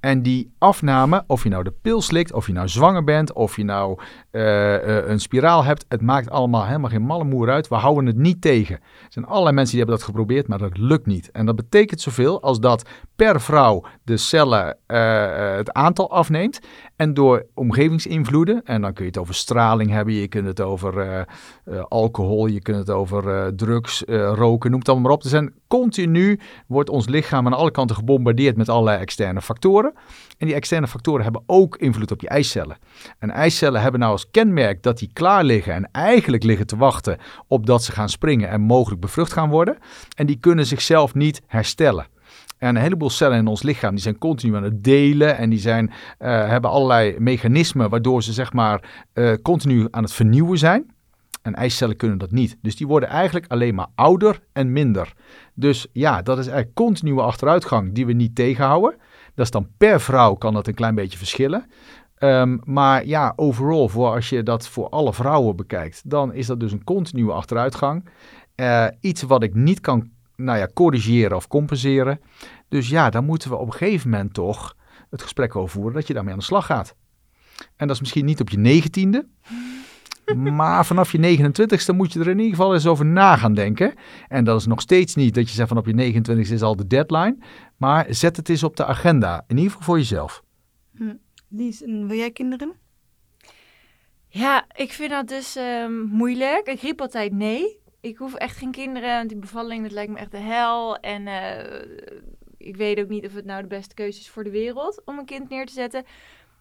En 0.00 0.22
die 0.22 0.54
afname, 0.58 1.24
of 1.26 1.42
je 1.42 1.48
nou 1.48 1.62
de 1.62 1.74
pil 1.82 2.02
slikt, 2.02 2.32
of 2.32 2.46
je 2.46 2.52
nou 2.52 2.68
zwanger 2.68 3.04
bent, 3.04 3.32
of 3.32 3.56
je 3.56 3.64
nou 3.64 4.00
uh, 4.32 4.42
uh, 4.42 5.08
een 5.08 5.20
spiraal 5.20 5.64
hebt, 5.64 5.84
het 5.88 6.00
maakt 6.00 6.30
allemaal 6.30 6.66
helemaal 6.66 6.90
geen 6.90 7.02
malle 7.02 7.24
moer 7.24 7.50
uit. 7.50 7.68
We 7.68 7.74
houden 7.74 8.06
het 8.06 8.16
niet 8.16 8.40
tegen. 8.40 8.74
Er 8.76 9.06
zijn 9.08 9.26
allerlei 9.26 9.54
mensen 9.54 9.76
die 9.76 9.84
hebben 9.84 9.98
dat 9.98 10.08
geprobeerd, 10.08 10.48
maar 10.48 10.58
dat 10.58 10.78
lukt 10.78 11.06
niet. 11.06 11.30
En 11.30 11.46
dat 11.46 11.56
betekent 11.56 12.00
zoveel 12.00 12.42
als 12.42 12.60
dat 12.60 12.88
per 13.16 13.40
vrouw 13.40 13.84
de 14.04 14.16
cellen 14.16 14.76
uh, 14.86 15.56
het 15.56 15.72
aantal 15.72 16.10
afneemt. 16.10 16.60
En 16.96 17.14
door 17.14 17.46
omgevingsinvloeden, 17.54 18.60
en 18.64 18.80
dan 18.80 18.92
kun 18.92 19.04
je 19.04 19.10
het 19.10 19.20
over 19.20 19.34
straling 19.34 19.90
hebben, 19.90 20.14
je 20.14 20.28
kunt 20.28 20.46
het 20.46 20.60
over 20.60 21.26
alcohol, 21.88 22.46
je 22.46 22.60
kunt 22.60 22.76
het 22.76 22.90
over 22.90 23.54
drugs, 23.56 24.02
roken, 24.34 24.70
noem 24.70 24.78
het 24.78 24.88
allemaal 24.88 25.06
maar 25.06 25.16
op. 25.16 25.22
Er 25.22 25.28
zijn 25.28 25.54
continu, 25.68 26.40
wordt 26.66 26.90
ons 26.90 27.08
lichaam 27.08 27.46
aan 27.46 27.52
alle 27.52 27.70
kanten 27.70 27.96
gebombardeerd 27.96 28.56
met 28.56 28.68
allerlei 28.68 29.00
externe 29.00 29.42
factoren. 29.42 29.92
En 30.38 30.46
die 30.46 30.54
externe 30.54 30.88
factoren 30.88 31.22
hebben 31.22 31.42
ook 31.46 31.76
invloed 31.76 32.10
op 32.10 32.20
je 32.20 32.28
eicellen. 32.28 32.78
En 33.18 33.30
eicellen 33.30 33.80
hebben 33.80 34.00
nou 34.00 34.12
als 34.12 34.30
kenmerk 34.30 34.82
dat 34.82 34.98
die 34.98 35.10
klaar 35.12 35.44
liggen 35.44 35.74
en 35.74 35.88
eigenlijk 35.92 36.42
liggen 36.42 36.66
te 36.66 36.76
wachten 36.76 37.18
op 37.46 37.66
dat 37.66 37.84
ze 37.84 37.92
gaan 37.92 38.08
springen 38.08 38.48
en 38.48 38.60
mogelijk 38.60 39.00
bevrucht 39.00 39.32
gaan 39.32 39.50
worden. 39.50 39.78
En 40.16 40.26
die 40.26 40.38
kunnen 40.40 40.66
zichzelf 40.66 41.14
niet 41.14 41.42
herstellen. 41.46 42.06
En 42.58 42.76
een 42.76 42.82
heleboel 42.82 43.10
cellen 43.10 43.38
in 43.38 43.46
ons 43.46 43.62
lichaam 43.62 43.90
die 43.90 44.02
zijn 44.02 44.18
continu 44.18 44.56
aan 44.56 44.62
het 44.62 44.84
delen 44.84 45.36
en 45.36 45.50
die 45.50 45.58
zijn, 45.58 45.86
uh, 45.86 46.48
hebben 46.48 46.70
allerlei 46.70 47.16
mechanismen 47.18 47.90
waardoor 47.90 48.22
ze 48.22 48.32
zeg 48.32 48.52
maar 48.52 49.06
uh, 49.14 49.32
continu 49.42 49.88
aan 49.90 50.02
het 50.02 50.12
vernieuwen 50.12 50.58
zijn. 50.58 50.94
En 51.42 51.54
eicellen 51.54 51.96
kunnen 51.96 52.18
dat 52.18 52.30
niet. 52.30 52.56
Dus 52.62 52.76
die 52.76 52.86
worden 52.86 53.08
eigenlijk 53.08 53.46
alleen 53.48 53.74
maar 53.74 53.86
ouder 53.94 54.40
en 54.52 54.72
minder. 54.72 55.12
Dus 55.54 55.86
ja, 55.92 56.22
dat 56.22 56.38
is 56.38 56.46
eigenlijk 56.46 56.76
continue 56.76 57.20
achteruitgang 57.20 57.94
die 57.94 58.06
we 58.06 58.12
niet 58.12 58.34
tegenhouden. 58.34 58.94
Dat 59.34 59.44
is 59.44 59.50
dan 59.50 59.68
per 59.76 60.00
vrouw 60.00 60.34
kan 60.34 60.54
dat 60.54 60.66
een 60.66 60.74
klein 60.74 60.94
beetje 60.94 61.18
verschillen. 61.18 61.64
Um, 62.18 62.60
maar 62.64 63.06
ja, 63.06 63.32
overal, 63.36 63.88
voor 63.88 64.14
als 64.14 64.28
je 64.28 64.42
dat 64.42 64.68
voor 64.68 64.88
alle 64.88 65.12
vrouwen 65.12 65.56
bekijkt, 65.56 66.10
dan 66.10 66.34
is 66.34 66.46
dat 66.46 66.60
dus 66.60 66.72
een 66.72 66.84
continue 66.84 67.32
achteruitgang. 67.32 68.08
Uh, 68.56 68.86
iets 69.00 69.22
wat 69.22 69.42
ik 69.42 69.54
niet 69.54 69.80
kan 69.80 70.10
nou 70.36 70.58
ja, 70.58 70.68
corrigeren 70.74 71.36
of 71.36 71.48
compenseren. 71.48 72.20
Dus 72.68 72.88
ja, 72.88 73.10
dan 73.10 73.24
moeten 73.24 73.50
we 73.50 73.56
op 73.56 73.66
een 73.66 73.72
gegeven 73.72 74.10
moment 74.10 74.34
toch 74.34 74.76
het 75.10 75.22
gesprek 75.22 75.56
over 75.56 75.70
voeren 75.70 75.94
dat 75.94 76.06
je 76.06 76.14
daarmee 76.14 76.32
aan 76.32 76.38
de 76.38 76.44
slag 76.44 76.66
gaat. 76.66 76.94
En 77.76 77.86
dat 77.86 77.96
is 77.96 78.00
misschien 78.00 78.24
niet 78.24 78.40
op 78.40 78.50
je 78.50 78.58
negentiende. 78.58 79.26
Maar 80.34 80.86
vanaf 80.86 81.12
je 81.12 81.38
29ste 81.38 81.94
moet 81.94 82.12
je 82.12 82.20
er 82.20 82.28
in 82.28 82.38
ieder 82.38 82.56
geval 82.56 82.74
eens 82.74 82.86
over 82.86 83.06
na 83.06 83.36
gaan 83.36 83.54
denken. 83.54 83.94
En 84.28 84.44
dat 84.44 84.60
is 84.60 84.66
nog 84.66 84.80
steeds 84.80 85.14
niet 85.14 85.34
dat 85.34 85.48
je 85.48 85.54
zegt 85.54 85.68
van 85.68 85.78
op 85.78 85.86
je 85.86 86.12
29ste 86.12 86.52
is 86.52 86.62
al 86.62 86.76
de 86.76 86.86
deadline. 86.86 87.36
Maar 87.76 88.06
zet 88.08 88.36
het 88.36 88.48
eens 88.48 88.62
op 88.62 88.76
de 88.76 88.84
agenda. 88.84 89.44
In 89.46 89.56
ieder 89.56 89.70
geval 89.70 89.84
voor 89.86 89.98
jezelf. 89.98 90.42
Hm. 90.96 91.14
Lies, 91.48 91.80
wil 91.80 92.16
jij 92.16 92.30
kinderen? 92.30 92.72
Ja, 94.28 94.66
ik 94.74 94.92
vind 94.92 95.10
dat 95.10 95.28
dus 95.28 95.56
um, 95.56 96.02
moeilijk. 96.02 96.66
Ik 96.66 96.80
riep 96.80 97.00
altijd 97.00 97.32
nee. 97.32 97.80
Ik 98.06 98.16
hoef 98.16 98.34
echt 98.34 98.56
geen 98.56 98.70
kinderen. 98.70 99.16
Want 99.16 99.28
die 99.28 99.38
bevalling, 99.38 99.82
dat 99.82 99.92
lijkt 99.92 100.12
me 100.12 100.18
echt 100.18 100.30
de 100.30 100.38
hel. 100.38 100.96
En 100.96 101.26
uh, 101.26 102.18
ik 102.56 102.76
weet 102.76 103.00
ook 103.00 103.08
niet 103.08 103.26
of 103.26 103.34
het 103.34 103.44
nou 103.44 103.62
de 103.62 103.68
beste 103.68 103.94
keuze 103.94 104.20
is 104.20 104.28
voor 104.28 104.44
de 104.44 104.50
wereld 104.50 105.02
om 105.04 105.18
een 105.18 105.24
kind 105.24 105.48
neer 105.48 105.66
te 105.66 105.72
zetten. 105.72 106.04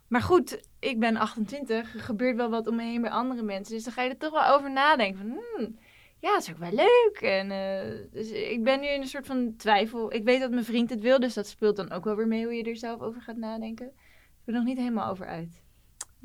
Maar 0.08 0.22
goed, 0.22 0.70
ik 0.80 1.00
ben 1.00 1.18
28. 1.18 1.94
Er 1.94 2.00
gebeurt 2.00 2.36
wel 2.36 2.50
wat 2.50 2.68
om 2.68 2.76
me 2.76 2.84
heen 2.84 3.02
bij 3.02 3.10
andere 3.10 3.42
mensen. 3.42 3.76
Dus 3.76 3.84
dan 3.84 3.94
ga 3.94 4.02
je 4.02 4.10
er 4.10 4.18
toch 4.18 4.32
wel 4.32 4.56
over 4.56 4.72
nadenken. 4.72 5.18
Van, 5.18 5.30
hmm, 5.30 5.78
ja, 6.20 6.34
dat 6.34 6.42
is 6.42 6.52
ook 6.52 6.58
wel 6.58 6.72
leuk. 6.72 7.20
En, 7.22 7.52
uh, 7.52 8.12
dus 8.12 8.32
ik 8.32 8.64
ben 8.64 8.80
nu 8.80 8.88
in 8.88 9.02
een 9.02 9.08
soort 9.08 9.26
van 9.26 9.56
twijfel. 9.56 10.14
Ik 10.14 10.24
weet 10.24 10.40
dat 10.40 10.52
mijn 10.52 10.66
vriend 10.66 10.90
het 10.90 11.02
wil, 11.02 11.20
dus 11.20 11.34
dat 11.34 11.48
speelt 11.48 11.76
dan 11.76 11.92
ook 11.92 12.04
wel 12.04 12.16
weer 12.16 12.28
mee 12.28 12.44
hoe 12.44 12.54
je 12.54 12.64
er 12.64 12.78
zelf 12.78 13.02
over 13.02 13.22
gaat 13.22 13.38
nadenken. 13.38 13.88
Ik 13.88 14.46
ben 14.46 14.56
er 14.56 14.62
nog 14.62 14.70
niet 14.70 14.78
helemaal 14.78 15.10
over 15.10 15.26
uit. 15.26 15.64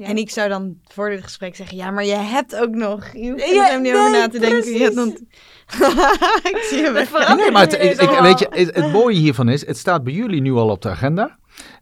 Ja. 0.00 0.06
En 0.06 0.16
ik 0.16 0.30
zou 0.30 0.48
dan 0.48 0.78
voor 0.88 1.10
dit 1.10 1.22
gesprek 1.22 1.56
zeggen, 1.56 1.76
ja, 1.76 1.90
maar 1.90 2.04
je 2.04 2.14
hebt 2.14 2.56
ook 2.56 2.74
nog. 2.74 3.12
Je 3.12 3.30
hoeft 3.30 3.42
er 3.42 3.54
ja, 3.54 3.76
niet 3.76 3.94
over 3.94 4.10
na 4.10 4.28
te 4.28 4.38
denken. 4.38 4.72
Je 4.72 4.82
hebt 4.82 4.94
nog... 4.94 5.06
ik 6.52 6.66
zie 6.70 6.82
hem 6.82 6.92
Nee, 7.36 7.50
maar 7.50 7.62
het, 7.62 7.72
ik, 7.72 8.00
ik, 8.00 8.18
weet 8.20 8.38
je, 8.38 8.46
het, 8.50 8.74
het 8.74 8.92
mooie 8.92 9.16
hiervan 9.16 9.48
is, 9.48 9.66
het 9.66 9.78
staat 9.78 10.04
bij 10.04 10.12
jullie 10.12 10.40
nu 10.40 10.52
al 10.52 10.68
op 10.68 10.82
de 10.82 10.88
agenda. 10.88 11.38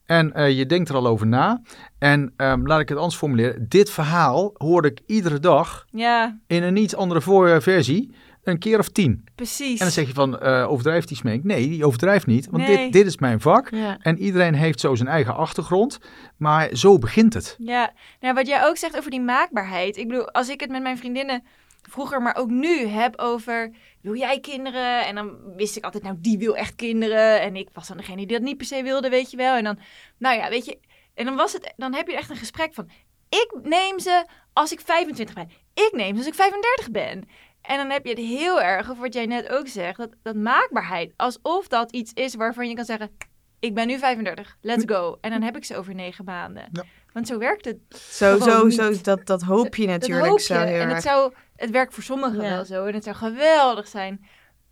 En 0.07 0.33
uh, 0.37 0.59
je 0.59 0.67
denkt 0.67 0.89
er 0.89 0.95
al 0.95 1.07
over 1.07 1.27
na. 1.27 1.63
En 1.99 2.33
um, 2.37 2.67
laat 2.67 2.81
ik 2.81 2.89
het 2.89 2.99
anders 2.99 3.17
formuleren. 3.17 3.67
Dit 3.69 3.91
verhaal 3.91 4.51
hoor 4.55 4.87
ik 4.87 5.01
iedere 5.07 5.39
dag 5.39 5.87
ja. 5.91 6.39
in 6.47 6.63
een 6.63 6.77
iets 6.77 6.97
andere 6.97 7.61
versie 7.61 8.15
een 8.49 8.59
keer 8.59 8.79
of 8.79 8.89
tien. 8.89 9.25
Precijs. 9.35 9.71
En 9.71 9.79
dan 9.79 9.91
zeg 9.91 10.07
je 10.07 10.15
van, 10.15 10.39
uh, 10.43 10.71
overdrijft 10.71 11.09
die 11.09 11.17
smeek? 11.17 11.45
Nee, 11.45 11.69
die 11.69 11.85
overdrijft 11.85 12.27
niet, 12.27 12.49
want 12.51 12.67
nee. 12.67 12.77
dit, 12.77 12.93
dit 12.93 13.07
is 13.07 13.19
mijn 13.19 13.41
vak. 13.41 13.71
Ja. 13.71 13.99
En 14.01 14.19
iedereen 14.19 14.55
heeft 14.55 14.81
zo 14.81 14.95
zijn 14.95 15.09
eigen 15.09 15.35
achtergrond, 15.37 15.99
maar 16.37 16.69
zo 16.77 16.99
begint 16.99 17.35
het. 17.35 17.57
Ja, 17.59 17.93
nou, 18.21 18.35
wat 18.35 18.47
jij 18.47 18.65
ook 18.67 18.77
zegt 18.77 18.97
over 18.97 19.11
die 19.11 19.21
maakbaarheid. 19.21 19.97
Ik 19.97 20.09
bedoel, 20.09 20.31
als 20.31 20.49
ik 20.49 20.61
het 20.61 20.71
met 20.71 20.83
mijn 20.83 20.99
vriendinnen 20.99 21.43
vroeger, 21.83 22.23
maar 22.23 22.37
ook 22.37 22.51
nu 22.51 22.87
heb 22.87 23.19
over 23.19 23.71
wil 24.01 24.17
jij 24.17 24.41
kinderen? 24.41 25.07
En 25.07 25.15
dan 25.15 25.55
wist 25.57 25.77
ik 25.77 25.85
altijd, 25.85 26.03
nou, 26.03 26.17
die 26.19 26.39
wil 26.39 26.57
echt 26.57 26.75
kinderen. 26.75 27.41
En 27.41 27.57
ik 27.57 27.69
was 27.73 27.89
dan 27.89 27.97
degene 27.97 28.17
die 28.17 28.27
dat 28.27 28.43
niet 28.43 28.57
per 28.57 28.67
se 28.67 28.83
wilde, 28.83 29.09
weet 29.09 29.31
je 29.31 29.37
wel. 29.37 29.57
En 29.57 29.65
dan, 29.65 29.79
nou 30.19 30.37
ja, 30.37 30.49
weet 30.49 30.65
je, 30.65 30.79
en 31.15 31.25
dan 31.25 31.37
was 31.37 31.53
het, 31.53 31.75
dan 31.77 31.95
heb 31.95 32.09
je 32.09 32.17
echt 32.17 32.31
een 32.31 32.37
gesprek 32.37 32.75
van, 32.75 32.91
ik 33.29 33.59
neem 33.63 33.99
ze 33.99 34.27
als 34.53 34.73
ik 34.73 34.81
25 34.81 35.35
ben. 35.35 35.51
Ik 35.75 35.91
neem 35.93 36.13
ze 36.13 36.19
als 36.19 36.27
ik 36.27 36.35
35 36.35 36.91
ben. 36.91 37.29
En 37.69 37.77
dan 37.77 37.91
heb 37.91 38.05
je 38.05 38.11
het 38.11 38.19
heel 38.19 38.63
erg, 38.63 38.91
of 38.91 38.99
wat 38.99 39.15
jij 39.15 39.27
net 39.27 39.49
ook 39.49 39.69
zegt, 39.69 39.97
dat, 39.97 40.11
dat 40.23 40.35
maakbaarheid. 40.35 41.13
Alsof 41.17 41.69
dat 41.69 41.93
iets 41.93 42.13
is 42.13 42.35
waarvan 42.35 42.69
je 42.69 42.75
kan 42.75 42.85
zeggen, 42.85 43.11
ik 43.59 43.75
ben 43.75 43.87
nu 43.87 43.99
35, 43.99 44.57
let's 44.61 44.85
go. 44.87 45.19
En 45.21 45.31
dan 45.31 45.43
heb 45.43 45.57
ik 45.57 45.65
ze 45.65 45.77
over 45.77 45.95
negen 45.95 46.25
maanden. 46.25 46.69
Ja. 46.73 46.83
Want 47.13 47.27
zo 47.27 47.39
werkt 47.39 47.65
het. 47.65 47.77
Zo, 48.11 48.39
zo, 48.39 48.69
zo, 48.69 48.93
dat, 49.03 49.27
dat 49.27 49.43
hoop 49.43 49.75
je 49.75 49.87
natuurlijk 49.87 50.21
dat 50.21 50.29
hoop 50.29 50.39
je. 50.39 50.45
zo 50.45 50.61
heel 50.61 50.81
En 50.81 50.89
het, 50.89 51.03
zou, 51.03 51.33
het 51.57 51.71
werkt 51.71 51.95
voor 51.95 52.03
sommigen 52.03 52.43
Ja. 52.43 52.49
wel 52.49 52.65
zo. 52.65 52.85
En 52.85 52.95
het 52.95 53.05
zou 53.05 53.17
geweldig 53.17 53.89
zijn 53.89 54.27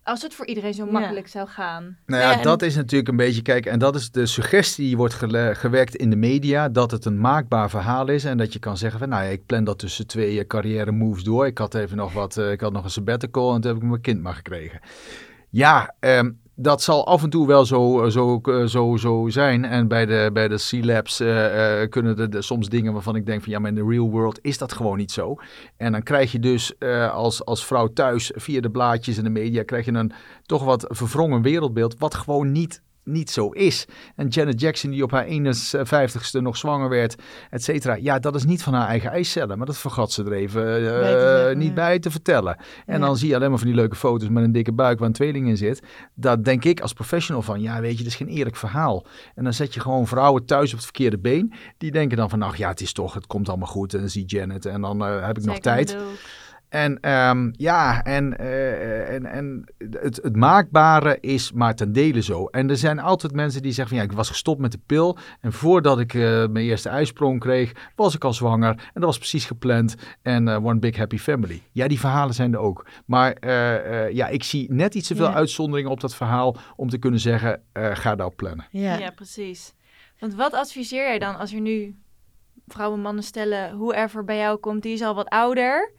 als 0.07 0.21
het 0.21 0.33
voor 0.33 0.45
iedereen 0.47 0.73
zo 0.73 0.85
Ja. 0.85 0.91
makkelijk 0.91 1.27
zou 1.27 1.47
gaan. 1.47 1.97
Nou 2.05 2.21
ja, 2.21 2.31
Ja, 2.31 2.37
en- 2.37 2.43
dat 2.43 2.61
is 2.61 2.75
natuurlijk 2.75 3.09
een 3.09 3.15
beetje, 3.15 3.41
kijk, 3.41 3.65
en 3.65 3.79
dat 3.79 3.95
is 3.95 4.11
de 4.11 4.25
suggestie 4.25 4.85
die 4.85 4.97
wordt 4.97 5.13
gewekt 5.53 5.95
in 5.95 6.09
de 6.09 6.15
media, 6.15 6.69
dat 6.69 6.91
het 6.91 7.05
een 7.05 7.19
maakbaar 7.19 7.69
verhaal 7.69 8.07
is 8.09 8.23
en 8.25 8.37
dat 8.37 8.53
je 8.53 8.59
kan 8.59 8.77
zeggen 8.77 8.99
van, 8.99 9.09
nou 9.09 9.23
ja, 9.23 9.29
ik 9.29 9.45
plan 9.45 9.63
dat 9.63 9.79
tussen 9.79 10.07
twee 10.07 10.39
eh, 10.39 10.47
carrière 10.47 10.91
moves 10.91 11.23
door. 11.23 11.45
Ik 11.45 11.57
had 11.57 11.73
even 11.75 11.97
nog 11.97 12.13
wat, 12.13 12.37
eh, 12.37 12.51
ik 12.51 12.61
had 12.61 12.71
nog 12.73 12.83
een 12.83 12.89
sabbatical 12.89 13.53
en 13.53 13.61
toen 13.61 13.71
heb 13.73 13.81
ik 13.83 13.87
mijn 13.89 14.01
kind 14.01 14.21
maar 14.21 14.35
gekregen. 14.35 14.79
Ja, 15.49 15.95
ehm, 15.99 16.31
dat 16.59 16.81
zal 16.81 17.05
af 17.07 17.23
en 17.23 17.29
toe 17.29 17.47
wel 17.47 17.65
zo, 17.65 18.09
zo, 18.09 18.39
eh, 18.43 18.65
zo, 18.65 18.95
zo 18.97 19.25
zijn. 19.29 19.65
En 19.65 19.87
bij 19.87 20.05
de, 20.05 20.29
bij 20.33 20.47
de 20.47 20.55
C-Labs 20.69 21.19
eh, 21.19 21.81
eh, 21.81 21.89
kunnen 21.89 22.17
er 22.17 22.29
de- 22.29 22.41
soms 22.41 22.69
dingen 22.69 22.93
waarvan 22.93 23.15
ik 23.15 23.25
denk 23.25 23.43
van 23.43 23.51
ja, 23.51 23.59
maar 23.59 23.69
in 23.69 23.75
de 23.75 23.85
real 23.89 24.09
world 24.09 24.39
is 24.41 24.57
dat 24.57 24.73
gewoon 24.73 24.97
niet 24.97 25.11
zo. 25.11 25.35
En 25.77 25.91
dan 25.91 26.03
krijg 26.03 26.31
je 26.31 26.39
dus 26.39 26.77
eh, 26.77 27.13
als, 27.13 27.45
als 27.45 27.65
vrouw 27.65 27.87
thuis 27.87 28.31
via 28.35 28.61
de 28.61 28.69
blaadjes 28.71 29.17
en 29.17 29.23
de 29.23 29.29
media 29.29 29.63
krijg 29.63 29.85
je 29.85 29.91
een 29.93 30.11
toch 30.45 30.63
wat 30.63 30.85
verwrongen 30.89 31.41
wereldbeeld 31.41 31.95
wat 31.99 32.15
gewoon 32.15 32.51
niet, 32.51 32.81
niet 33.07 33.29
zo 33.29 33.49
is. 33.49 33.85
En 34.15 34.27
Janet 34.27 34.61
Jackson 34.61 34.91
die 34.91 35.03
op 35.03 35.11
haar 35.11 35.25
51ste 35.25 36.41
nog 36.41 36.57
zwanger 36.57 36.89
werd, 36.89 37.15
et 37.49 37.63
cetera. 37.63 37.95
Ja, 37.95 38.19
dat 38.19 38.35
is 38.35 38.45
niet 38.45 38.63
van 38.63 38.73
haar 38.73 38.87
eigen 38.87 39.11
eicellen, 39.11 39.57
maar 39.57 39.67
dat 39.67 39.77
vergat 39.77 40.11
ze 40.11 40.23
er 40.23 40.33
even 40.33 40.75
eh, 40.75 40.83
zeggen, 40.83 41.57
niet 41.57 41.67
ja. 41.67 41.73
bij 41.73 41.99
te 41.99 42.11
vertellen. 42.11 42.57
En 42.85 42.99
Ja. 42.99 43.05
dan 43.05 43.17
zie 43.17 43.29
je 43.29 43.35
alleen 43.35 43.49
maar 43.49 43.59
van 43.59 43.67
die 43.67 43.75
leuke 43.75 43.95
foto's 43.95 44.29
met 44.29 44.43
een 44.43 44.51
dikke 44.51 44.73
buik 44.73 44.99
waar 44.99 45.07
een 45.07 45.13
tweeling 45.13 45.47
in 45.47 45.57
zit. 45.57 45.81
Dat 46.13 46.43
denk 46.45 46.63
ik 46.65 46.81
als 46.81 46.93
professional 46.93 47.41
van, 47.41 47.61
ja 47.61 47.81
weet 47.81 47.91
je, 47.97 47.97
dat 48.03 48.07
is 48.07 48.15
geen 48.15 48.27
eerlijk 48.27 48.55
verhaal. 48.55 49.05
En 49.35 49.43
dan 49.43 49.53
zet 49.53 49.73
je 49.73 49.79
gewoon 49.79 50.07
vrouwen 50.07 50.45
thuis 50.45 50.69
op 50.69 50.75
het 50.75 50.83
verkeerde 50.83 51.17
been. 51.17 51.53
Die 51.77 51.91
denken 51.91 52.17
dan 52.17 52.29
van, 52.29 52.41
ach 52.41 52.57
ja, 52.57 52.69
het 52.69 52.81
is 52.81 52.93
toch, 52.93 53.13
het 53.13 53.27
komt 53.27 53.49
allemaal 53.49 53.67
goed. 53.67 53.93
En 53.93 53.99
dan 53.99 54.09
zie 54.09 54.25
Janet 54.25 54.65
en 54.65 54.81
dan 54.81 55.05
eh, 55.05 55.25
heb 55.25 55.37
ik 55.37 55.45
nog 55.45 55.59
tijd. 55.59 55.97
En 56.69 56.99
ehm, 56.99 57.49
ja, 57.51 58.03
en, 58.03 58.37
eh, 58.37 59.13
en, 59.13 59.25
en 59.25 59.63
het, 59.89 60.19
het 60.23 60.35
maakbare 60.35 61.17
is 61.21 61.51
maar 61.51 61.75
ten 61.75 61.91
dele 61.93 62.21
zo. 62.21 62.45
En 62.45 62.69
er 62.69 62.77
zijn 62.77 62.99
altijd 62.99 63.33
mensen 63.33 63.61
die 63.61 63.71
zeggen 63.71 63.95
van 63.95 64.05
ja, 64.05 64.11
ik 64.11 64.17
was 64.17 64.29
gestopt 64.29 64.59
met 64.61 64.71
de 64.71 64.79
pil. 64.85 65.17
En 65.41 65.53
voordat 65.53 65.99
ik 65.99 66.13
eh, 66.13 66.21
mijn 66.21 66.65
eerste 66.65 66.89
ijsprong 66.89 67.39
kreeg, 67.39 67.91
was 67.95 68.15
ik 68.15 68.23
al 68.23 68.33
zwanger. 68.33 68.69
En 68.69 68.91
dat 68.93 69.03
was 69.03 69.17
precies 69.17 69.45
gepland. 69.45 69.95
En 70.21 70.47
eh, 70.47 70.65
one 70.65 70.79
big 70.79 70.95
happy 70.97 71.17
family. 71.17 71.61
Ja, 71.71 71.87
die 71.87 71.99
verhalen 71.99 72.33
zijn 72.33 72.53
er 72.53 72.59
ook. 72.59 72.85
Maar 73.05 73.31
eh, 73.33 74.05
eh, 74.05 74.13
ja, 74.13 74.27
ik 74.27 74.43
zie 74.43 74.73
net 74.73 74.95
iets 74.95 75.07
te 75.07 75.15
veel 75.15 75.25
Ja. 75.25 75.33
uitzonderingen 75.33 75.91
op 75.91 75.99
dat 76.01 76.15
verhaal 76.15 76.55
om 76.75 76.89
te 76.89 76.97
kunnen 76.97 77.19
zeggen, 77.19 77.61
eh, 77.71 77.89
ga 77.95 78.15
daarop 78.15 78.35
plannen. 78.35 78.67
Ja. 78.71 78.97
Ja. 78.97 79.09
precies. 79.11 79.73
Want 80.19 80.35
wat 80.35 80.53
adviseer 80.53 81.03
jij 81.03 81.19
dan 81.19 81.37
als 81.37 81.53
er 81.53 81.59
nu 81.61 81.95
vrouwen 82.67 82.99
mannen 83.01 83.23
stellen, 83.23 83.77
whoever 83.77 84.23
bij 84.23 84.37
jou 84.37 84.57
komt, 84.57 84.83
die 84.83 84.93
is 84.93 85.01
al 85.01 85.15
wat 85.15 85.27
ouder. 85.29 85.91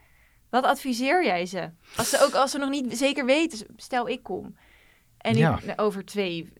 Wat 0.50 0.64
adviseer 0.64 1.24
jij 1.24 1.46
ze? 1.46 1.70
Als 1.96 2.10
ze 2.10 2.20
ook 2.24 2.34
als 2.34 2.50
ze 2.50 2.58
nog 2.58 2.70
niet 2.70 2.98
zeker 2.98 3.24
weten, 3.24 3.66
stel 3.76 4.08
ik 4.08 4.22
kom. 4.22 4.56
En 5.18 5.36
ik, 5.36 5.72
over 5.76 6.04
twee, 6.04 6.52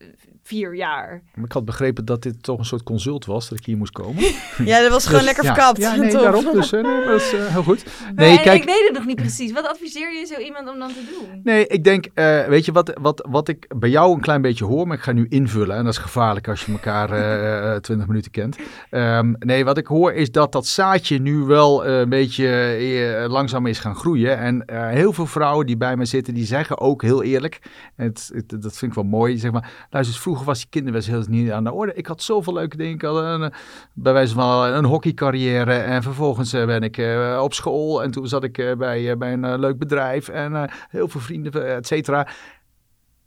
vier 0.42 0.76
jaar. 0.76 1.22
Maar 1.34 1.44
ik 1.44 1.52
had 1.52 1.64
begrepen 1.64 2.04
dat 2.04 2.22
dit 2.22 2.42
toch 2.42 2.58
een 2.58 2.64
soort 2.64 2.82
consult 2.82 3.24
was, 3.26 3.48
dat 3.48 3.58
ik 3.58 3.64
hier 3.64 3.76
moest 3.76 3.92
komen. 3.92 4.22
Ja, 4.64 4.80
dat 4.80 4.90
was 4.90 5.04
gewoon 5.06 5.18
Dus, 5.18 5.26
lekker 5.28 5.44
ja. 5.44 5.54
verkapt. 5.54 5.78
Ja, 5.78 5.94
nee, 5.96 6.12
daarom. 6.26 6.44
Dus 6.52 6.72
eh, 6.72 6.82
nee, 6.82 7.04
dat 7.04 7.20
is 7.20 7.32
eh, 7.34 7.46
heel 7.46 7.62
goed. 7.62 7.84
Nee, 8.14 8.40
kijk, 8.40 8.60
ik 8.60 8.64
weet 8.68 8.84
het 8.88 8.92
nog 8.96 9.06
niet 9.06 9.16
precies. 9.16 9.52
Wat 9.52 9.68
adviseer 9.68 10.12
je 10.12 10.26
zo 10.26 10.40
iemand 10.40 10.68
om 10.68 10.78
dan 10.78 10.88
te 10.88 11.04
doen? 11.18 11.40
Nee, 11.44 11.66
ik 11.66 11.84
denk, 11.84 12.06
eh, 12.14 12.44
weet 12.46 12.64
je 12.64 12.72
wat, 12.72 12.92
wat, 13.00 13.26
wat 13.30 13.48
ik 13.48 13.66
bij 13.78 13.88
jou 13.90 14.14
een 14.14 14.20
klein 14.20 14.42
beetje 14.42 14.64
hoor, 14.64 14.86
maar 14.86 14.96
ik 14.96 15.02
ga 15.02 15.12
nu 15.12 15.26
invullen. 15.28 15.76
En 15.76 15.84
dat 15.84 15.92
is 15.92 15.98
gevaarlijk 15.98 16.48
als 16.48 16.64
je 16.66 16.72
elkaar 16.72 17.10
eh, 17.12 17.74
eh, 17.74 17.80
20 17.80 18.06
minuten 18.06 18.30
kent. 18.30 18.56
Ehm, 18.90 19.32
nee, 19.38 19.64
wat 19.64 19.78
ik 19.78 19.86
hoor 19.86 20.12
is 20.12 20.30
dat 20.32 20.52
dat 20.52 20.66
zaadje 20.66 21.18
nu 21.18 21.38
wel 21.38 21.84
eh, 21.84 21.98
een 21.98 22.08
beetje 22.08 23.26
langzaam 23.28 23.66
is 23.66 23.78
gaan 23.78 23.96
groeien. 23.96 24.38
En 24.38 24.64
eh, 24.66 24.88
heel 24.88 25.12
veel 25.12 25.26
vrouwen 25.26 25.66
die 25.66 25.76
bij 25.76 25.96
mij 25.96 26.06
zitten, 26.06 26.34
die 26.34 26.44
zeggen 26.46 26.78
ook 26.80 27.02
heel 27.02 27.22
eerlijk, 27.22 27.58
het- 27.96 28.30
dat 28.62 28.76
vind 28.76 28.90
ik 28.90 29.02
wel 29.02 29.10
mooi, 29.10 29.38
zeg 29.38 29.52
maar, 29.52 29.86
luister, 29.90 30.20
vroeger 30.20 30.46
was 30.46 30.58
die 30.58 30.68
kinderwens 30.70 31.06
heel 31.06 31.24
niet 31.28 31.50
aan 31.50 31.64
de 31.64 31.72
orde. 31.72 31.94
Ik 31.94 32.06
had 32.06 32.22
zoveel 32.22 32.52
leuke 32.52 32.76
dingen. 32.76 33.14
Een, 33.14 33.52
bij 33.92 34.12
wijze 34.12 34.34
van 34.34 34.72
een 34.72 34.84
hockeycarrière 34.84 35.74
en 35.74 36.02
vervolgens 36.02 36.52
eh, 36.52 36.66
ben 36.66 36.82
ik 36.82 36.96
eh, 36.96 37.40
op 37.42 37.54
school 37.54 38.02
en 38.02 38.10
toen 38.10 38.28
zat 38.28 38.44
ik 38.44 38.58
eh, 38.58 38.76
bij, 38.76 39.16
bij 39.16 39.32
een 39.32 39.58
leuk 39.58 39.78
bedrijf 39.78 40.28
en 40.28 40.70
heel 40.88 41.08
veel 41.08 41.20
vrienden, 41.20 41.76
et 41.76 41.86
cetera 41.86 42.28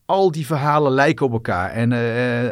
al 0.06 0.32
die 0.32 0.46
verhalen 0.46 0.92
lijken 0.92 1.26
op 1.26 1.32
elkaar. 1.32 1.70
En, 1.70 1.92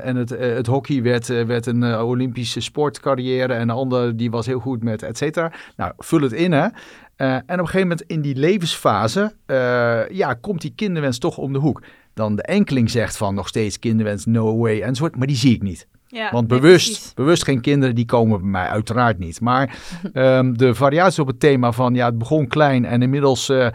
en 0.04 0.16
het, 0.16 0.30
het 0.30 0.68
hockey 0.68 1.02
werd, 1.02 1.28
werd 1.28 1.66
een 1.66 2.00
Olympische 2.00 2.60
sportcarrière. 2.60 3.54
En 3.54 3.68
de 3.68 3.74
ander 3.74 4.18
die 4.18 4.32
was 4.32 4.46
heel 4.46 4.60
goed 4.60 4.84
met 4.84 5.04
et 5.04 5.18
cetera. 5.18 5.52
Nou, 5.76 5.94
vul 5.98 6.22
het 6.22 6.32
in 6.32 6.52
hè. 6.52 6.68
En 7.16 7.42
op 7.42 7.50
een 7.50 7.58
gegeven 7.58 7.88
moment 7.88 8.02
in 8.02 8.22
die 8.22 8.36
levensfase, 8.36 9.34
ja, 10.10 10.34
komt 10.42 10.62
die 10.62 10.74
kinderwens 10.76 11.18
toch 11.18 11.38
om 11.38 11.54
de 11.54 11.60
hoek. 11.60 11.82
Dan 12.14 12.36
de 12.36 12.42
enkeling 12.44 12.90
zegt 12.90 13.18
van 13.18 13.36
nog 13.36 13.48
steeds 13.48 13.80
kinderwens, 13.80 14.26
no 14.26 14.58
way 14.58 14.82
enzovoort. 14.82 15.16
Maar 15.16 15.28
die 15.28 15.36
zie 15.36 15.56
ik 15.56 15.62
niet. 15.62 15.88
Ja, 16.12 16.32
Want 16.32 16.48
bewust, 16.48 17.16
bewust 17.16 17.44
geen 17.44 17.62
kinderen, 17.62 17.96
die 17.96 18.06
komen 18.06 18.40
bij 18.40 18.50
mij 18.50 18.68
uiteraard 18.68 19.20
niet. 19.20 19.42
Maar 19.42 19.78
ehm, 20.14 20.54
de 20.54 20.76
variatie 20.76 21.22
op 21.22 21.28
het 21.28 21.40
thema 21.40 21.72
van 21.72 21.94
ja, 21.94 22.06
het 22.06 22.18
begon 22.18 22.48
klein 22.48 22.86
en 22.86 23.02
inmiddels 23.02 23.50
eh, 23.50 23.68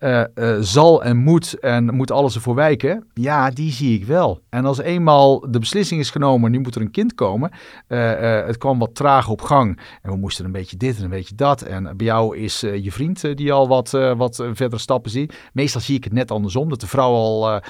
eh, 0.00 0.20
eh, 0.20 0.56
zal 0.60 1.02
en 1.02 1.16
moet 1.16 1.58
en 1.58 1.94
moet 1.94 2.10
alles 2.10 2.34
ervoor 2.34 2.54
wijken. 2.54 3.06
Ja, 3.14 3.50
die 3.50 3.72
zie 3.72 3.98
ik 3.98 4.04
wel. 4.04 4.40
En 4.48 4.64
als 4.64 4.78
eenmaal 4.78 5.50
de 5.50 5.58
beslissing 5.58 6.00
is 6.00 6.10
genomen, 6.10 6.50
nu 6.50 6.58
moet 6.58 6.74
er 6.74 6.80
een 6.80 6.90
kind 6.90 7.14
komen. 7.14 7.50
eh, 7.86 8.46
het 8.46 8.58
kwam 8.58 8.78
wat 8.78 8.94
traag 8.94 9.28
op 9.28 9.40
gang. 9.40 9.80
En 10.02 10.10
we 10.10 10.16
moesten 10.16 10.44
een 10.44 10.52
beetje 10.52 10.76
dit 10.76 10.96
en 10.96 11.04
een 11.04 11.10
beetje 11.10 11.34
dat. 11.34 11.62
En 11.62 11.96
bij 11.96 12.06
jou 12.06 12.36
is 12.36 12.60
je 12.60 12.92
vriend 12.92 13.36
die 13.36 13.52
al 13.52 13.68
wat, 13.68 13.90
wat 14.16 14.36
verdere 14.36 14.78
stappen 14.78 15.10
ziet. 15.10 15.34
Meestal 15.52 15.80
zie 15.80 15.96
ik 15.96 16.04
het 16.04 16.12
net 16.12 16.30
andersom. 16.30 16.68
Dat 16.68 16.80
de 16.80 16.86
vrouw 16.86 17.12
al 17.12 17.60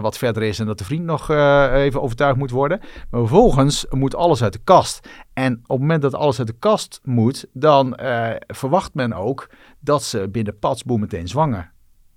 wat 0.00 0.18
verder 0.18 0.42
is 0.42 0.58
en 0.58 0.66
dat 0.66 0.78
de 0.78 0.84
vriend 0.84 1.04
nog 1.04 1.30
even 1.72 2.02
overtuigd 2.02 2.38
moet 2.38 2.50
worden. 2.50 2.80
Maar 3.10 3.20
vervolgens 3.20 3.86
moet 3.90 4.14
alles 4.14 4.42
uit 4.42 4.52
de 4.52 4.60
kast. 4.64 5.08
En 5.38 5.52
op 5.52 5.68
het 5.68 5.78
moment 5.78 6.02
dat 6.02 6.14
alles 6.14 6.38
uit 6.38 6.46
de 6.48 6.54
kast 6.58 7.00
moet, 7.04 7.46
dan 7.52 7.94
eh, 7.94 8.30
verwacht 8.46 8.94
men 8.94 9.12
ook 9.12 9.50
dat 9.80 10.02
ze 10.02 10.28
binnen 10.28 10.58
padsboom 10.58 11.00
meteen 11.00 11.28
zwanger 11.28 11.72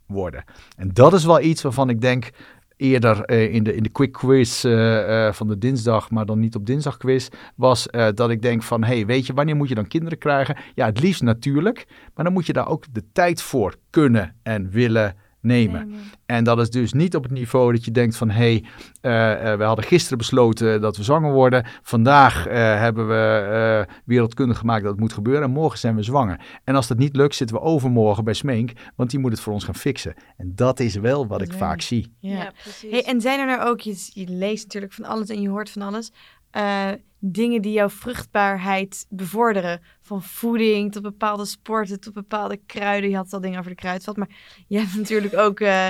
worden. 0.06 0.44
En 0.78 0.90
dat 0.94 1.14
is 1.14 1.26
wel 1.26 1.42
iets 1.42 1.62
waarvan 1.62 1.90
ik 1.90 2.02
denk 2.02 2.32
eerder 2.78 3.26
eh, 3.26 3.54
in, 3.54 3.64
de, 3.64 3.76
in 3.76 3.84
de 3.84 3.90
quick 3.90 4.12
quiz 4.12 4.66
eh, 4.66 5.32
van 5.32 5.48
de 5.48 5.58
dinsdag, 5.58 6.10
maar 6.10 6.26
dan 6.26 6.40
niet 6.40 6.56
op 6.56 6.66
dinsdag 6.66 6.98
quiz, 6.98 7.28
was 7.56 7.88
dat 8.14 8.30
ik 8.30 8.42
denk 8.42 8.64
van, 8.64 8.84
hey, 8.84 9.06
weet 9.06 9.26
je, 9.26 9.34
wanneer 9.34 9.56
moet 9.56 9.70
je 9.70 9.76
dan 9.76 9.88
kinderen 9.88 10.18
krijgen? 10.18 10.58
Ja, 10.76 10.86
het 10.86 11.02
liefst 11.02 11.22
natuurlijk, 11.22 11.88
maar 12.14 12.26
dan 12.26 12.34
moet 12.34 12.46
je 12.46 12.54
daar 12.54 12.68
ook 12.68 12.86
de 12.92 13.04
tijd 13.12 13.42
voor 13.42 13.76
kunnen 13.90 14.36
en 14.44 14.70
willen 14.70 15.16
nemen. 15.42 15.94
En 16.26 16.44
dat 16.44 16.60
is 16.60 16.70
dus 16.70 16.94
niet 16.94 17.16
op 17.16 17.24
het 17.24 17.32
niveau 17.32 17.72
dat 17.72 17.86
je 17.86 17.92
denkt 17.92 18.18
van... 18.18 18.30
hé, 18.30 18.36
hey, 18.36 18.66
eh, 19.02 19.52
eh, 19.52 19.58
we 19.58 19.64
hadden 19.64 19.86
gisteren 19.86 20.18
besloten 20.18 20.82
dat 20.82 20.98
we 20.98 21.04
zwanger 21.04 21.32
worden. 21.32 21.66
Vandaag 21.82 22.48
eh, 22.48 22.56
hebben 22.56 23.08
we 23.08 23.48
eh, 23.88 23.96
wereldkundig 24.06 24.58
gemaakt 24.58 24.84
dat 24.84 24.92
het 24.92 25.00
moet 25.00 25.14
gebeuren... 25.14 25.44
en 25.44 25.52
morgen 25.52 25.80
zijn 25.80 25.96
we 25.96 26.04
zwanger. 26.04 26.39
En 26.64 26.76
als 26.76 26.88
dat 26.88 26.98
niet 26.98 27.16
lukt, 27.16 27.36
zitten 27.36 27.56
we 27.56 27.62
overmorgen 27.62 28.24
bij 28.24 28.34
Smeenk... 28.34 28.72
want 28.96 29.10
die 29.10 29.20
moet 29.20 29.32
het 29.32 29.42
voor 29.42 29.54
ons 29.54 29.64
gaan 29.64 29.76
fixen. 29.76 30.14
En 30.38 30.52
dat 30.56 30.80
is 30.80 30.96
wel 30.96 31.28
wat 31.28 31.39
Dat 31.39 31.48
ik 31.48 31.54
vaak 31.54 31.82
zie. 31.82 32.16
ja. 32.20 32.38
Ja. 32.38 32.52
precies. 32.62 32.92
Hey, 32.92 33.06
en 33.06 33.22
zijn 33.22 33.39
er 33.39 33.46
nou 33.46 33.70
ook, 33.70 33.80
je, 33.80 34.10
je 34.14 34.28
leest 34.28 34.64
natuurlijk 34.64 34.94
van 34.94 35.06
alles 35.06 35.30
en 35.30 35.42
je 35.42 35.50
hoort 35.50 35.70
van 35.70 35.82
alles, 35.82 36.12
eh, 36.52 36.89
dingen 37.20 37.62
die 37.62 37.74
jouw 37.74 37.89
vruchtbaarheid 37.89 39.06
bevorderen? 39.10 39.82
Van 40.12 40.24
voeding 40.24 40.91
tot 40.91 41.01
bepaalde 41.01 41.45
sporten, 41.45 41.99
tot 41.99 42.14
bepaalde 42.14 42.59
kruiden. 42.66 43.09
Je 43.09 43.16
had 43.16 43.34
al 43.34 43.41
dingen 43.41 43.59
over 43.59 43.72
de 43.72 43.78
kruidvat, 43.78 44.18
maar 44.18 44.30
je 44.68 44.78
hebt 44.78 44.95
natuurlijk 45.03 45.38
ook, 45.38 45.59
eh, 45.59 45.88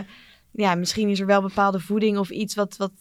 ja, 0.51 0.76
misschien 0.76 1.09
is 1.09 1.19
er 1.19 1.26
wel 1.26 1.41
bepaalde 1.41 1.80
voeding 1.80 2.17
of 2.17 2.30
iets 2.30 2.55
wat, 2.55 2.78
wat 2.78 2.91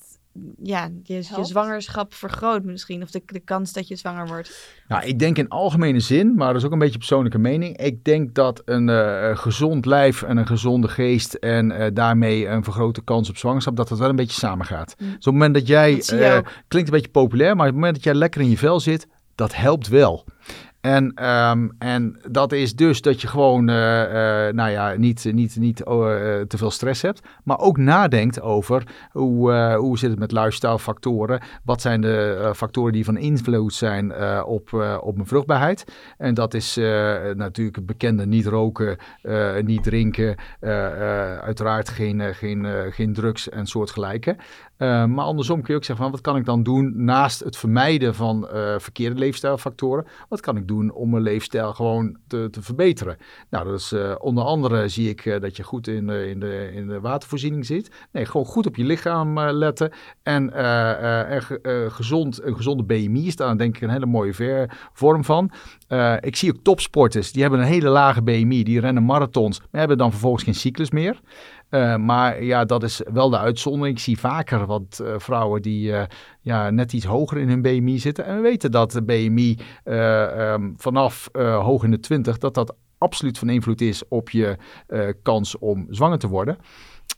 ja, 0.63 0.91
je, 1.03 1.23
zwangerschap 1.43 2.15
vergroot 2.15 2.65
misschien. 2.65 3.03
Of 3.03 3.11
de, 3.11 3.23
de 3.27 3.41
kans 3.41 3.73
dat 3.73 3.89
je 3.89 3.97
zwanger 3.97 4.27
wordt. 4.27 4.75
Nou, 4.89 5.05
ik 5.05 5.19
denk 5.19 5.39
in 5.39 5.49
algemene 5.49 6.01
zin, 6.01 6.35
maar 6.35 6.47
dat 6.47 6.57
is 6.57 6.65
ook 6.65 6.73
een 6.73 6.79
beetje 6.79 6.99
persoonlijke 6.99 7.39
mening. 7.39 7.77
Ik 7.77 8.05
denk 8.05 8.35
dat 8.35 8.63
een 8.65 8.89
eh, 8.89 9.37
gezond 9.37 9.87
lijf 9.87 10.23
en 10.23 10.37
een 10.37 10.47
gezonde 10.47 10.89
geest 10.89 11.35
en 11.35 11.71
eh, 11.71 11.91
daarmee 11.95 12.49
een 12.49 12.65
vergrote 12.65 13.03
kans 13.03 13.29
op 13.29 13.37
zwangerschap, 13.37 13.77
dat 13.77 13.89
dat 13.89 13.99
wel 13.99 14.09
een 14.09 14.17
beetje 14.17 14.41
samengaat. 14.41 14.95
Mm. 14.99 15.07
Dus 15.07 15.17
op 15.17 15.25
het 15.25 15.33
moment 15.33 15.55
dat 15.55 15.67
jij, 15.67 15.95
Dat 15.95 16.11
eh, 16.11 16.39
klinkt 16.69 16.89
een 16.89 16.95
beetje 16.95 17.11
populair, 17.11 17.57
maar 17.57 17.67
op 17.67 17.73
het 17.73 17.81
moment 17.81 17.95
dat 17.95 18.05
jij 18.05 18.15
lekker 18.15 18.41
in 18.41 18.51
je 18.51 18.59
vel 18.59 18.81
zit, 18.81 19.07
dat 19.35 19.55
helpt 19.55 19.89
wel. 19.89 20.25
En, 20.81 21.13
ehm, 21.15 21.69
en 21.79 22.21
dat 22.31 22.53
is 22.53 22.75
dus 22.75 23.03
dat 23.03 23.21
je 23.21 23.29
gewoon, 23.29 23.69
eh, 23.69 24.49
eh, 24.49 24.55
nou 24.55 24.71
ja, 24.71 24.95
niet, 24.97 25.33
niet, 25.33 25.57
niet 25.57 25.83
eh, 25.83 25.95
te 26.41 26.57
veel 26.57 26.71
stress 26.71 27.03
hebt, 27.03 27.21
maar 27.45 27.59
ook 27.59 27.77
nadenkt 27.77 28.41
over 28.41 28.83
hoe, 29.11 29.75
hoe 29.75 29.99
zit 29.99 30.11
het 30.11 30.19
met 30.19 30.33
lifestyle 30.33 30.79
factoren, 30.79 31.41
wat 31.65 31.81
zijn 31.81 32.01
de 32.01 32.53
factoren 32.57 32.93
die 32.93 33.05
van 33.05 33.17
invloed 33.17 33.75
zijn 33.75 34.15
op, 34.45 34.99
op 35.01 35.15
mijn 35.15 35.29
vruchtbaarheid. 35.29 35.85
En 36.19 36.35
dat 36.35 36.55
is 36.55 36.75
natuurlijk 37.35 37.77
het 37.77 37.87
bekende 37.87 38.27
niet 38.27 38.47
roken, 38.47 38.97
niet 39.65 39.83
drinken, 39.83 40.37
uiteraard 41.41 41.89
geen, 41.89 42.35
geen, 42.35 42.67
geen 42.91 43.13
drugs 43.13 43.49
en 43.49 43.67
soortgelijke. 43.67 44.37
Eh, 44.81 45.05
maar 45.05 45.25
andersom 45.25 45.57
kun 45.63 45.73
je 45.73 45.79
ook 45.79 45.85
zeggen 45.85 46.05
van 46.05 46.13
wat 46.13 46.21
kan 46.21 46.37
ik 46.37 46.45
dan 46.45 46.63
doen 46.63 46.93
naast 47.05 47.41
het 47.41 47.57
vermijden 47.57 48.15
van 48.15 48.49
eh, 48.49 48.75
verkeerde 48.79 49.19
leefstijlfactoren? 49.19 50.07
Wat 50.29 50.41
kan 50.41 50.57
ik 50.57 50.69
doen 50.69 50.93
om 50.93 51.11
mijn 51.11 51.23
leefstijl 51.23 51.73
gewoon 51.73 52.17
te, 52.27 52.49
te 52.51 52.63
verbeteren? 52.63 53.17
Nou, 53.51 53.65
dat 53.65 53.79
is 53.79 53.93
eh, 53.93 54.15
onder 54.19 54.45
andere 54.45 54.89
zie 54.89 55.09
ik 55.09 55.39
dat 55.41 55.57
je 55.57 55.63
goed 55.63 55.89
in, 55.89 56.09
in, 56.09 56.41
de, 56.41 56.71
in 56.75 56.87
de 56.87 57.01
watervoorziening 57.01 57.67
zit. 57.67 57.91
Nee, 58.13 58.25
gewoon 58.27 58.47
goed 58.47 58.67
op 58.67 58.77
je 58.77 58.85
lichaam 58.85 59.41
letten. 59.41 59.93
En, 60.23 60.53
en 61.29 61.43
ge- 61.43 61.87
gezond, 61.91 62.43
een 62.43 62.57
gezonde 62.57 62.83
BMI 62.85 63.27
is 63.27 63.37
daar 63.37 63.59
denk 63.59 63.77
ik 63.77 63.83
een 63.83 63.91
hele 63.91 64.07
mooie 64.07 64.35
ver, 64.35 64.79
vorm 64.93 65.25
van. 65.25 65.51
Ik 66.21 66.37
zie 66.37 66.53
ook 66.53 66.63
topsporters, 66.63 67.33
die 67.33 67.43
hebben 67.43 67.61
een 67.61 67.67
hele 67.67 67.89
lage 67.89 68.23
BMI, 68.23 68.65
die 68.65 68.81
rennen 68.81 69.05
marathons, 69.05 69.59
maar 69.59 69.69
hebben 69.81 69.99
dan 69.99 70.11
vervolgens 70.11 70.45
geen 70.45 70.55
cyclus 70.55 70.91
meer. 70.91 71.21
Eh, 71.71 71.97
maar 71.97 72.43
ja, 72.43 72.65
dat 72.65 72.83
is 72.83 73.01
wel 73.13 73.31
de 73.31 73.39
uitzondering. 73.39 73.97
Ik 73.97 74.03
zie 74.03 74.19
vaker 74.19 74.67
wat 74.67 75.01
eh, 75.05 75.15
vrouwen 75.17 75.63
die 75.63 75.93
eh, 75.93 76.03
ja, 76.41 76.71
net 76.71 76.93
iets 76.93 77.05
hoger 77.05 77.39
in 77.39 77.49
hun 77.49 77.63
BMI 77.63 77.99
zitten. 77.99 78.25
En 78.25 78.37
we 78.37 78.43
weten 78.43 78.71
dat 78.71 78.93
de 78.93 79.03
BMI 79.03 79.59
eh, 79.85 80.53
ehm, 80.53 80.71
vanaf 80.77 81.29
hoog 81.39 81.85
in 81.85 81.91
de 81.91 82.01
20, 82.01 82.39
dat 82.39 82.55
dat 82.55 82.75
absoluut 82.99 83.39
van 83.39 83.49
invloed 83.49 83.81
is 83.81 84.09
op 84.09 84.31
je 84.31 84.57
kans 85.23 85.59
om 85.59 85.87
zwanger 85.91 86.19
te 86.19 86.29
worden. 86.29 86.59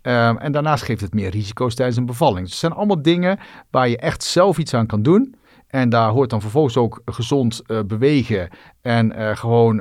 Ehm, 0.02 0.36
en 0.36 0.52
daarnaast 0.52 0.84
geeft 0.84 1.00
het 1.00 1.14
meer 1.14 1.30
risico's 1.30 1.74
tijdens 1.74 1.96
een 1.96 2.06
bevalling. 2.06 2.40
Dus 2.40 2.50
het 2.50 2.60
zijn 2.60 2.72
allemaal 2.72 3.02
dingen 3.02 3.38
waar 3.70 3.88
je 3.88 3.96
echt 3.96 4.22
zelf 4.22 4.58
iets 4.58 4.74
aan 4.74 4.86
kan 4.86 5.02
doen. 5.02 5.34
En 5.66 5.88
daar 5.88 6.10
hoort 6.10 6.30
dan 6.30 6.40
vervolgens 6.40 6.76
ook 6.76 7.02
gezond 7.04 7.62
bewegen 7.86 8.48
en 8.80 9.36
gewoon 9.36 9.76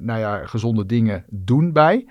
nou 0.00 0.18
ja, 0.18 0.46
gezonde 0.46 0.86
dingen 0.86 1.24
doen 1.28 1.72
bij. 1.72 2.06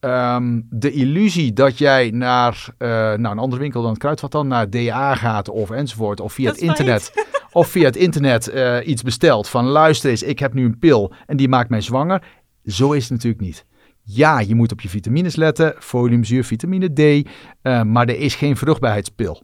Ehm, 0.00 0.60
de 0.70 0.92
illusie 0.92 1.52
dat 1.52 1.78
jij 1.78 2.10
naar, 2.10 2.68
eh, 2.78 2.88
naar 2.88 3.30
een 3.30 3.38
andere 3.38 3.62
winkel 3.62 3.80
dan 3.80 3.90
het 3.90 3.98
kruidvat 3.98 4.32
dan, 4.32 4.48
naar 4.48 4.70
DA 4.70 5.14
gaat 5.14 5.48
of 5.48 5.70
enzovoort, 5.70 6.20
of 6.20 6.32
via 6.32 6.46
Dat 6.46 6.54
het 6.54 6.64
internet, 6.64 7.26
of 7.52 7.68
via 7.68 7.84
het 7.84 7.96
internet 7.96 8.48
eh, 8.48 8.86
iets 8.86 9.02
bestelt 9.02 9.48
van 9.48 9.64
luister 9.64 10.10
eens, 10.10 10.22
ik 10.22 10.38
heb 10.38 10.54
nu 10.54 10.64
een 10.64 10.78
pil 10.78 11.12
en 11.26 11.36
die 11.36 11.48
maakt 11.48 11.70
mij 11.70 11.80
zwanger. 11.80 12.22
Zo 12.64 12.92
is 12.92 13.02
het 13.02 13.12
natuurlijk 13.12 13.42
niet. 13.42 13.66
Ja, 14.02 14.40
je 14.40 14.54
moet 14.54 14.72
op 14.72 14.80
je 14.80 14.88
vitamines 14.88 15.36
letten, 15.36 15.74
foliumzuur, 15.78 16.44
vitamine 16.44 16.92
D, 16.92 17.28
uh, 17.62 17.82
maar 17.82 18.08
er 18.08 18.18
is 18.18 18.34
geen 18.34 18.56
vruchtbaarheidspil. 18.56 19.42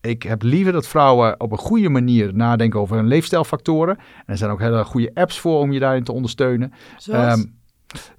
Ik 0.00 0.22
heb 0.22 0.42
liever 0.42 0.72
dat 0.72 0.88
vrouwen 0.88 1.40
op 1.40 1.52
een 1.52 1.58
goede 1.58 1.88
manier 1.88 2.34
nadenken 2.34 2.80
over 2.80 2.96
hun 2.96 3.06
leefstijlfactoren. 3.06 3.96
En 3.96 4.24
er 4.26 4.36
zijn 4.36 4.50
ook 4.50 4.60
hele 4.60 4.84
goede 4.84 5.10
apps 5.14 5.38
voor 5.40 5.60
om 5.60 5.72
je 5.72 5.80
daarin 5.80 6.04
te 6.04 6.12
ondersteunen. 6.12 6.72
Zoals? 6.96 7.38
Um, 7.38 7.57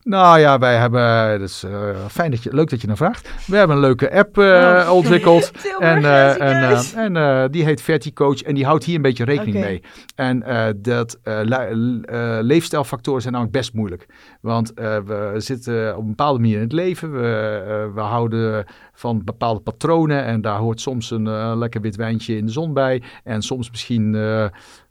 nou 0.03 0.39
ja, 0.39 0.59
wij 0.59 0.77
hebben, 0.77 1.39
dus 1.39 1.63
uh, 1.63 2.05
fijn 2.09 2.31
dat 2.31 2.43
je, 2.43 2.53
leuk 2.53 2.69
dat 2.69 2.81
je 2.81 2.87
naar 2.87 2.97
vraagt. 2.97 3.31
We 3.47 3.57
hebben 3.57 3.75
een 3.75 3.81
leuke 3.81 4.11
app 4.13 4.37
uh, 4.37 4.45
oh. 4.45 4.91
ontwikkeld. 4.99 5.51
en 5.79 6.01
uh, 6.01 6.41
en, 6.95 7.15
en 7.15 7.51
die 7.51 7.63
heet 7.63 7.81
Verticoach 7.81 8.41
en 8.41 8.55
die 8.55 8.65
houdt 8.65 8.83
hier 8.83 8.95
een 8.95 9.01
beetje 9.01 9.23
rekening 9.23 9.55
okay. 9.57 9.69
mee. 9.69 9.83
En 10.15 10.43
dat 10.81 11.19
leefstijlfactoren 12.41 13.21
zijn 13.21 13.33
namelijk 13.33 13.57
best 13.57 13.73
moeilijk. 13.73 14.05
Want 14.41 14.71
we 14.75 15.33
zitten 15.37 15.95
op 15.95 16.01
een 16.01 16.09
bepaalde 16.09 16.39
manier 16.39 16.55
in 16.55 16.63
het 16.63 16.71
leven. 16.71 17.11
We, 17.11 17.91
we 17.93 18.01
houden 18.01 18.65
van 18.93 19.23
bepaalde 19.23 19.59
patronen 19.59 20.23
en 20.23 20.41
daar 20.41 20.57
hoort 20.57 20.81
soms 20.81 21.11
een 21.11 21.57
lekker 21.57 21.81
wit 21.81 21.95
wijntje 21.95 22.37
in 22.37 22.45
de 22.45 22.51
zon 22.51 22.73
bij. 22.73 23.03
En 23.23 23.41
soms 23.41 23.69
misschien 23.69 24.15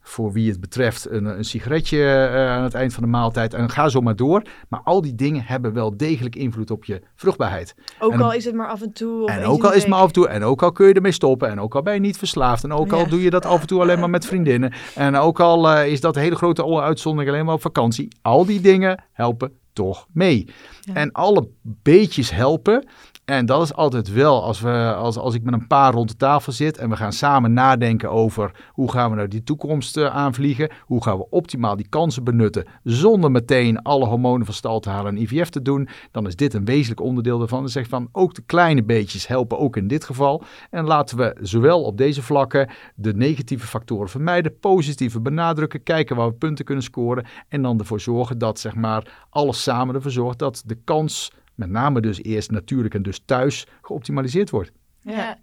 voor 0.09 0.33
wie 0.33 0.51
het 0.51 0.61
betreft 0.61 1.11
een, 1.11 1.25
een 1.25 1.45
sigaretje 1.45 1.97
uh, 1.99 2.51
aan 2.51 2.63
het 2.63 2.75
eind 2.75 2.95
van 2.95 3.03
de 3.03 3.09
maaltijd. 3.09 3.55
En 3.55 3.71
ga 3.71 3.89
zo 3.89 4.01
maar 4.01 4.17
door. 4.17 4.43
Maar 4.69 4.81
al 4.85 5.01
die 5.01 5.15
dingen 5.15 5.43
hebben 5.45 5.73
wel 5.73 5.97
degelijk 5.97 6.37
invloed 6.37 6.71
op 6.71 6.85
je 6.85 7.03
vruchtbaarheid. 7.15 7.75
Ook 7.99 8.13
en, 8.13 8.21
al 8.21 8.33
is 8.33 8.45
het 8.45 8.55
maar 8.55 8.69
af 8.69 8.83
en 8.83 8.93
toe. 8.93 9.23
Of 9.23 9.31
en 9.31 9.45
ook 9.45 9.65
al 9.65 9.73
is 9.73 9.81
het 9.81 9.89
maar 9.89 9.99
af 9.99 10.07
en 10.07 10.13
toe. 10.13 10.29
En 10.29 10.43
ook 10.43 10.63
al 10.63 10.73
kun 10.73 10.87
je 10.87 10.93
ermee 10.95 11.13
stoppen. 11.13 11.49
En 11.49 11.61
ook 11.61 11.75
al 11.75 11.83
ben 11.83 11.95
je 11.95 12.01
niet 12.01 12.19
verslaafd. 12.19 12.65
En 12.65 12.73
ook 12.73 12.93
al 12.93 12.99
Ja. 12.99 13.05
doe 13.05 13.23
je 13.23 13.31
dat 13.31 13.45
af 13.47 13.61
en 13.61 13.67
toe 13.67 13.81
alleen 13.81 13.99
maar 13.99 14.11
met 14.11 14.27
vriendinnen. 14.27 14.73
En 14.95 15.17
ook 15.17 15.41
al 15.41 15.77
uh, 15.77 15.87
is 15.87 16.01
dat 16.01 16.17
een 16.17 16.23
hele 16.23 16.37
grote 16.37 16.81
uitzondering 16.81 17.33
alleen 17.33 17.45
maar 17.45 17.55
op 17.55 17.61
vakantie. 17.61 18.09
Al 18.23 18.45
die 18.47 18.61
dingen 18.61 19.05
helpen 19.13 19.53
toch 19.73 20.07
mee. 20.13 20.49
Ja. 20.81 20.95
En 20.95 21.13
alle 21.13 21.49
beetjes 21.63 22.31
helpen. 22.31 22.89
En 23.29 23.47
dat 23.47 23.62
is 23.62 23.74
altijd 23.74 24.12
wel 24.12 24.43
als, 24.43 24.61
we, 24.61 24.95
als, 24.95 25.16
als 25.16 25.35
ik 25.35 25.43
met 25.43 25.55
een 25.55 25.66
paar 25.66 25.93
rond 25.93 26.09
de 26.09 26.16
tafel 26.16 26.53
zit 26.53 26.79
en 26.79 26.89
we 26.89 26.97
gaan 26.97 27.12
samen 27.12 27.53
nadenken 27.53 28.11
over 28.11 28.51
hoe 28.72 28.91
gaan 28.91 29.11
we 29.11 29.16
nou 29.16 29.29
die 29.29 29.43
toekomst 29.43 29.97
uh, 29.97 30.07
aanvliegen. 30.07 30.70
Hoe 30.81 31.03
gaan 31.03 31.18
we 31.18 31.31
optimaal 31.31 31.76
die 31.76 31.89
kansen 31.89 32.24
benutten 32.24 32.66
zonder 32.85 33.31
meteen 33.31 33.83
alle 33.83 34.07
hormonen 34.07 34.47
van 34.47 34.55
stal 34.55 34.81
te 34.81 34.91
halen 34.91 35.16
en 35.16 35.22
IVF 35.22 35.49
te 35.49 35.62
doen. 35.62 35.89
Dan 36.11 36.26
is 36.26 36.37
dit 36.37 36.55
een 36.55 36.64
wezenlijk 36.64 37.01
onderdeel 37.01 37.39
daarvan. 37.39 37.61
Dan 37.61 37.68
zeg 37.68 37.89
van 37.89 38.09
ook 38.12 38.35
de 38.35 38.43
kleine 38.47 38.83
beetjes 38.83 39.26
helpen 39.26 39.59
ook 39.59 39.76
in 39.76 39.89
dit 39.89 40.05
geval. 40.05 40.43
En 40.70 40.85
laten 40.85 41.16
we 41.16 41.37
zowel 41.41 41.83
op 41.83 41.97
deze 41.97 42.22
vlakken 42.22 42.68
de 42.95 43.14
negatieve 43.14 43.66
factoren 43.66 44.09
vermijden, 44.09 44.59
positieve 44.59 45.20
benadrukken, 45.20 45.83
kijken 45.83 46.16
waar 46.16 46.29
we 46.29 46.35
punten 46.35 46.64
kunnen 46.64 46.85
scoren. 46.85 47.26
En 47.49 47.62
dan 47.62 47.79
ervoor 47.79 48.01
zorgen 48.01 48.39
dat 48.39 48.59
zeg 48.59 48.74
maar 48.74 49.26
alles 49.31 49.62
samen 49.62 49.95
ervoor 49.95 50.11
zorgt 50.11 50.39
dat 50.39 50.62
de 50.66 50.79
kans 50.85 51.31
met 51.59 51.71
name 51.71 52.01
dus 52.01 52.23
eerst 52.23 52.51
natuurlijk 52.51 52.95
en 52.95 53.03
dus 53.03 53.23
thuis 53.25 53.67
geoptimaliseerd 53.83 54.51
wordt. 54.51 54.73
Ja. 55.01 55.39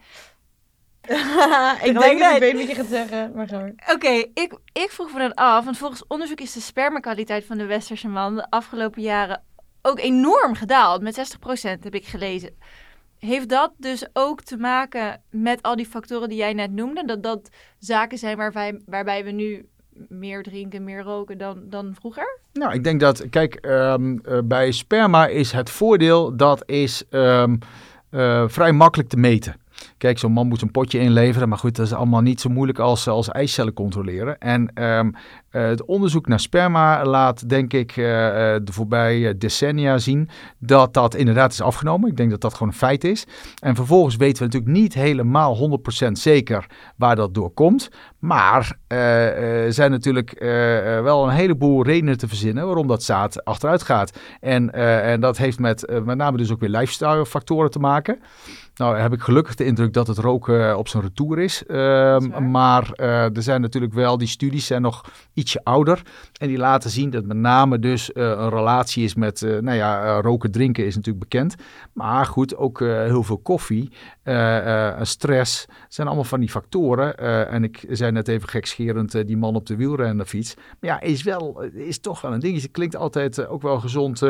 ik 1.84 2.00
denk 2.00 2.20
dat 2.20 2.34
ik 2.34 2.40
weet 2.40 2.54
wat 2.54 2.68
je 2.68 2.76
gaat 2.76 2.86
zeggen, 2.86 3.32
maar 3.36 3.48
ga 3.48 3.60
maar. 3.60 3.70
Oké, 3.70 3.92
okay, 3.92 4.32
ik, 4.34 4.58
ik 4.74 4.90
vroeg 4.90 5.14
me 5.14 5.20
dan 5.20 5.34
af, 5.34 5.66
want 5.66 5.78
volgens 5.78 6.08
onderzoek 6.08 6.40
is 6.40 6.54
de 6.54 6.60
spermakwaliteit 6.60 7.46
van 7.46 7.58
de 7.58 7.66
westerse 7.66 8.08
man 8.08 8.36
de 8.36 8.50
afgelopen 8.50 9.02
jaren 9.02 9.44
ook 9.82 10.00
enorm 10.00 10.56
gedaald, 10.56 11.02
met 11.02 11.38
60% 11.38 11.80
heb 11.80 11.96
ik 11.96 12.06
gelezen. 12.06 12.58
Heeft 13.20 13.50
dat 13.50 13.74
dus 13.78 14.08
ook 14.14 14.42
te 14.42 14.58
maken 14.58 15.22
met 15.30 15.62
al 15.62 15.76
die 15.76 15.86
factoren 15.86 16.30
die 16.30 16.38
jij 16.38 16.54
net 16.54 16.72
noemde? 16.72 17.06
Dat 17.06 17.24
dat 17.24 17.50
zaken 17.80 18.18
zijn 18.18 18.38
waarbij, 18.38 18.82
waarbij 18.86 19.24
we 19.24 19.32
nu 19.32 19.70
meer 20.10 20.44
drinken, 20.44 20.84
meer 20.84 21.02
roken 21.02 21.38
dan, 21.38 21.60
dan 21.70 21.96
vroeger? 22.00 22.40
Nou, 22.54 22.74
ik 22.74 22.84
denk 22.84 23.00
dat, 23.00 23.30
kijk, 23.30 23.66
um, 23.66 24.22
uh, 24.26 24.38
bij 24.44 24.72
sperma 24.72 25.28
is 25.28 25.52
het 25.52 25.70
voordeel, 25.70 26.36
dat 26.36 26.64
is 26.66 27.04
um, 27.10 27.60
uh, 28.12 28.44
vrij 28.48 28.72
makkelijk 28.72 29.10
te 29.10 29.18
meten. 29.18 29.56
Kijk, 29.98 30.20
zo'n 30.20 30.32
man 30.32 30.48
moet 30.48 30.62
een 30.62 30.72
potje 30.72 31.00
inleveren, 31.00 31.50
maar 31.50 31.58
goed, 31.58 31.76
dat 31.76 31.86
is 31.86 31.94
allemaal 31.94 32.22
niet 32.22 32.42
zo 32.42 32.50
moeilijk 32.50 32.80
als, 32.80 33.08
als 33.08 33.30
eicellen 33.30 33.74
controleren. 33.74 34.38
En 34.38 34.84
um, 34.84 35.14
uh, 35.52 35.66
het 35.68 35.86
onderzoek 35.86 36.28
naar 36.28 36.40
sperma 36.40 37.06
laat, 37.06 37.50
denk 37.50 37.74
ik, 37.74 37.96
uh, 37.96 38.06
de 38.06 38.72
voorbije 38.72 39.38
decennia 39.38 39.98
zien 39.98 40.30
dat 40.60 40.94
dat 40.94 41.16
inderdaad 41.16 41.52
is 41.52 41.62
afgenomen. 41.62 42.10
Ik 42.10 42.18
denk 42.18 42.30
dat 42.30 42.42
dat 42.42 42.54
gewoon 42.54 42.68
een 42.68 42.74
feit 42.74 43.04
is. 43.04 43.26
En 43.60 43.76
vervolgens 43.76 44.16
weten 44.16 44.38
we 44.38 44.44
natuurlijk 44.44 44.72
niet 44.72 44.94
helemaal 44.94 45.80
100% 46.08 46.12
zeker 46.12 46.66
waar 46.96 47.16
dat 47.16 47.34
door 47.34 47.52
komt. 47.54 47.90
Maar 48.20 48.78
er 48.88 49.74
zijn 49.74 49.92
natuurlijk 49.92 50.40
wel 51.04 51.24
een 51.24 51.36
heleboel 51.36 51.84
redenen 51.84 52.18
te 52.18 52.28
verzinnen 52.28 52.66
waarom 52.66 52.88
dat 52.88 53.04
zaad 53.04 53.46
achteruit 53.46 53.84
gaat. 53.84 54.20
En, 54.40 54.74
en 55.04 55.20
dat 55.20 55.38
heeft 55.38 55.60
met, 55.60 56.02
met 56.06 56.18
name 56.18 56.38
dus 56.38 56.52
ook 56.52 56.60
weer 56.60 56.70
lifestyle 56.70 57.26
factoren 57.26 57.72
te 57.72 57.80
maken. 57.80 58.20
Nou 58.76 58.98
heb 58.98 59.14
ik 59.14 59.22
gelukkig 59.22 59.56
de 59.56 59.66
indruk 59.66 59.94
dat 59.94 60.08
het 60.08 60.18
roken 60.18 60.78
op 60.78 60.88
zijn 60.88 61.04
retour 61.04 61.40
is. 61.40 61.64
Uh, 61.68 62.20
maar 62.40 62.92
uh, 62.96 63.36
er 63.36 63.44
zijn 63.44 63.62
natuurlijk 63.62 63.94
wel, 63.94 64.18
die 64.18 64.28
studies 64.28 64.66
zijn 64.66 64.82
nog 64.82 65.04
ietsje 65.34 65.64
ouder. 65.64 66.02
En 66.40 66.48
die 66.48 66.58
laten 66.58 66.90
zien 66.90 67.10
dat 67.10 67.26
met 67.26 67.38
name 67.38 67.80
dus 67.80 68.10
uh, 68.10 68.24
een 68.24 68.50
relatie 68.50 69.04
is 69.04 69.16
met, 69.16 69.42
nou 69.42 69.78
ja, 69.78 70.22
roken, 70.22 70.52
drinken 70.52 70.86
is 70.86 70.96
natuurlijk 70.96 71.30
bekend. 71.30 71.56
Maar 71.94 72.26
goed, 72.26 72.56
ook 72.56 72.80
heel 72.80 73.24
veel 73.24 73.38
koffie, 73.38 73.92
stress, 75.02 75.66
zijn 75.90 76.08
allemaal 76.08 76.26
van 76.26 76.40
die 76.40 76.50
factoren. 76.50 77.18
en 77.50 77.64
ik 77.64 77.86
zei 77.90 78.12
net 78.12 78.28
even 78.28 78.50
gekscherend 78.50 79.28
die 79.28 79.38
man 79.38 79.56
op 79.56 79.66
de 79.66 79.76
wielrennerfiets. 79.76 80.56
Maar 80.56 80.90
ja, 80.90 81.02
is, 81.02 81.24
wel, 81.24 81.62
is 81.64 82.00
toch 82.00 82.22
wel 82.22 82.34
een 82.34 82.40
ding. 82.40 82.62
Het 82.62 82.72
klinkt 82.72 82.96
altijd 82.96 83.48
ook 83.48 83.62
wel 83.62 83.80
gezond 83.80 84.22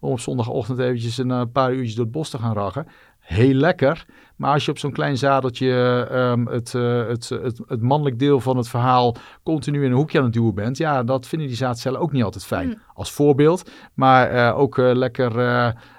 om 0.00 0.10
op 0.10 0.20
zondagochtend 0.20 0.78
eventjes 0.78 1.18
een 1.18 1.52
paar 1.52 1.72
uurtjes 1.72 1.94
door 1.94 2.04
het 2.04 2.14
bos 2.14 2.30
te 2.30 2.38
gaan 2.38 2.54
raggen 2.54 2.86
heel 3.26 3.54
lekker. 3.54 4.06
Maar 4.36 4.52
als 4.52 4.64
je 4.64 4.70
op 4.70 4.78
zo'n 4.78 4.92
klein 4.92 5.16
zadeltje 5.16 5.68
um, 6.12 6.46
het, 6.46 6.72
uh, 6.72 7.06
het, 7.06 7.28
het, 7.28 7.60
het, 7.66 7.82
mannelijk 7.82 8.18
deel 8.18 8.40
van 8.40 8.56
het 8.56 8.68
verhaal 8.68 9.16
continu 9.42 9.84
in 9.84 9.90
een 9.90 9.96
hoekje 9.96 10.18
aan 10.18 10.24
het 10.24 10.32
duwen 10.32 10.54
bent, 10.54 10.76
ja, 10.76 11.02
dat 11.02 11.26
vinden 11.26 11.48
die 11.48 11.56
zaadcellen 11.56 12.00
ook 12.00 12.12
niet 12.12 12.22
altijd 12.22 12.44
fijn. 12.44 12.68
Mm. 12.68 12.78
Als 12.94 13.12
voorbeeld. 13.12 13.70
Maar 13.94 14.34
uh, 14.34 14.58
ook 14.58 14.78
uh, 14.78 14.94
lekker 14.94 15.32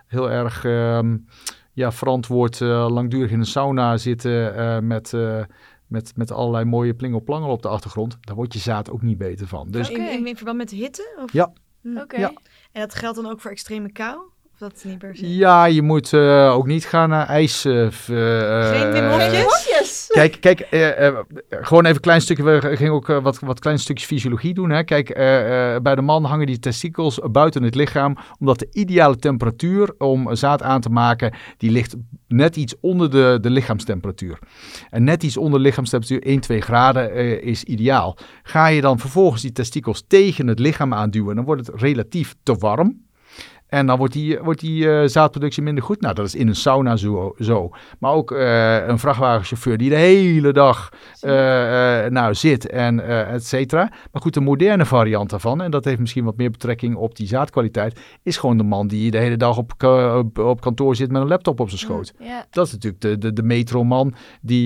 heel 0.08 0.32
erg 0.32 0.64
um, 0.64 1.28
ja, 1.74 1.92
verantwoord 1.92 2.60
langdurig 2.60 3.32
in 3.32 3.40
een 3.40 3.46
sauna 3.46 3.98
zitten 3.98 4.88
met 4.88 5.14
met, 5.88 6.12
met 6.16 6.32
allerlei 6.32 6.66
mooie 6.66 6.94
plingelplangel 6.94 7.50
op 7.50 7.62
de 7.62 7.68
achtergrond, 7.68 8.18
daar 8.22 8.36
wordt 8.36 8.54
je 8.54 8.60
zaad 8.60 8.90
ook 8.90 9.02
niet 9.02 9.18
beter 9.18 9.48
van. 9.48 9.72
Dus, 9.72 9.90
in, 9.90 10.12
in, 10.12 10.28
in 10.28 10.36
verband 10.36 10.58
met 10.58 10.70
hitte? 10.70 11.18
Of? 11.24 11.34
Ja. 11.34 11.54
Oké. 11.84 12.02
Okay. 12.02 12.20
Ja. 12.20 12.34
En 12.72 12.82
dat 12.82 12.96
geldt 12.96 13.16
dan 13.22 13.32
ook 13.32 13.42
voor 13.42 13.52
extreme 13.52 13.92
kou? 13.92 14.20
Of 14.60 14.68
dat 14.68 14.78
is 14.78 14.84
niet 14.84 14.98
per 14.98 15.16
se? 15.16 15.36
Ja, 15.36 15.66
je 15.66 15.82
moet 15.82 16.12
uh, 16.12 16.54
ook 16.54 16.68
niet 16.68 16.86
gaan 16.86 17.10
naar 17.10 17.28
ijs. 17.28 17.66
Uh, 17.66 17.84
uh, 17.84 17.90
Geen 18.70 18.92
Wim? 18.92 19.46
Kijk, 20.08 20.38
kijk 20.40 20.68
gewoon 21.50 21.84
even 21.84 21.96
een 21.96 22.02
klein 22.02 22.22
stukje. 22.22 22.44
We 22.44 22.76
gingen 22.76 22.94
ook 22.94 23.08
wat, 23.08 23.40
wat 23.40 23.60
kleine 23.60 23.82
stukjes 23.82 24.08
fysiologie 24.08 24.54
doen. 24.54 24.70
Hè. 24.70 24.84
Kijk, 24.84 25.14
bij 25.84 25.96
de 25.96 26.02
man 26.02 26.24
hangen 26.24 26.46
die 26.46 26.60
testikels 26.60 27.20
buiten 27.32 27.64
het 27.64 27.76
lichaam. 27.76 28.18
Omdat 28.40 28.60
de 28.60 28.68
ideale 28.72 29.16
temperatuur 29.16 29.94
om 29.98 30.36
zaad 30.36 30.62
aan 30.62 30.82
te 30.82 30.90
maken, 30.90 31.34
die 31.58 31.72
ligt 31.72 31.96
net 32.28 32.56
iets 32.56 32.76
onder 32.80 33.12
de, 33.12 33.38
de 33.42 33.50
lichaamstemperatuur. 33.50 34.40
En 34.90 35.04
net 35.04 35.24
iets 35.24 35.38
onder 35.38 35.60
de 35.60 35.66
lichaamstemperatuur, 35.66 36.24
1, 36.24 36.40
2 36.40 36.62
graden, 36.62 37.14
is 37.44 37.64
ideaal. 37.64 38.18
Ga 38.44 38.68
je 38.68 38.82
dan 38.82 39.00
vervolgens 39.00 39.42
die 39.42 39.52
testikels 39.52 40.04
tegen 40.08 40.48
het 40.48 40.60
lichaam 40.60 40.94
aanduwen, 40.94 41.36
dan 41.36 41.46
wordt 41.46 41.68
het 41.68 41.82
relatief 41.82 42.36
te 42.44 42.56
warm. 42.56 43.07
En 43.68 43.86
dan 43.86 43.98
wordt 43.98 44.14
die, 44.14 44.40
wordt 44.40 44.60
die 44.60 44.84
uh, 44.84 45.02
zaadproductie 45.06 45.64
minder 45.64 45.84
goed. 45.84 46.02
Nou, 46.02 46.14
dat 46.14 46.26
is 46.26 46.36
in 46.36 46.48
een 46.48 46.56
sauna 46.56 46.96
zo. 46.96 47.36
zo. 47.40 47.70
Maar 48.00 48.12
ook 48.12 48.32
uh, 48.32 48.88
een 48.88 49.00
vrachtwagenchauffeur 49.00 49.78
die 49.78 49.90
de 49.90 49.96
hele 49.96 50.54
dag 50.54 50.90
uh, 51.22 51.32
nou, 52.06 52.34
zit 52.34 52.70
en 52.70 53.00
et 53.28 53.46
cetera. 53.46 53.90
Maar 54.12 54.22
goed, 54.22 54.34
de 54.34 54.40
moderne 54.40 54.86
variant 54.86 55.30
daarvan, 55.30 55.62
en 55.62 55.72
dat 55.72 55.86
heeft 55.86 56.00
misschien 56.00 56.24
wat 56.24 56.38
meer 56.38 56.52
betrekking 56.52 56.96
op 56.96 57.16
die 57.16 57.28
zaadkwaliteit, 57.28 58.00
is 58.24 58.38
gewoon 58.38 58.58
de 58.58 58.64
man 58.64 58.88
die 58.88 59.12
de 59.12 59.18
hele 59.18 59.38
dag 59.38 59.58
op, 59.58 59.84
op, 59.84 60.40
op 60.40 60.62
kantoor 60.62 60.96
zit 60.96 61.12
met 61.12 61.22
een 61.22 61.28
laptop 61.28 61.60
op 61.60 61.68
zijn 61.68 61.80
schoot. 61.80 62.14
Mm, 62.18 62.26
yeah. 62.26 62.42
Dat 62.50 62.66
is 62.66 62.72
natuurlijk 62.72 63.02
de, 63.02 63.18
de, 63.18 63.34
de 63.34 63.44
metroman 63.44 64.14
die, 64.42 64.66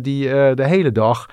die 0.00 0.28
de 0.54 0.66
hele 0.66 0.92
dag 0.92 1.26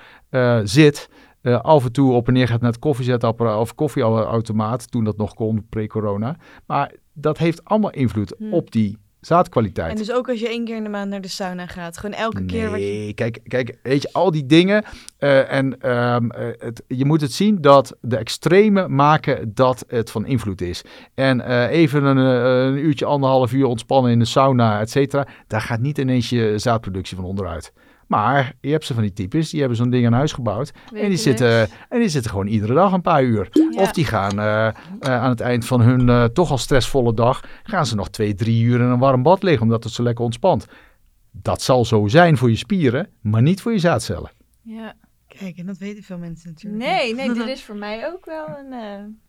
zit. 0.64 1.08
Uh, 1.42 1.60
af 1.60 1.84
en 1.84 1.92
toe 1.92 2.12
op 2.12 2.26
en 2.26 2.32
neer 2.32 2.48
gaat 2.48 2.60
naar 2.60 2.70
het 2.70 2.80
koffiezetapparaat 2.80 3.58
of 3.58 3.74
koffieautomaat, 3.74 4.90
toen 4.90 5.04
dat 5.04 5.16
nog 5.16 5.34
kon, 5.34 5.66
pre-corona. 5.68 6.36
Maar 6.66 6.92
dat 7.12 7.38
heeft 7.38 7.64
allemaal 7.64 7.90
invloed 7.90 8.34
Hmm. 8.38 8.52
op 8.52 8.70
die 8.70 8.98
zaadkwaliteit. 9.20 9.90
En 9.90 9.96
dus 9.96 10.12
ook 10.12 10.28
als 10.28 10.40
je 10.40 10.48
één 10.48 10.64
keer 10.64 10.76
in 10.76 10.82
de 10.82 10.88
maand 10.88 11.10
naar 11.10 11.20
de 11.20 11.28
sauna 11.28 11.66
gaat, 11.66 11.98
gewoon 11.98 12.16
elke 12.16 12.40
nee, 12.40 12.46
keer 12.46 12.70
wat 12.70 12.80
je... 12.80 13.12
kijk, 13.14 13.40
kijk, 13.42 13.78
weet 13.82 14.02
je, 14.02 14.12
al 14.12 14.30
die 14.30 14.46
dingen. 14.46 14.84
Uh, 15.18 15.52
en 15.52 15.90
um, 16.14 16.24
uh, 16.24 16.48
het, 16.58 16.82
je 16.86 17.04
moet 17.04 17.20
het 17.20 17.32
zien 17.32 17.60
dat 17.60 17.96
de 18.00 18.16
extreme 18.16 18.88
maken 18.88 19.54
dat 19.54 19.84
het 19.88 20.10
van 20.10 20.26
invloed 20.26 20.60
is. 20.60 20.84
En 21.14 21.38
uh, 21.38 21.70
even 21.70 22.04
een, 22.04 22.16
een, 22.16 22.78
uurtje, 22.78 23.04
anderhalf 23.04 23.52
uur 23.52 23.66
ontspannen 23.66 24.12
in 24.12 24.18
de 24.18 24.24
sauna, 24.24 24.80
et 24.80 24.90
cetera. 24.90 25.26
Daar 25.46 25.60
gaat 25.60 25.80
niet 25.80 25.98
ineens 25.98 26.28
je 26.28 26.52
zaadproductie 26.56 27.16
van 27.16 27.24
onderuit. 27.24 27.72
Maar 28.10 28.52
je 28.60 28.70
hebt 28.70 28.84
ze 28.84 28.94
van 28.94 29.02
die 29.02 29.12
types, 29.12 29.50
die 29.50 29.60
hebben 29.60 29.78
zo'n 29.78 29.90
ding 29.90 30.06
aan 30.06 30.12
huis 30.12 30.32
gebouwd. 30.32 30.72
En 30.94 31.08
die, 31.08 31.18
zitten, 31.18 31.68
en 31.88 31.98
die 31.98 32.08
zitten 32.08 32.30
gewoon 32.30 32.46
iedere 32.46 32.74
dag 32.74 32.92
een 32.92 33.02
paar 33.02 33.22
uur. 33.22 33.48
Ja. 33.52 33.82
Of 33.82 33.92
die 33.92 34.04
gaan 34.04 34.38
eh, 34.38 34.66
eh, 34.66 34.74
aan 35.00 35.30
het 35.30 35.40
eind 35.40 35.64
van 35.64 35.80
hun 35.80 36.08
eh, 36.08 36.24
toch 36.24 36.50
al 36.50 36.58
stressvolle 36.58 37.14
dag, 37.14 37.44
gaan 37.62 37.86
ze 37.86 37.94
nog 37.94 38.10
twee, 38.10 38.34
drie 38.34 38.62
uur 38.62 38.80
in 38.80 38.86
een 38.86 38.98
warm 38.98 39.22
bad 39.22 39.42
liggen, 39.42 39.62
omdat 39.62 39.84
het 39.84 39.92
zo 39.92 40.02
lekker 40.02 40.24
ontspant. 40.24 40.66
Dat 41.30 41.62
zal 41.62 41.84
zo 41.84 42.06
zijn 42.06 42.36
voor 42.36 42.50
je 42.50 42.56
spieren, 42.56 43.08
maar 43.20 43.42
niet 43.42 43.60
voor 43.60 43.72
je 43.72 43.78
zaadcellen. 43.78 44.30
Ja. 44.62 44.94
Kijk, 45.26 45.56
en 45.56 45.66
dat 45.66 45.78
weten 45.78 46.02
veel 46.02 46.18
mensen 46.18 46.48
natuurlijk. 46.48 46.84
Nee, 46.84 47.14
nee, 47.14 47.32
dit 47.32 47.46
is 47.56 47.62
voor 47.62 47.76
mij 47.76 48.06
ook 48.06 48.24
wel 48.24 48.46
een... 48.48 49.20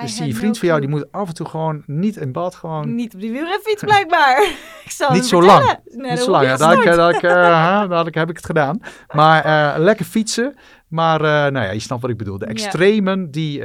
eh 0.00 0.06
Dus 0.06 0.16
die 0.16 0.32
no 0.32 0.38
vriend 0.38 0.58
van 0.58 0.68
jou, 0.68 0.80
die 0.80 0.88
moet 0.88 1.12
af 1.12 1.28
en 1.28 1.34
toe 1.34 1.46
gewoon 1.46 1.82
niet 1.86 2.16
in 2.16 2.32
bad, 2.32 2.54
gewoon 2.54 2.94
Niet 2.94 3.14
op 3.14 3.20
die 3.20 3.30
wielrenfiets 3.30 3.82
blijkbaar. 3.84 4.42
ik 4.84 4.90
zal 4.90 5.12
Niet 5.12 5.26
zo 5.26 5.42
lang. 5.42 5.78
Nee, 5.84 6.10
Niet 6.10 6.20
zo 6.20 6.30
lang. 6.30 6.44
Ja, 6.44 6.56
daar, 6.56 6.74
nooit. 6.74 6.96
daar, 6.96 7.20
daar, 7.22 7.88
daar 7.88 8.04
heb 8.10 8.30
ik 8.30 8.36
het 8.36 8.46
gedaan. 8.46 8.80
Maar 9.14 9.44
eh, 9.44 9.78
lekker 9.82 10.04
fietsen. 10.04 10.54
Maar 10.88 11.20
eh, 11.20 11.52
nou 11.52 11.64
ja, 11.66 11.70
je 11.70 11.80
snapt 11.80 12.02
wat 12.02 12.10
ik 12.10 12.16
bedoel. 12.16 12.38
De 12.38 12.44
Ja. 12.44 12.50
extremen 12.50 13.30
die... 13.30 13.62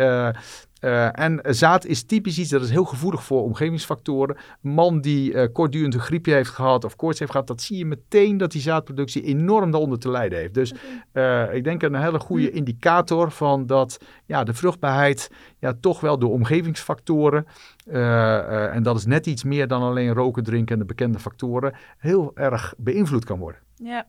eh, 0.79 1.19
en 1.19 1.39
zaad 1.43 1.85
is 1.85 2.03
typisch 2.03 2.39
iets 2.39 2.49
dat 2.49 2.61
is 2.61 2.69
heel 2.69 2.85
gevoelig 2.85 3.23
voor 3.23 3.43
omgevingsfactoren. 3.43 4.35
Een 4.35 4.71
man 4.71 5.01
die 5.01 5.33
eh, 5.33 5.53
kortdurend 5.53 5.93
een 5.93 5.99
griepje 5.99 6.33
heeft 6.33 6.49
gehad 6.49 6.83
of 6.83 6.95
koorts 6.95 7.19
heeft 7.19 7.31
gehad, 7.31 7.47
dat 7.47 7.61
zie 7.61 7.77
je 7.77 7.85
meteen 7.85 8.37
dat 8.37 8.51
die 8.51 8.61
zaadproductie 8.61 9.23
enorm 9.23 9.71
daaronder 9.71 9.99
te 9.99 10.09
lijden 10.09 10.39
heeft. 10.39 10.53
Dus 10.53 10.73
eh, 11.11 11.53
ik 11.53 11.63
denk 11.63 11.81
een 11.81 11.95
hele 11.95 12.19
goede 12.19 12.49
Hm. 12.49 12.55
indicator 12.55 13.31
van 13.31 13.65
dat 13.65 13.97
ja, 14.25 14.43
de 14.43 14.53
vruchtbaarheid 14.53 15.31
ja, 15.59 15.73
toch 15.79 15.99
wel 15.99 16.19
door 16.19 16.31
omgevingsfactoren, 16.31 17.45
en 18.71 18.83
dat 18.83 18.97
is 18.97 19.05
net 19.05 19.25
iets 19.25 19.43
meer 19.43 19.67
dan 19.67 19.81
alleen 19.81 20.13
roken, 20.13 20.43
drinken 20.43 20.73
en 20.73 20.79
de 20.79 20.85
bekende 20.85 21.19
factoren, 21.19 21.75
heel 21.97 22.31
erg 22.35 22.73
beïnvloed 22.77 23.25
kan 23.25 23.39
worden. 23.39 23.61
Ja. 23.75 24.07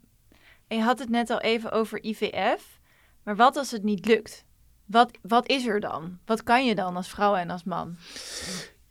En 0.68 0.76
je 0.76 0.82
had 0.82 0.98
het 0.98 1.08
net 1.08 1.30
al 1.30 1.40
even 1.40 1.72
over 1.72 2.04
IVF. 2.04 2.80
Maar 3.22 3.36
wat 3.36 3.56
als 3.56 3.70
het 3.70 3.82
niet 3.82 4.06
lukt? 4.06 4.45
Wat, 4.86 5.10
wat 5.22 5.48
is 5.48 5.66
er 5.66 5.80
dan? 5.80 6.18
Wat 6.24 6.42
kan 6.42 6.66
je 6.66 6.74
dan 6.74 6.96
als 6.96 7.08
vrouw 7.08 7.34
en 7.34 7.50
als 7.50 7.64
man? 7.64 7.96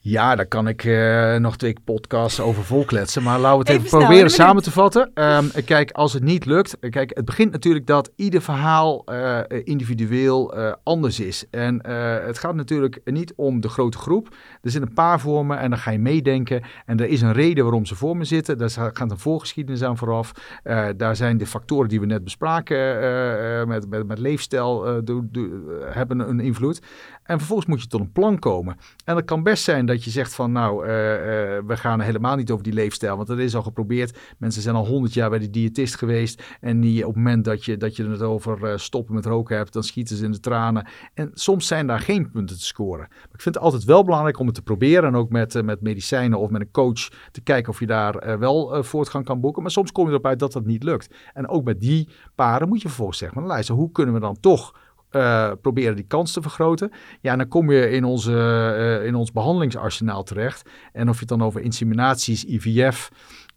Ja, 0.07 0.35
daar 0.35 0.45
kan 0.45 0.67
ik 0.67 0.83
eh, 0.83 1.35
nog 1.35 1.57
twee 1.57 1.75
podcasts 1.83 2.39
over 2.39 2.63
volkletsen. 2.63 3.23
Maar 3.23 3.39
laten 3.39 3.65
we 3.65 3.71
het 3.73 3.83
Even 3.85 3.99
proberen 3.99 4.29
samen 4.29 4.63
te 4.63 4.71
vatten. 4.71 5.11
Ehm, 5.13 5.45
kijk, 5.65 5.91
als 5.91 6.13
het 6.13 6.23
niet 6.23 6.45
lukt. 6.45 6.77
Kijk, 6.89 7.11
het 7.13 7.25
begint 7.25 7.51
natuurlijk 7.51 7.87
dat 7.87 8.11
ieder 8.15 8.41
verhaal 8.41 9.05
eh, 9.05 9.39
individueel 9.63 10.55
eh, 10.55 10.73
anders 10.83 11.19
is. 11.19 11.45
En 11.51 11.81
eh, 11.81 12.25
het 12.25 12.37
gaat 12.37 12.55
natuurlijk 12.55 12.99
niet 13.05 13.33
om 13.35 13.61
de 13.61 13.69
grote 13.69 13.97
groep. 13.97 14.35
Er 14.61 14.71
zit 14.71 14.81
een 14.81 14.93
paar 14.93 15.19
voor 15.19 15.45
me 15.45 15.55
en 15.55 15.69
dan 15.69 15.79
ga 15.79 15.91
je 15.91 15.99
meedenken. 15.99 16.63
En 16.85 16.99
er 16.99 17.07
is 17.07 17.21
een 17.21 17.33
reden 17.33 17.63
waarom 17.63 17.85
ze 17.85 17.95
voor 17.95 18.17
me 18.17 18.23
zitten. 18.23 18.57
Daar 18.57 18.69
gaat 18.69 19.11
een 19.11 19.17
voorgeschiedenis 19.19 19.83
aan 19.83 19.97
vooraf. 19.97 20.31
Eh, 20.63 20.87
daar 20.97 21.15
zijn 21.15 21.37
de 21.37 21.45
factoren 21.47 21.89
die 21.89 21.99
we 21.99 22.05
net 22.05 22.23
bespraken 22.23 22.77
eh, 22.77 23.61
eh, 23.61 23.67
met, 23.67 23.89
met, 23.89 24.07
met 24.07 24.19
leefstijl 24.19 24.85
eh, 24.87 24.95
do- 25.03 25.27
do- 25.31 25.49
hebben 25.85 26.19
een 26.19 26.39
invloed. 26.39 26.81
En 27.23 27.37
vervolgens 27.37 27.67
moet 27.67 27.81
je 27.81 27.87
tot 27.87 27.99
een 27.99 28.11
plan 28.11 28.39
komen. 28.39 28.77
En 29.05 29.15
het 29.15 29.25
kan 29.25 29.43
best 29.43 29.63
zijn 29.63 29.85
dat 29.85 29.94
je 30.03 30.09
zegt 30.09 30.35
van 30.35 30.51
nou, 30.51 30.85
eh, 30.85 31.57
eh, 31.57 31.63
we 31.65 31.77
gaan 31.77 31.99
helemaal 31.99 32.35
niet 32.35 32.51
over 32.51 32.63
die 32.63 32.73
leefstijl. 32.73 33.15
Want 33.15 33.27
dat 33.27 33.37
is 33.37 33.55
al 33.55 33.61
geprobeerd. 33.61 34.17
Mensen 34.37 34.61
zijn 34.61 34.75
al 34.75 34.85
honderd 34.85 35.13
jaar 35.13 35.29
bij 35.29 35.39
de 35.39 35.49
diëtist 35.49 35.95
geweest. 35.95 36.43
En 36.61 36.79
die, 36.81 37.07
op 37.07 37.13
het 37.13 37.23
moment 37.23 37.45
dat 37.45 37.65
je, 37.65 37.77
dat 37.77 37.95
je 37.95 38.09
het 38.09 38.21
over 38.21 38.65
eh, 38.65 38.77
stoppen 38.77 39.15
met 39.15 39.25
roken 39.25 39.57
hebt, 39.57 39.73
dan 39.73 39.83
schieten 39.83 40.15
ze 40.15 40.25
in 40.25 40.31
de 40.31 40.39
tranen. 40.39 40.87
En 41.13 41.31
soms 41.33 41.67
zijn 41.67 41.87
daar 41.87 41.99
geen 41.99 42.31
punten 42.31 42.57
te 42.57 42.65
scoren. 42.65 43.07
Maar 43.09 43.33
ik 43.33 43.41
vind 43.41 43.55
het 43.55 43.63
altijd 43.63 43.83
wel 43.83 44.03
belangrijk 44.03 44.39
om 44.39 44.45
het 44.45 44.55
te 44.55 44.61
proberen. 44.61 45.03
En 45.03 45.15
ook 45.15 45.29
met, 45.29 45.63
met 45.63 45.81
medicijnen 45.81 46.39
of 46.39 46.49
met 46.49 46.61
een 46.61 46.71
coach 46.71 47.09
te 47.31 47.41
kijken 47.41 47.71
of 47.71 47.79
je 47.79 47.87
daar 47.87 48.39
wel 48.39 48.83
voortgang 48.83 49.25
kan 49.25 49.39
boeken. 49.39 49.61
Maar 49.61 49.71
soms 49.71 49.91
kom 49.91 50.05
je 50.05 50.11
erop 50.11 50.25
uit 50.25 50.39
dat 50.39 50.53
dat 50.53 50.65
niet 50.65 50.83
lukt. 50.83 51.15
En 51.33 51.47
ook 51.47 51.63
met 51.63 51.81
die 51.81 52.09
paren 52.35 52.67
moet 52.67 52.81
je 52.81 52.87
vervolgens 52.87 53.17
zeggen, 53.17 53.39
maar 53.39 53.47
luister, 53.47 53.75
hoe 53.75 53.91
kunnen 53.91 54.13
we 54.13 54.19
dan 54.19 54.39
toch 54.39 54.73
eh, 55.15 55.51
proberen 55.61 55.95
die 55.95 56.05
kans 56.07 56.31
te 56.31 56.41
vergroten. 56.41 56.91
Ja, 57.21 57.35
dan 57.35 57.47
kom 57.47 57.71
je 57.71 57.89
in, 57.89 58.03
onze, 58.03 58.33
eh, 58.77 59.05
in 59.05 59.15
ons 59.15 59.31
behandelingsarsenaal 59.31 60.23
terecht. 60.23 60.69
En 60.93 61.09
of 61.09 61.13
je 61.13 61.19
het 61.19 61.29
dan 61.29 61.43
over 61.43 61.61
inseminaties, 61.61 62.45
IVF 62.45 63.09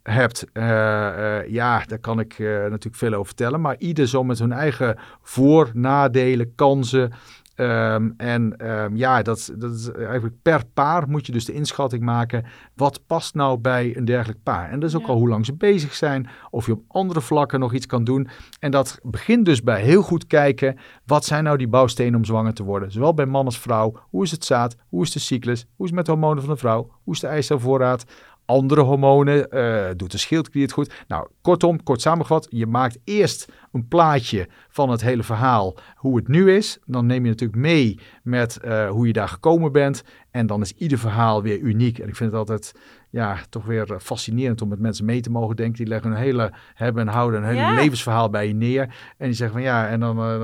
hebt, 0.02 0.44
eh, 0.52 1.48
ja, 1.48 1.82
daar 1.86 1.98
kan 1.98 2.20
ik 2.20 2.38
natuurlijk 2.38 2.96
veel 2.96 3.12
over 3.12 3.26
vertellen. 3.26 3.60
Maar 3.60 3.76
ieder 3.78 4.08
zo 4.08 4.24
met 4.24 4.38
hun 4.38 4.52
eigen 4.52 4.98
voor, 5.22 5.70
nadelen, 5.74 6.54
kansen. 6.54 7.12
Ehm, 7.58 8.10
en 8.16 8.56
ehm, 8.56 8.96
ja, 8.96 9.22
dat, 9.22 9.54
dat 9.56 9.74
is 9.74 9.90
eigenlijk 9.92 10.34
per 10.42 10.62
paar 10.74 11.08
moet 11.08 11.26
je 11.26 11.32
dus 11.32 11.44
de 11.44 11.52
inschatting 11.52 12.02
maken. 12.02 12.44
Wat 12.74 13.06
past 13.06 13.34
nou 13.34 13.58
bij 13.58 13.96
een 13.96 14.04
dergelijk 14.04 14.42
paar? 14.42 14.70
En 14.70 14.80
dat 14.80 14.88
is 14.88 14.96
ook 14.96 15.02
Ja. 15.02 15.08
al 15.08 15.16
hoe 15.16 15.28
lang 15.28 15.46
ze 15.46 15.54
bezig 15.54 15.94
zijn. 15.94 16.28
Of 16.50 16.66
je 16.66 16.72
op 16.72 16.82
andere 16.88 17.20
vlakken 17.20 17.60
nog 17.60 17.72
iets 17.74 17.86
kan 17.86 18.04
doen. 18.04 18.28
En 18.60 18.70
dat 18.70 18.98
begint 19.02 19.44
dus 19.44 19.62
bij 19.62 19.82
heel 19.82 20.02
goed 20.02 20.26
kijken. 20.26 20.76
Wat 21.06 21.24
zijn 21.24 21.44
nou 21.44 21.56
die 21.56 21.68
bouwstenen 21.68 22.14
om 22.14 22.24
zwanger 22.24 22.54
te 22.54 22.62
worden? 22.64 22.92
Zowel 22.92 23.14
bij 23.14 23.26
man 23.26 23.44
als 23.44 23.58
vrouw. 23.58 23.94
Hoe 24.10 24.24
is 24.24 24.30
het 24.30 24.44
zaad? 24.44 24.76
Hoe 24.88 25.02
is 25.02 25.12
de 25.12 25.18
cyclus? 25.18 25.60
Hoe 25.76 25.86
is 25.86 25.90
het 25.92 25.94
met 26.00 26.06
hormonen 26.06 26.42
van 26.42 26.52
de 26.52 26.58
vrouw? 26.60 26.90
Hoe 27.04 27.14
is 27.14 27.20
de 27.20 27.26
eicelvoorraad? 27.26 28.04
Andere 28.48 28.80
hormonen, 28.80 29.50
eh, 29.50 29.90
doet 29.96 30.10
de 30.10 30.18
schildklier 30.18 30.62
het 30.62 30.72
goed? 30.72 31.04
Nou, 31.08 31.28
kortom, 31.42 31.82
kort 31.82 32.00
samengevat, 32.00 32.46
je 32.50 32.66
maakt 32.66 32.98
eerst 33.04 33.52
een 33.72 33.88
plaatje 33.88 34.48
van 34.68 34.90
het 34.90 35.00
hele 35.00 35.22
verhaal, 35.22 35.76
hoe 35.94 36.16
het 36.16 36.28
nu 36.28 36.52
is. 36.52 36.78
Dan 36.84 37.06
neem 37.06 37.24
je 37.24 37.30
natuurlijk 37.30 37.60
mee 37.60 38.00
met 38.22 38.56
eh, 38.56 38.90
hoe 38.90 39.06
je 39.06 39.12
daar 39.12 39.28
gekomen 39.28 39.72
bent. 39.72 40.02
En 40.30 40.46
dan 40.46 40.60
is 40.60 40.72
ieder 40.72 40.98
verhaal 40.98 41.42
weer 41.42 41.58
uniek. 41.58 41.98
En 41.98 42.08
ik 42.08 42.16
vind 42.16 42.30
het 42.30 42.38
altijd, 42.38 42.72
ja, 43.10 43.38
toch 43.48 43.64
weer 43.64 43.92
eh, 43.92 43.98
fascinerend 43.98 44.62
om 44.62 44.68
met 44.68 44.78
mensen 44.78 45.04
mee 45.04 45.20
te 45.20 45.30
mogen 45.30 45.56
denken. 45.56 45.76
Die 45.76 45.86
leggen 45.86 46.10
hun 46.10 46.20
hele 46.20 46.52
hebben 46.74 47.06
en 47.06 47.12
houden, 47.14 47.40
een 47.40 47.46
hele 47.46 47.58
Ja. 47.60 47.74
levensverhaal 47.74 48.30
bij 48.30 48.46
je 48.46 48.54
neer. 48.54 48.94
En 49.16 49.26
die 49.26 49.32
zeggen 49.34 49.56
van 49.56 49.66
ja, 49.66 49.88
en 49.88 50.00
dan, 50.00 50.18
eh, 50.18 50.34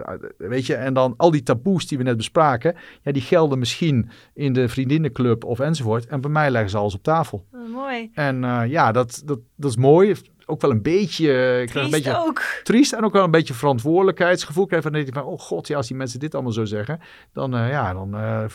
eh, 0.00 0.14
weet 0.36 0.66
je, 0.66 0.74
en 0.74 0.94
dan 0.94 1.14
al 1.16 1.30
die 1.30 1.42
taboes 1.42 1.86
die 1.86 1.98
we 1.98 2.04
net 2.04 2.16
bespraken, 2.16 2.74
ja, 3.02 3.12
die 3.12 3.22
gelden 3.22 3.58
misschien 3.58 4.10
in 4.34 4.52
de 4.52 4.68
vriendinnenclub 4.68 5.44
of 5.44 5.58
enzovoort. 5.60 6.06
En 6.06 6.20
bij 6.20 6.30
mij 6.30 6.50
leggen 6.50 6.70
ze 6.70 6.76
alles 6.76 6.94
op 6.94 7.02
tafel. 7.02 7.46
Oh, 7.52 7.72
mooi. 7.74 8.10
En 8.14 8.40
ja, 8.68 8.92
dat, 8.92 9.22
dat, 9.24 9.38
dat 9.56 9.70
is 9.70 9.76
mooi. 9.76 10.14
Ook 10.46 10.60
wel 10.60 10.70
een 10.70 10.82
beetje, 10.82 11.60
ik 11.62 11.66
een 11.66 11.72
Triest 11.72 11.90
beetje 11.90 12.18
ook. 12.26 12.42
triest 12.62 12.92
en 12.92 13.04
ook 13.04 13.12
wel 13.12 13.24
een 13.24 13.30
beetje 13.30 13.54
verantwoordelijkheidsgevoel. 13.54 14.64
Ik 14.70 14.82
van, 14.82 15.06
van, 15.12 15.22
oh 15.24 15.38
god, 15.38 15.66
ja, 15.66 15.76
als 15.76 15.86
die 15.88 15.96
mensen 15.96 16.20
dit 16.20 16.34
allemaal 16.34 16.52
zo 16.52 16.64
zeggen, 16.64 17.00
dan, 17.32 17.50
ja, 17.50 17.92
dan, 17.92 18.10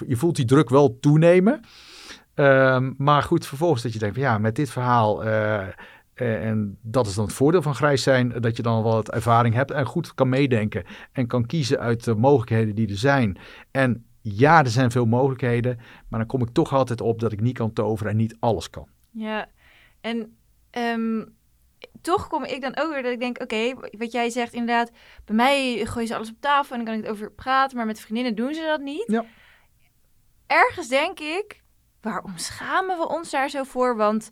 je 0.07 0.15
voelt 0.15 0.35
die 0.35 0.45
druk 0.45 0.69
wel 0.69 0.97
toenemen. 0.99 1.61
Ehm, 2.39 2.93
maar 2.97 3.23
goed, 3.23 3.45
vervolgens 3.45 3.81
dat 3.81 3.93
je 3.93 3.99
denkt 3.99 4.15
van, 4.15 4.23
ja, 4.23 4.37
met 4.37 4.55
dit 4.55 4.69
verhaal, 4.69 5.23
eh, 5.23 5.67
eh, 6.13 6.47
en 6.47 6.77
dat 6.81 7.07
is 7.07 7.15
dan 7.15 7.25
het 7.25 7.33
voordeel 7.33 7.61
van 7.61 7.75
grijs 7.75 8.03
zijn, 8.03 8.29
dat 8.41 8.57
je 8.57 8.63
dan 8.63 8.83
wel 8.83 8.93
wat 8.93 9.11
ervaring 9.11 9.55
hebt 9.55 9.71
en 9.71 9.85
goed 9.85 10.13
kan 10.13 10.29
meedenken 10.29 10.83
en 11.11 11.27
kan 11.27 11.45
kiezen 11.45 11.79
uit 11.79 12.03
de 12.03 12.15
mogelijkheden 12.15 12.75
die 12.75 12.89
er 12.89 12.97
zijn. 12.97 13.37
En 13.71 14.05
ja, 14.21 14.59
er 14.59 14.69
zijn 14.69 14.91
veel 14.91 15.05
mogelijkheden, 15.05 15.77
maar 16.09 16.19
dan 16.19 16.27
kom 16.27 16.41
ik 16.41 16.49
toch 16.49 16.73
altijd 16.73 17.01
op 17.01 17.19
dat 17.19 17.31
ik 17.31 17.41
niet 17.41 17.57
kan 17.57 17.73
toveren 17.73 18.11
en 18.11 18.17
niet 18.17 18.35
alles 18.39 18.69
kan. 18.69 18.87
Ja, 19.11 19.47
en 20.01 20.37
ehm, 20.69 21.25
toch 22.01 22.27
kom 22.27 22.43
ik 22.43 22.61
dan 22.61 22.77
ook 22.77 22.93
weer 22.93 23.03
dat 23.03 23.13
ik 23.13 23.19
denk, 23.19 23.41
oké, 23.41 23.73
wat 23.97 24.11
jij 24.11 24.29
zegt 24.29 24.53
inderdaad, 24.53 24.91
bij 25.25 25.35
mij 25.35 25.85
gooien 25.85 26.07
ze 26.07 26.15
alles 26.15 26.29
op 26.29 26.39
tafel 26.39 26.75
en 26.75 26.85
dan 26.85 26.93
kan 26.93 26.99
ik 26.99 27.07
het 27.07 27.11
over 27.11 27.31
praten, 27.31 27.77
maar 27.77 27.85
met 27.85 27.99
vriendinnen 27.99 28.35
doen 28.35 28.53
ze 28.53 28.61
dat 28.61 28.81
niet. 28.81 29.05
Ja. 29.07 29.25
Ergens 30.47 30.87
denk 30.87 31.19
ik, 31.19 31.59
waarom 32.01 32.37
schamen 32.37 32.97
we 32.97 33.07
ons 33.07 33.29
daar 33.29 33.49
zo 33.49 33.63
voor? 33.63 33.95
Want 33.95 34.29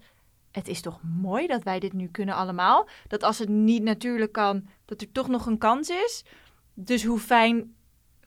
het 0.52 0.68
is 0.68 0.82
toch 0.82 1.00
mooi 1.22 1.48
dat 1.48 1.64
wij 1.64 1.80
dit 1.80 1.94
nu 1.94 2.08
kunnen 2.08 2.36
allemaal. 2.36 2.88
Dat 3.08 3.24
als 3.24 3.40
het 3.40 3.50
niet 3.50 3.84
natuurlijk 3.84 4.32
kan, 4.32 4.68
dat 4.86 5.02
er 5.02 5.12
toch 5.12 5.28
nog 5.28 5.46
een 5.46 5.58
kans 5.58 5.90
is. 5.90 6.26
Dus 6.74 7.06
hoe 7.06 7.20
fijn, 7.20 7.76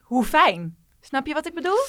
hoe 0.01 0.23
fijn. 0.23 0.75
Snap 1.01 1.27
je 1.27 1.33
wat 1.33 1.47
ik 1.47 1.53
bedoel? 1.53 1.79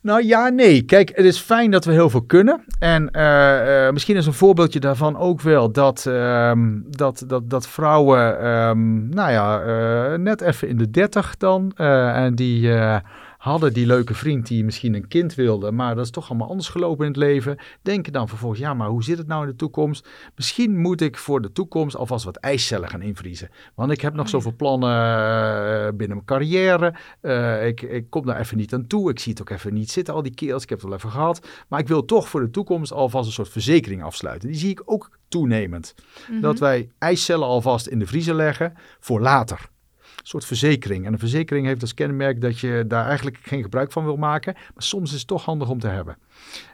Nou 0.00 0.24
ja, 0.24 0.48
nee. 0.48 0.82
Kijk, 0.82 1.08
het 1.14 1.24
is 1.24 1.38
fijn 1.38 1.70
dat 1.70 1.84
we 1.84 1.92
heel 1.92 2.10
veel 2.10 2.22
kunnen. 2.22 2.64
En 2.78 3.10
eh, 3.10 3.86
eh, 3.86 3.92
misschien 3.92 4.16
is 4.16 4.26
een 4.26 4.32
voorbeeldje 4.32 4.80
daarvan 4.80 5.16
ook 5.16 5.40
wel 5.40 5.72
dat, 5.72 6.06
ehm, 6.06 6.80
dat, 6.86 7.24
dat, 7.26 7.50
dat 7.50 7.68
vrouwen, 7.68 8.40
ehm, 8.40 9.08
nou 9.08 9.32
ja, 9.32 9.60
eh, 9.60 10.18
net 10.18 10.40
even 10.40 10.68
in 10.68 10.76
de 10.76 10.90
dertig 10.90 11.36
dan, 11.36 11.72
en 11.76 12.34
die 12.34 12.70
hadden 13.38 13.72
die 13.72 13.86
leuke 13.86 14.14
vriend 14.14 14.46
die 14.46 14.64
misschien 14.64 14.94
een 14.94 15.08
kind 15.08 15.34
wilde, 15.34 15.70
maar 15.70 15.94
dat 15.94 16.04
is 16.04 16.10
toch 16.10 16.28
allemaal 16.28 16.48
anders 16.48 16.68
gelopen 16.68 17.04
in 17.04 17.10
het 17.10 17.20
leven. 17.20 17.56
Denken 17.82 18.12
dan 18.12 18.28
vervolgens, 18.28 18.60
ja, 18.60 18.74
maar 18.74 18.88
hoe 18.88 19.04
zit 19.04 19.18
het 19.18 19.26
nou 19.26 19.42
in 19.42 19.48
de 19.48 19.56
toekomst? 19.56 20.08
Misschien 20.34 20.80
moet 20.80 21.00
ik 21.00 21.16
voor 21.16 21.42
de 21.42 21.52
toekomst 21.52 21.96
alvast 21.96 22.24
wat 22.24 22.36
ijscellen 22.36 22.88
gaan 22.88 23.02
invriezen. 23.02 23.50
Want 23.74 23.90
ik 23.90 24.00
heb 24.00 24.14
nog 24.14 24.24
Oh, 24.26 24.32
zoveel 24.32 24.54
plannen 24.56 24.90
eh, 24.90 25.86
binnen 25.86 26.16
mijn 26.16 26.24
carrière. 26.24 26.94
Eh, 27.20 27.66
ik, 27.66 27.82
ik 27.82 28.10
kom 28.10 28.26
daar 28.26 28.40
even 28.40 28.56
niet 28.56 28.74
aan 28.74 28.86
toe. 28.86 29.10
Ik 29.10 29.18
zie 29.18 29.32
het 29.32 29.40
ook 29.40 29.50
even 29.50 29.74
niet 29.74 29.90
zitten, 29.90 30.14
al 30.14 30.22
die 30.22 30.34
keels. 30.34 30.62
Ik 30.62 30.68
heb 30.68 30.78
het 30.78 30.88
wel 30.88 30.96
even 30.96 31.10
gehad. 31.10 31.48
Maar 31.68 31.80
ik 31.80 31.88
wil 31.88 32.04
toch 32.04 32.28
voor 32.28 32.40
de 32.40 32.50
toekomst 32.50 32.92
alvast 32.92 33.26
een 33.26 33.32
soort 33.32 33.48
verzekering 33.48 34.02
afsluiten. 34.02 34.48
Die 34.48 34.58
zie 34.58 34.70
ik 34.70 34.82
ook 34.84 35.18
toenemend. 35.28 35.94
Mhm. 36.30 36.40
Dat 36.40 36.58
wij 36.58 36.90
ijscellen 36.98 37.46
alvast 37.46 37.86
in 37.86 37.98
de 37.98 38.06
vriezer 38.06 38.34
leggen 38.34 38.74
voor 39.00 39.20
later. 39.20 39.74
Soort 40.26 40.44
verzekering. 40.44 41.06
En 41.06 41.12
een 41.12 41.18
verzekering 41.18 41.66
heeft 41.66 41.80
als 41.80 41.94
kenmerk 41.94 42.40
dat 42.40 42.58
je 42.58 42.84
daar 42.86 43.06
eigenlijk 43.06 43.38
geen 43.42 43.62
gebruik 43.62 43.92
van 43.92 44.04
wil 44.04 44.16
maken. 44.16 44.54
Maar 44.54 44.82
soms 44.82 45.12
is 45.12 45.18
het 45.18 45.26
toch 45.26 45.44
handig 45.44 45.68
om 45.68 45.78
te 45.78 45.86
hebben. 45.86 46.16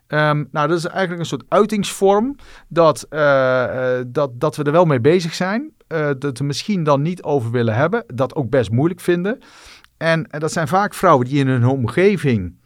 Ehm, 0.06 0.44
nou, 0.50 0.68
dat 0.68 0.78
is 0.78 0.84
eigenlijk 0.84 1.20
een 1.20 1.26
soort 1.26 1.44
uitingsvorm 1.48 2.36
dat, 2.68 3.06
eh, 3.08 3.98
eh, 3.98 4.04
dat, 4.06 4.40
dat 4.40 4.56
we 4.56 4.62
er 4.62 4.72
wel 4.72 4.84
mee 4.84 5.00
bezig 5.00 5.34
zijn. 5.34 5.72
uh, 5.88 6.06
het 6.06 6.38
er 6.38 6.44
misschien 6.44 6.84
dan 6.84 7.02
niet 7.02 7.22
over 7.22 7.50
willen 7.50 7.74
hebben, 7.74 8.04
dat 8.06 8.34
ook 8.34 8.50
best 8.50 8.70
moeilijk 8.70 9.00
vinden. 9.00 9.38
En, 9.96 10.26
en 10.30 10.40
dat 10.40 10.52
zijn 10.52 10.68
vaak 10.68 10.94
vrouwen 10.94 11.26
die 11.26 11.38
in 11.38 11.48
hun 11.48 11.66
omgeving 11.66 12.56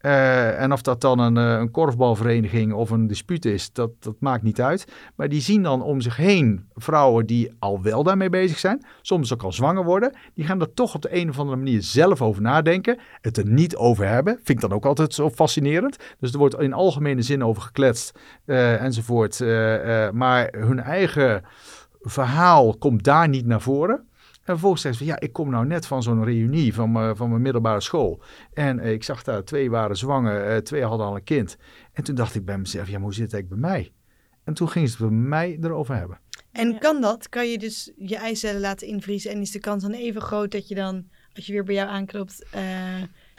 uh, 0.00 0.60
en 0.60 0.72
of 0.72 0.82
dat 0.82 1.00
dan 1.00 1.18
een, 1.18 1.36
uh, 1.36 1.58
een, 1.58 1.70
korfbalvereniging 1.70 2.72
of 2.72 2.90
een 2.90 3.06
dispuut 3.06 3.44
is, 3.44 3.72
dat, 3.72 3.90
dat 4.00 4.14
maakt 4.18 4.42
niet 4.42 4.60
uit. 4.60 4.92
Maar 5.14 5.28
die 5.28 5.40
zien 5.40 5.62
dan 5.62 5.82
om 5.82 6.00
zich 6.00 6.16
heen 6.16 6.68
vrouwen 6.74 7.26
die 7.26 7.52
al 7.58 7.82
wel 7.82 8.02
daarmee 8.02 8.28
bezig 8.28 8.58
zijn, 8.58 8.86
soms 9.02 9.32
ook 9.32 9.42
al 9.42 9.52
zwanger 9.52 9.84
worden. 9.84 10.16
Die 10.34 10.44
gaan 10.44 10.60
er 10.60 10.74
toch 10.74 10.94
op 10.94 11.02
de 11.02 11.16
een 11.16 11.28
of 11.28 11.38
andere 11.38 11.56
manier 11.56 11.82
zelf 11.82 12.22
over 12.22 12.42
nadenken, 12.42 12.98
het 13.20 13.36
er 13.36 13.46
niet 13.46 13.76
over 13.76 14.08
hebben. 14.08 14.34
Vind 14.34 14.48
ik 14.48 14.60
dan 14.60 14.72
ook 14.72 14.86
altijd 14.86 15.14
zo 15.14 15.30
fascinerend. 15.30 15.96
Dus 16.18 16.32
er 16.32 16.38
wordt 16.38 16.60
in 16.60 16.72
algemene 16.72 17.22
zin 17.22 17.44
over 17.44 17.62
gekletst 17.62 18.18
uh, 18.44 18.82
enzovoort. 18.82 19.40
maar 20.12 20.48
hun 20.50 20.80
eigen 20.80 21.42
verhaal 22.00 22.76
komt 22.76 23.04
daar 23.04 23.28
niet 23.28 23.46
naar 23.46 23.60
voren. 23.60 24.05
En 24.46 24.52
vervolgens 24.52 24.82
zegt 24.82 24.96
ze, 24.96 25.04
ja, 25.04 25.20
ik 25.20 25.32
kom 25.32 25.50
nou 25.50 25.66
net 25.66 25.86
van 25.86 26.02
zo'n 26.02 26.24
reunie 26.24 26.74
van, 26.74 26.92
mijn, 26.92 27.16
van 27.16 27.28
mijn 27.28 27.42
middelbare 27.42 27.80
school. 27.80 28.22
En 28.52 28.78
eh, 28.78 28.92
ik 28.92 29.04
zag 29.04 29.22
daar 29.22 29.44
twee 29.44 29.70
waren 29.70 29.96
zwanger, 29.96 30.44
eh, 30.44 30.56
twee 30.56 30.84
hadden 30.84 31.06
al 31.06 31.16
een 31.16 31.24
kind. 31.24 31.56
En 31.92 32.04
toen 32.04 32.14
dacht 32.14 32.34
ik 32.34 32.44
bij 32.44 32.58
mezelf, 32.58 32.86
ja, 32.86 32.92
maar 32.92 33.02
hoe 33.02 33.14
zit 33.14 33.24
het 33.24 33.32
eigenlijk 33.32 33.62
bij 33.62 33.70
mij? 33.70 33.92
En 34.44 34.54
toen 34.54 34.68
ging 34.68 34.88
ze 34.88 34.96
het 34.98 35.08
bij 35.08 35.18
mij 35.18 35.58
erover 35.62 35.96
hebben. 35.96 36.18
En 36.52 36.78
kan 36.78 37.00
dat? 37.00 37.28
Kan 37.28 37.50
je 37.50 37.58
dus 37.58 37.92
je 37.96 38.16
eicellen 38.16 38.60
laten 38.60 38.86
invriezen 38.86 39.30
en 39.30 39.40
is 39.40 39.50
de 39.50 39.58
kans 39.58 39.82
dan 39.82 39.92
even 39.92 40.20
groot 40.20 40.50
dat 40.50 40.68
je 40.68 40.74
dan, 40.74 41.04
als 41.34 41.46
je 41.46 41.52
weer 41.52 41.64
bij 41.64 41.74
jou 41.74 41.88
aanklopt, 41.88 42.46
uh, 42.54 42.60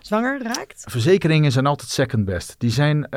zwanger 0.01 0.41
raakt? 0.43 0.83
Verzekeringen 0.89 1.51
zijn 1.51 1.65
altijd 1.65 1.89
second 1.89 2.25
best. 2.25 2.55
Die 2.57 2.69
zijn, 2.69 2.97
uh, 2.97 3.09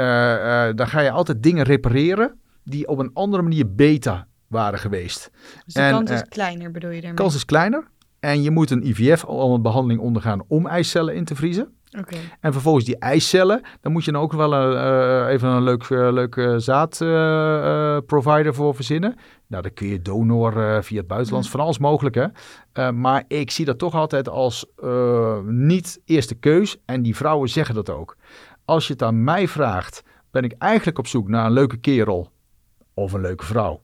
daar 0.74 0.86
ga 0.86 1.00
je 1.00 1.10
altijd 1.10 1.42
dingen 1.42 1.64
repareren 1.64 2.40
die 2.64 2.88
op 2.88 2.98
een 2.98 3.10
andere 3.12 3.42
manier 3.42 3.74
beter 3.74 4.26
waren 4.50 4.78
geweest. 4.78 5.30
Dus 5.64 5.74
de 5.74 5.88
kans 5.90 6.10
is 6.10 6.24
kleiner, 6.28 6.70
bedoel 6.70 6.90
je 6.90 7.00
daarmee? 7.00 7.16
De 7.16 7.22
kans 7.22 7.34
is 7.34 7.44
kleiner. 7.44 7.88
En 8.20 8.42
je 8.42 8.50
moet 8.50 8.70
een 8.70 8.86
IVF-behandeling 8.86 10.00
ondergaan 10.00 10.42
om 10.48 10.66
eicellen 10.66 11.14
in 11.14 11.24
te 11.24 11.34
vriezen. 11.34 11.74
Okay. 11.98 12.18
En 12.40 12.52
vervolgens 12.52 12.84
die 12.84 12.98
eicellen, 12.98 13.62
dan 13.80 13.92
moet 13.92 14.04
je 14.04 14.12
dan 14.12 14.20
ook 14.20 14.32
wel 14.32 14.52
een, 14.52 14.72
uh, 14.72 15.32
even 15.32 15.48
een 15.48 15.62
leuk, 15.62 15.88
uh, 15.88 16.12
leuke 16.12 16.54
zaadprovider 16.58 18.46
uh, 18.46 18.52
voor 18.52 18.74
verzinnen. 18.74 19.16
Nou, 19.46 19.62
dan 19.62 19.72
kun 19.72 19.86
je 19.86 20.02
donor 20.02 20.82
via 20.82 20.98
het 20.98 21.06
buitenland, 21.06 21.48
van 21.48 21.60
alles 21.60 21.78
mogelijk 21.78 22.14
hè. 22.14 22.92
maar 22.92 23.24
ik 23.28 23.50
zie 23.50 23.64
dat 23.64 23.78
toch 23.78 23.94
altijd 23.94 24.28
als 24.28 24.66
niet 25.44 26.00
eerste 26.04 26.34
keus 26.34 26.76
en 26.84 27.02
die 27.02 27.16
vrouwen 27.16 27.48
zeggen 27.48 27.74
dat 27.74 27.90
ook. 27.90 28.16
Als 28.64 28.86
je 28.86 28.92
het 28.92 29.02
aan 29.02 29.24
mij 29.24 29.48
vraagt, 29.48 30.02
ben 30.30 30.42
ik 30.42 30.54
eigenlijk 30.58 30.98
op 30.98 31.06
zoek 31.06 31.28
naar 31.28 31.46
een 31.46 31.52
leuke 31.52 31.76
kerel 31.76 32.32
of 32.94 33.12
een 33.12 33.20
leuke 33.20 33.44
vrouw 33.44 33.80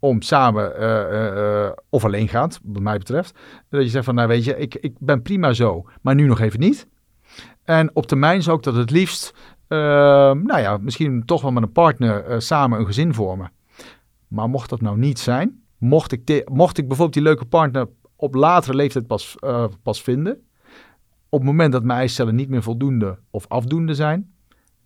om 0.00 0.22
samen 0.22 0.72
uh, 0.80 1.32
uh, 1.34 1.70
of 1.88 2.04
alleen 2.04 2.28
gaat, 2.28 2.60
wat 2.64 2.82
mij 2.82 2.98
betreft. 2.98 3.38
Dat 3.68 3.82
je 3.82 3.88
zegt 3.88 4.04
van, 4.04 4.14
nou 4.14 4.28
weet 4.28 4.44
je, 4.44 4.56
ik, 4.56 4.74
ik 4.74 4.94
ben 4.98 5.22
prima 5.22 5.52
zo, 5.52 5.84
maar 6.00 6.14
nu 6.14 6.26
nog 6.26 6.40
even 6.40 6.60
niet. 6.60 6.88
En 7.64 7.90
op 7.92 8.06
termijn 8.06 8.42
zou 8.42 8.56
ik 8.56 8.62
dat 8.62 8.74
het 8.74 8.90
liefst, 8.90 9.34
nou 9.68 10.58
ja, 10.58 10.76
misschien 10.76 11.24
toch 11.24 11.42
wel 11.42 11.52
met 11.52 11.62
een 11.62 11.72
partner 11.72 12.42
samen 12.42 12.78
een 12.78 12.86
gezin 12.86 13.14
vormen. 13.14 13.52
Maar 14.28 14.48
mocht 14.48 14.70
dat 14.70 14.80
nou 14.80 14.98
niet 14.98 15.18
zijn, 15.18 15.62
mocht 15.78 16.12
ik, 16.12 16.50
mocht 16.50 16.78
ik 16.78 16.88
bijvoorbeeld 16.88 17.16
die 17.16 17.22
leuke 17.22 17.44
partner 17.44 17.88
op 18.16 18.34
latere 18.34 18.76
leeftijd 18.76 19.06
pas, 19.06 19.36
pas 19.82 20.02
vinden, 20.02 20.40
op 21.28 21.38
het 21.38 21.48
moment 21.48 21.72
dat 21.72 21.84
mijn 21.84 21.98
eicellen 21.98 22.34
niet 22.34 22.48
meer 22.48 22.62
voldoende 22.62 23.18
of 23.30 23.48
afdoende 23.48 23.94
zijn, 23.94 24.32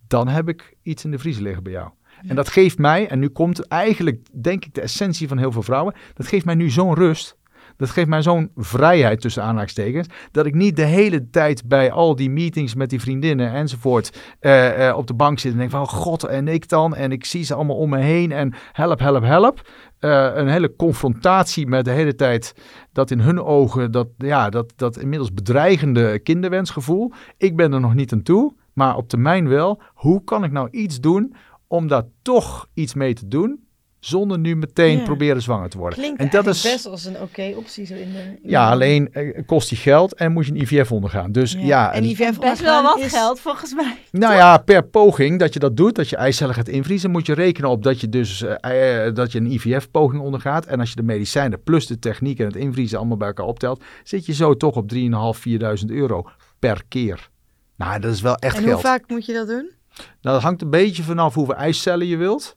dan 0.06 0.28
heb 0.28 0.48
ik 0.48 0.76
iets 0.82 1.04
in 1.04 1.10
de 1.10 1.18
vriezer 1.18 1.42
liggen 1.42 1.62
bij 1.62 1.72
jou. 1.72 1.90
En 2.26 2.36
dat 2.36 2.48
geeft 2.48 2.78
mij, 2.78 3.08
en 3.08 3.18
nu 3.18 3.28
komt 3.28 3.66
eigenlijk 3.66 4.26
denk 4.32 4.64
ik 4.64 4.74
de 4.74 4.80
essentie 4.80 5.28
van 5.28 5.38
heel 5.38 5.52
veel 5.52 5.62
vrouwen, 5.62 5.94
dat 6.14 6.26
geeft 6.26 6.44
mij 6.44 6.54
nu 6.54 6.70
zo'n 6.70 6.94
rust. 6.94 7.36
Dat 7.76 7.90
geeft 7.90 8.08
mij 8.08 8.22
zo'n 8.22 8.50
vrijheid 8.56 9.20
tussen 9.20 9.42
aanhalingstekens. 9.42 10.08
Dat 10.30 10.46
ik 10.46 10.54
niet 10.54 10.76
de 10.76 10.84
hele 10.84 11.30
tijd 11.30 11.68
bij 11.68 11.92
al 11.92 12.16
die 12.16 12.30
meetings 12.30 12.74
met 12.74 12.90
die 12.90 13.00
vriendinnen 13.00 13.52
enzovoort 13.52 14.18
uh, 14.40 14.78
uh, 14.78 14.96
op 14.96 15.06
de 15.06 15.14
bank 15.14 15.38
zit 15.38 15.52
en 15.52 15.58
denk 15.58 15.70
van 15.70 15.80
oh 15.80 15.88
god 15.88 16.24
en 16.24 16.48
ik 16.48 16.68
dan. 16.68 16.94
En 16.94 17.12
ik 17.12 17.24
zie 17.24 17.44
ze 17.44 17.54
allemaal 17.54 17.76
om 17.76 17.90
me 17.90 17.98
heen 17.98 18.32
en 18.32 18.54
help, 18.72 18.98
help, 18.98 19.22
help. 19.22 19.68
Uh, 20.00 20.30
een 20.34 20.48
hele 20.48 20.76
confrontatie 20.76 21.66
met 21.66 21.84
de 21.84 21.90
hele 21.90 22.14
tijd 22.14 22.54
dat 22.92 23.10
in 23.10 23.20
hun 23.20 23.42
ogen 23.42 23.90
dat, 23.90 24.08
ja, 24.18 24.50
dat, 24.50 24.72
dat 24.76 24.98
inmiddels 24.98 25.32
bedreigende 25.32 26.18
kinderwensgevoel. 26.18 27.12
Ik 27.36 27.56
ben 27.56 27.72
er 27.72 27.80
nog 27.80 27.94
niet 27.94 28.12
aan 28.12 28.22
toe, 28.22 28.54
maar 28.72 28.96
op 28.96 29.08
termijn 29.08 29.48
wel. 29.48 29.82
Hoe 29.94 30.24
kan 30.24 30.44
ik 30.44 30.52
nou 30.52 30.68
iets 30.70 31.00
doen 31.00 31.34
om 31.74 31.88
daar 31.88 32.04
toch 32.22 32.68
iets 32.74 32.94
mee 32.94 33.14
te 33.14 33.28
doen. 33.28 33.62
Zonder 33.98 34.38
nu 34.38 34.56
meteen 34.56 35.02
proberen 35.02 35.42
zwanger 35.42 35.68
te 35.68 35.78
worden. 35.78 35.98
Klinkt 35.98 36.20
en 36.20 36.30
dat 36.30 36.46
is 36.46 36.62
best 36.62 36.86
als 36.86 37.04
een 37.04 37.20
oké 37.20 37.52
optie 37.56 37.86
zo 37.86 37.94
in 37.94 38.12
de. 38.12 38.48
ja, 38.48 38.70
alleen 38.70 39.12
eh, 39.12 39.42
kost 39.46 39.68
die 39.68 39.78
geld 39.78 40.14
en 40.14 40.32
moet 40.32 40.46
je 40.46 40.52
een 40.52 40.60
IVF 40.60 40.92
ondergaan. 40.92 41.32
Dus 41.32 41.56
ja, 41.58 41.92
en 41.92 42.04
IVF 42.04 42.38
best 42.38 42.60
wel 42.60 42.82
wat 42.82 43.02
geld 43.02 43.40
volgens 43.40 43.74
mij. 43.74 43.96
Nou 44.10 44.34
ja, 44.34 44.58
per 44.58 44.84
poging 44.84 45.38
dat 45.38 45.52
je 45.52 45.58
dat 45.58 45.76
doet, 45.76 45.94
dat 45.94 46.08
je 46.08 46.16
eicellen 46.16 46.54
gaat 46.54 46.68
invriezen, 46.68 47.10
moet 47.10 47.26
je 47.26 47.34
rekenen 47.34 47.70
op 47.70 47.82
dat 47.82 48.00
je 48.00 48.08
dus 48.08 48.42
uh, 48.42 49.14
dat 49.14 49.32
je 49.32 49.38
een 49.38 49.52
IVF-poging 49.52 50.22
ondergaat. 50.22 50.66
En 50.66 50.80
als 50.80 50.88
je 50.88 50.96
de 50.96 51.02
medicijnen 51.02 51.62
plus 51.62 51.86
de 51.86 51.98
techniek 51.98 52.38
en 52.38 52.46
het 52.46 52.56
invriezen 52.56 52.98
allemaal 52.98 53.16
bij 53.16 53.28
elkaar 53.28 53.46
optelt, 53.46 53.82
zit 54.02 54.26
je 54.26 54.34
zo 54.34 54.56
toch 54.56 54.76
op 54.76 54.92
3.500, 54.94 55.00
4.000 55.00 55.86
euro 55.86 56.28
per 56.58 56.82
keer. 56.88 57.28
Nou, 57.76 58.00
dat 58.00 58.12
is 58.12 58.20
wel 58.20 58.36
echt 58.36 58.54
geld. 58.54 58.66
En 58.66 58.72
hoe 58.72 58.80
vaak 58.80 59.08
moet 59.08 59.26
je 59.26 59.32
dat 59.32 59.48
doen? 59.48 59.70
Nou, 59.96 60.06
dat 60.20 60.42
hangt 60.42 60.62
een 60.62 60.70
beetje 60.70 61.02
vanaf 61.02 61.34
hoeveel 61.34 61.54
eicellen 61.54 62.06
je 62.06 62.16
wilt. 62.16 62.56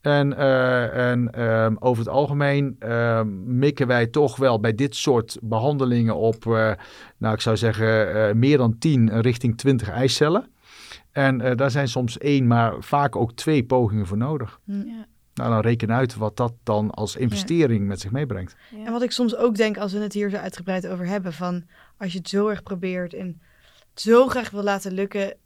En, 0.00 0.32
uh, 0.32 1.10
en 1.10 1.42
um, 1.42 1.76
over 1.80 2.04
het 2.04 2.12
algemeen 2.12 2.76
um, 2.92 3.58
mikken 3.58 3.86
wij 3.86 4.06
toch 4.06 4.36
wel 4.36 4.60
bij 4.60 4.74
dit 4.74 4.96
soort 4.96 5.38
behandelingen 5.42 6.16
op, 6.16 6.44
uh, 6.44 6.72
nou 7.18 7.34
ik 7.34 7.40
zou 7.40 7.56
zeggen, 7.56 8.16
uh, 8.16 8.32
meer 8.32 8.58
dan 8.58 8.78
10 8.78 9.20
richting 9.20 9.56
20 9.56 9.90
eicellen. 9.90 10.48
En 11.12 11.56
daar 11.56 11.70
zijn 11.70 11.88
soms 11.88 12.18
één, 12.18 12.46
maar 12.46 12.74
vaak 12.78 13.16
ook 13.16 13.32
twee 13.32 13.64
pogingen 13.64 14.06
voor 14.06 14.16
nodig. 14.16 14.60
Hm. 14.64 14.72
Ja. 14.72 15.06
Nou, 15.34 15.50
dan 15.50 15.60
reken 15.60 15.92
uit 15.92 16.14
wat 16.14 16.36
dat 16.36 16.52
dan 16.62 16.90
als 16.90 17.16
investering 17.16 17.80
ja. 17.80 17.86
met 17.86 18.00
zich 18.00 18.10
meebrengt. 18.10 18.56
Ja. 18.70 18.84
En 18.84 18.92
wat 18.92 19.02
ik 19.02 19.10
soms 19.10 19.36
ook 19.36 19.54
denk 19.54 19.78
als 19.78 19.92
we 19.92 19.98
het 19.98 20.12
hier 20.12 20.30
zo 20.30 20.36
uitgebreid 20.36 20.88
over 20.88 21.06
hebben, 21.06 21.32
van 21.32 21.64
als 21.98 22.12
je 22.12 22.18
het 22.18 22.28
zo 22.28 22.48
erg 22.48 22.62
probeert 22.62 23.14
en 23.14 23.40
het 23.90 24.00
zo 24.00 24.26
graag 24.26 24.50
wil 24.50 24.62
laten 24.62 24.92
lukken, 24.92 25.36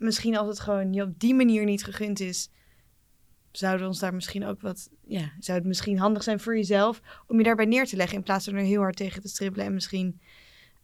misschien 0.00 0.36
als 0.36 0.48
het 0.48 0.60
gewoon 0.60 0.92
je 0.92 1.02
op 1.02 1.20
die 1.20 1.34
manier 1.34 1.64
niet 1.64 1.84
gegund 1.84 2.20
is, 2.20 2.50
zouden 3.52 3.82
we 3.82 3.88
ons 3.88 3.98
daar 3.98 4.14
misschien 4.14 4.46
ook 4.46 4.60
wat, 4.60 4.90
ja, 5.06 5.32
zou 5.38 5.58
het 5.58 5.66
misschien 5.66 5.98
handig 5.98 6.22
zijn 6.22 6.40
voor 6.40 6.56
jezelf 6.56 7.00
om 7.26 7.38
je 7.38 7.44
daarbij 7.44 7.64
neer 7.64 7.86
te 7.86 7.96
leggen 7.96 8.16
in 8.16 8.22
plaats 8.22 8.44
van 8.44 8.54
er 8.54 8.60
heel 8.60 8.80
hard 8.80 8.96
tegen 8.96 9.22
te 9.22 9.28
stribbelen 9.28 9.66
en 9.66 9.74
misschien, 9.74 10.20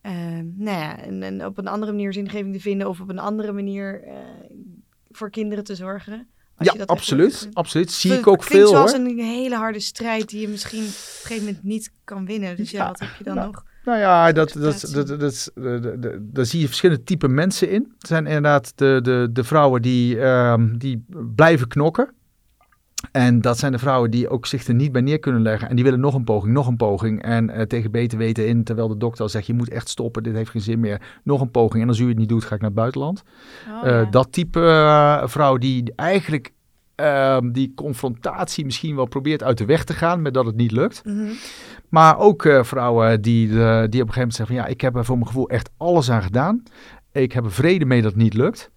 uh, 0.03 0.13
nou 0.55 0.79
ja, 0.79 0.99
en, 0.99 1.23
en, 1.23 1.47
op 1.47 1.59
een 1.59 1.67
andere 1.67 1.93
manier 1.93 2.13
zingeving 2.13 2.55
te 2.55 2.61
vinden 2.61 2.89
of 2.89 3.01
op 3.01 3.09
een 3.09 3.19
andere 3.19 3.53
manier 3.53 4.05
uh, 4.07 4.13
voor 5.11 5.31
kinderen 5.31 5.65
te 5.65 5.75
zorgen. 5.75 6.29
Als 6.57 6.73
ja, 6.73 6.85
absoluut. 6.85 7.49
Absoluut. 7.53 7.93
Zie 7.93 8.13
ik 8.13 8.27
ook 8.27 8.43
veel 8.43 8.67
hoor. 8.67 8.81
Het 8.81 8.91
zoals 8.91 8.93
een 8.93 9.19
hele 9.19 9.57
harde 9.57 9.81
strijd 9.81 10.29
die 10.29 10.41
je 10.41 10.49
misschien 10.49 10.83
op 10.83 10.87
een 10.87 10.93
gegeven 10.93 11.45
moment 11.45 11.63
niet 11.63 11.93
kan 12.05 12.27
winnen. 12.27 12.57
Dus 12.57 12.71
ja, 12.71 12.87
wat 12.87 13.01
heb 13.01 13.09
je 13.19 13.25
dan 13.25 13.37
nog? 13.37 13.65
Nou 13.87 13.99
ja, 13.99 14.33
dat, 14.33 14.53
dat, 14.53 14.91
dat, 14.93 15.21
dat, 15.21 15.51
daar 16.21 16.45
zie 16.47 16.61
je 16.61 16.67
verschillende 16.67 17.03
type 17.03 17.29
mensen 17.29 17.71
in. 17.71 17.95
Het 17.99 18.07
zijn 18.07 18.27
inderdaad 18.27 18.73
de, 18.75 18.99
de, 19.03 19.29
de 19.33 19.45
vrouwen 19.45 19.83
die, 19.83 20.21
um, 20.21 20.79
die 20.79 21.05
blijven 21.35 21.69
knokken. 21.69 22.11
En 23.13 23.41
dat 23.41 23.59
zijn 23.59 23.73
de 23.73 23.79
vrouwen 23.79 24.11
die 24.11 24.29
ook 24.29 24.47
zich 24.47 24.67
er 24.67 24.75
niet 24.75 24.93
bij 24.93 25.01
neer 25.01 25.19
kunnen 25.19 25.43
leggen. 25.43 25.69
En 25.69 25.75
die 25.75 25.85
willen 25.85 26.01
nog 26.01 26.15
een 26.15 26.25
poging, 26.25 26.53
nog 26.53 26.67
een 26.67 26.77
poging. 26.77 27.23
En 27.23 27.51
uh, 27.51 27.63
tegen 27.63 27.91
beter 27.91 28.19
weten 28.19 28.47
in, 28.47 28.65
terwijl 28.65 28.89
de 28.89 28.97
dokter 28.97 29.23
al 29.23 29.29
zegt... 29.29 29.47
je 29.47 29.55
moet 29.55 29.71
echt 29.71 29.89
stoppen, 29.89 30.23
dit 30.23 30.35
heeft 30.35 30.51
geen 30.51 30.63
zin 30.63 30.81
meer. 30.81 31.01
Nog 31.25 31.41
een 31.41 31.51
poging. 31.51 31.83
En 31.83 31.89
als 31.89 31.99
u 31.99 32.09
het 32.09 32.19
niet 32.19 32.29
doet, 32.29 32.45
ga 32.45 32.55
ik 32.55 32.61
naar 32.61 32.71
het 32.71 32.79
buitenland. 32.79 33.23
Oh, 33.69 33.85
uh, 33.85 33.91
ja. 33.91 34.05
Dat 34.05 34.33
type 34.33 34.61
uh, 34.61 35.23
vrouw 35.27 35.57
die 35.57 35.93
eigenlijk 35.97 36.53
um, 36.97 37.53
die 37.53 37.73
confrontatie 37.75 38.65
misschien 38.65 38.97
wel 38.97 39.07
probeert 39.07 39.43
uit 39.43 39.59
de 39.59 39.65
weg 39.65 39.85
te 39.85 39.93
gaan... 39.93 40.23
met 40.23 40.35
dat 40.35 40.47
het 40.47 40.57
niet 40.57 40.73
lukt. 40.73 41.03
Mm 41.05 41.17
-hmm. 41.17 41.33
Maar 41.89 42.19
ook 42.19 42.45
uh, 42.45 42.63
vrouwen 42.63 43.23
die, 43.23 43.49
uh, 43.49 43.55
die 43.55 43.63
op 43.63 43.85
een 43.85 43.91
gegeven 43.91 44.13
moment 44.15 44.35
zeggen 44.35 44.57
van 44.57 44.65
ja, 44.65 44.67
ik 44.67 44.81
heb 44.81 44.97
er 44.97 45.05
voor 45.05 45.17
mijn 45.17 45.27
gevoel 45.27 45.49
echt 45.49 45.71
alles 45.77 46.11
aan 46.11 46.23
gedaan. 46.23 46.63
Ik 47.13 47.33
heb 47.33 47.45
er 47.45 47.53
vrede 47.53 47.85
mee 47.85 48.03
dat 48.03 48.13
het 48.13 48.23
niet 48.23 48.35
lukt. 48.35 48.71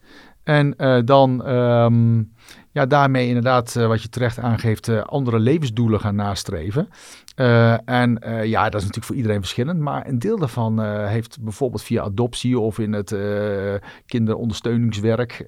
En 0.43 0.73
uh, 0.77 0.99
dan 1.05 1.49
um, 1.49 2.33
ja, 2.71 2.85
daarmee 2.85 3.27
inderdaad, 3.27 3.73
wat 3.73 4.01
je 4.01 4.09
terecht 4.09 4.39
aangeeft, 4.39 5.05
andere 5.05 5.39
levensdoelen 5.39 5.99
gaan 5.99 6.15
nastreven. 6.15 6.89
Uh, 7.35 7.89
en 7.89 8.21
uh, 8.25 8.45
ja, 8.45 8.63
dat 8.63 8.81
is 8.81 8.87
natuurlijk 8.87 9.05
voor 9.05 9.15
iedereen 9.15 9.39
verschillend. 9.39 9.79
Maar 9.79 10.07
een 10.07 10.19
deel 10.19 10.37
daarvan 10.37 10.83
uh, 10.83 11.07
heeft 11.07 11.41
bijvoorbeeld 11.41 11.83
via 11.83 12.01
adoptie 12.01 12.59
of 12.59 12.79
in 12.79 12.93
het 12.93 13.15
kinderondersteuningswerk, 14.05 15.45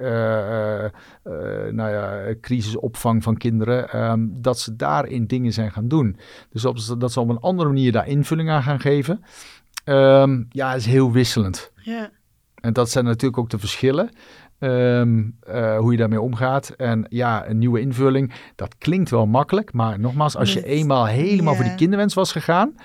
nou 1.72 1.90
ja, 1.90 2.24
crisisopvang 2.42 3.24
van 3.24 3.38
kinderen, 3.38 4.02
um, 4.12 4.42
dat 4.42 4.60
ze 4.60 4.76
daarin 4.76 5.26
dingen 5.26 5.54
zijn 5.54 5.72
gaan 5.72 5.88
doen. 5.88 6.18
Dus 6.50 6.66
op, 6.66 6.78
dat 6.98 7.12
ze 7.12 7.20
op 7.20 7.30
een 7.30 7.40
andere 7.40 7.70
manier 7.70 7.92
daar 7.92 8.08
invulling 8.08 8.50
aan 8.50 8.64
gaan 8.64 8.80
geven. 8.80 9.24
Um, 9.86 10.46
ja, 10.50 10.74
is 10.74 10.86
heel 10.86 11.12
wisselend. 11.12 11.72
Ja. 11.76 12.10
En 12.62 12.74
dat 12.74 12.90
zijn 12.90 13.06
natuurlijk 13.06 13.38
ook 13.38 13.50
de 13.50 13.60
verschillen. 13.60 14.10
Ehm, 14.62 15.24
eh, 15.40 15.78
hoe 15.78 15.92
je 15.92 15.98
daarmee 15.98 16.22
omgaat. 16.22 16.70
En 16.70 17.06
ja, 17.10 17.48
een 17.48 17.58
nieuwe 17.58 17.80
invulling, 17.80 18.34
dat 18.56 18.78
klinkt 18.78 19.10
wel 19.10 19.26
makkelijk. 19.26 19.74
Maar 19.74 20.00
nogmaals, 20.00 20.36
als 20.36 20.54
je 20.54 20.66
eenmaal 20.66 21.06
helemaal 21.06 21.56
voor 21.56 21.64
die 21.64 21.76
kinderwens 21.76 22.14
was 22.14 22.32
gegaan. 22.32 22.76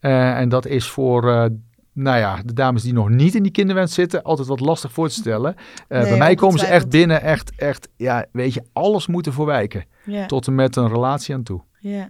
eh, 0.00 0.38
en 0.38 0.48
dat 0.48 0.66
is 0.66 0.88
voor, 0.88 1.30
eh, 1.30 1.44
nou 1.92 2.18
ja, 2.18 2.42
de 2.44 2.52
dames 2.52 2.82
die 2.82 2.92
nog 2.92 3.08
niet 3.08 3.34
in 3.34 3.42
die 3.42 3.52
kinderwens 3.52 3.94
zitten, 3.94 4.22
altijd 4.22 4.48
wat 4.48 4.60
lastig 4.60 4.92
voor 4.92 5.08
te 5.08 5.14
stellen. 5.14 5.54
Nee, 5.88 6.02
bij 6.02 6.18
mij 6.18 6.34
komen 6.34 6.58
ze 6.58 6.66
echt 6.66 6.88
binnen, 6.88 7.22
echt, 7.22 7.52
echt, 7.56 7.88
ja, 7.96 8.26
weet 8.32 8.54
je, 8.54 8.64
alles 8.72 9.06
moet 9.06 9.26
ervoor 9.26 9.46
wijken. 9.46 9.84
Ja. 10.04 10.26
Tot 10.26 10.46
en 10.46 10.54
met 10.54 10.76
een 10.76 10.88
relatie 10.88 11.34
aan 11.34 11.42
toe. 11.42 11.62
ja. 11.80 12.08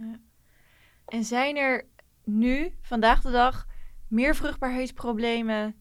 En 1.06 1.24
zijn 1.24 1.56
er 1.56 1.84
nu, 2.24 2.72
vandaag 2.82 3.20
de 3.20 3.30
dag, 3.30 3.66
meer 4.08 4.34
vruchtbaarheidsproblemen 4.36 5.74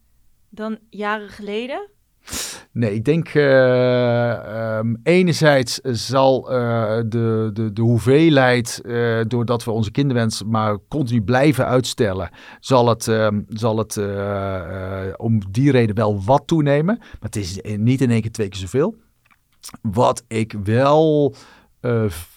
dan 0.50 0.78
jaren 0.90 1.30
geleden? 1.30 1.90
Nee, 2.78 2.94
ik 2.94 3.06
denk 3.06 3.28
eh, 3.28 4.78
ehm, 4.78 4.96
enerzijds 5.04 5.80
zal 5.82 6.52
eh, 6.52 6.98
de, 7.06 7.50
de, 7.54 7.74
de 7.74 7.82
hoeveelheid, 7.82 8.82
eh, 8.86 9.20
doordat 9.28 9.64
we 9.64 9.72
onze 9.72 9.92
kinderwens 9.92 10.44
maar 10.44 10.78
continu 10.88 11.22
blijven 11.22 11.66
uitstellen, 11.66 12.30
zal 12.60 12.88
het, 12.88 13.08
ehm, 13.08 13.42
zal 13.50 13.78
het 13.78 13.98
om 15.18 15.42
die 15.52 15.72
reden 15.72 15.96
wel 15.96 16.24
wat 16.24 16.44
toenemen. 16.46 16.98
Maar 16.98 17.18
het 17.20 17.36
is 17.36 17.62
niet 17.78 18.02
in 18.02 18.12
één 18.12 18.22
keer 18.22 18.32
twee 18.32 18.50
keer 18.50 18.60
zoveel. 18.60 18.96
Wat 19.82 20.24
ik 20.28 20.56
wel 20.64 21.36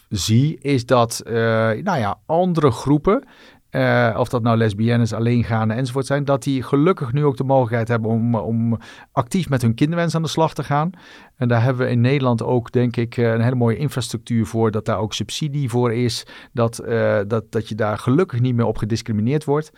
zie, 0.09 0.59
is 0.59 0.85
dat 0.85 1.21
nou 1.25 1.97
ja, 1.97 2.19
andere 2.25 2.71
groepen, 2.71 3.23
eh, 3.71 4.15
of 4.17 4.29
dat 4.29 4.41
nou 4.41 4.57
lesbiennes, 4.57 5.13
alleengaande 5.13 5.73
enzovoort 5.73 6.05
zijn, 6.05 6.25
dat 6.25 6.43
die 6.43 6.63
gelukkig 6.63 7.13
nu 7.13 7.25
ook 7.25 7.37
de 7.37 7.43
mogelijkheid 7.43 7.87
hebben 7.87 8.09
om, 8.09 8.35
om 8.35 8.77
actief 9.11 9.49
met 9.49 9.61
hun 9.61 9.73
kinderwens 9.73 10.15
aan 10.15 10.21
de 10.21 10.27
slag 10.27 10.53
te 10.53 10.63
gaan. 10.63 10.89
En 11.35 11.47
daar 11.47 11.63
hebben 11.63 11.85
we 11.85 11.91
in 11.91 12.01
Nederland 12.01 12.43
ook, 12.43 12.71
denk 12.71 12.95
ik, 12.95 13.17
eh, 13.17 13.31
een 13.31 13.41
hele 13.41 13.55
mooie 13.55 13.77
infrastructuur 13.77 14.45
voor, 14.45 14.71
dat 14.71 14.85
daar 14.85 14.99
ook 14.99 15.13
subsidie 15.13 15.69
voor 15.69 15.93
is, 15.93 16.25
dat, 16.53 16.79
eh, 16.79 17.19
dat, 17.27 17.51
dat 17.51 17.69
je 17.69 17.75
daar 17.75 17.97
gelukkig 17.97 18.39
niet 18.39 18.55
meer 18.55 18.65
op 18.65 18.77
gediscrimineerd 18.77 19.45
wordt. 19.45 19.71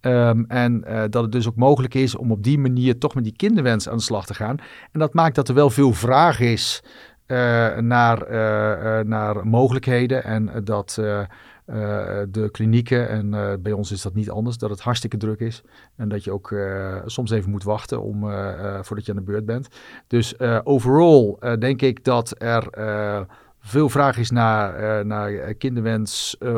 Ehm, 0.00 0.44
en 0.48 0.84
eh, 0.84 1.02
dat 1.10 1.22
het 1.22 1.32
dus 1.32 1.48
ook 1.48 1.56
mogelijk 1.56 1.94
is 1.94 2.16
om 2.16 2.32
op 2.32 2.42
die 2.42 2.58
manier 2.58 2.98
toch 2.98 3.14
met 3.14 3.24
die 3.24 3.36
kinderwens 3.36 3.88
aan 3.88 3.96
de 3.96 4.02
slag 4.02 4.26
te 4.26 4.34
gaan. 4.34 4.56
En 4.92 5.00
dat 5.00 5.14
maakt 5.14 5.34
dat 5.34 5.48
er 5.48 5.54
wel 5.54 5.70
veel 5.70 5.92
vraag 5.92 6.40
is 6.40 6.82
eh, 7.30 7.76
naar, 7.76 8.22
eh, 8.22 8.98
eh, 8.98 9.06
naar 9.06 9.46
mogelijkheden. 9.46 10.24
En 10.24 10.48
eh, 10.48 10.60
dat 10.64 10.96
eh, 11.00 11.20
eh, 11.20 11.26
de 12.30 12.48
klinieken, 12.50 13.08
en 13.08 13.34
eh, 13.34 13.52
bij 13.60 13.72
ons 13.72 13.92
is 13.92 14.02
dat 14.02 14.14
niet 14.14 14.30
anders, 14.30 14.58
dat 14.58 14.70
het 14.70 14.80
hartstikke 14.80 15.16
druk 15.16 15.40
is. 15.40 15.62
En 15.96 16.08
dat 16.08 16.24
je 16.24 16.32
ook 16.32 16.52
eh, 16.52 16.96
soms 17.06 17.30
even 17.30 17.50
moet 17.50 17.64
wachten 17.64 18.02
om, 18.02 18.30
eh, 18.30 18.48
eh, 18.76 18.82
voordat 18.82 19.04
je 19.06 19.12
aan 19.12 19.18
de 19.18 19.24
beurt 19.24 19.46
bent. 19.46 19.68
Dus 20.06 20.36
eh, 20.36 20.58
overal 20.64 21.36
eh, 21.40 21.58
denk 21.58 21.82
ik 21.82 22.04
dat 22.04 22.34
er 22.38 22.68
eh, 22.68 23.20
veel 23.60 23.88
vraag 23.88 24.18
is 24.18 24.30
naar, 24.30 24.74
eh, 24.74 25.04
naar 25.04 25.34
eh, 25.34 25.54
kinderwens. 25.58 26.36
eh, 26.38 26.50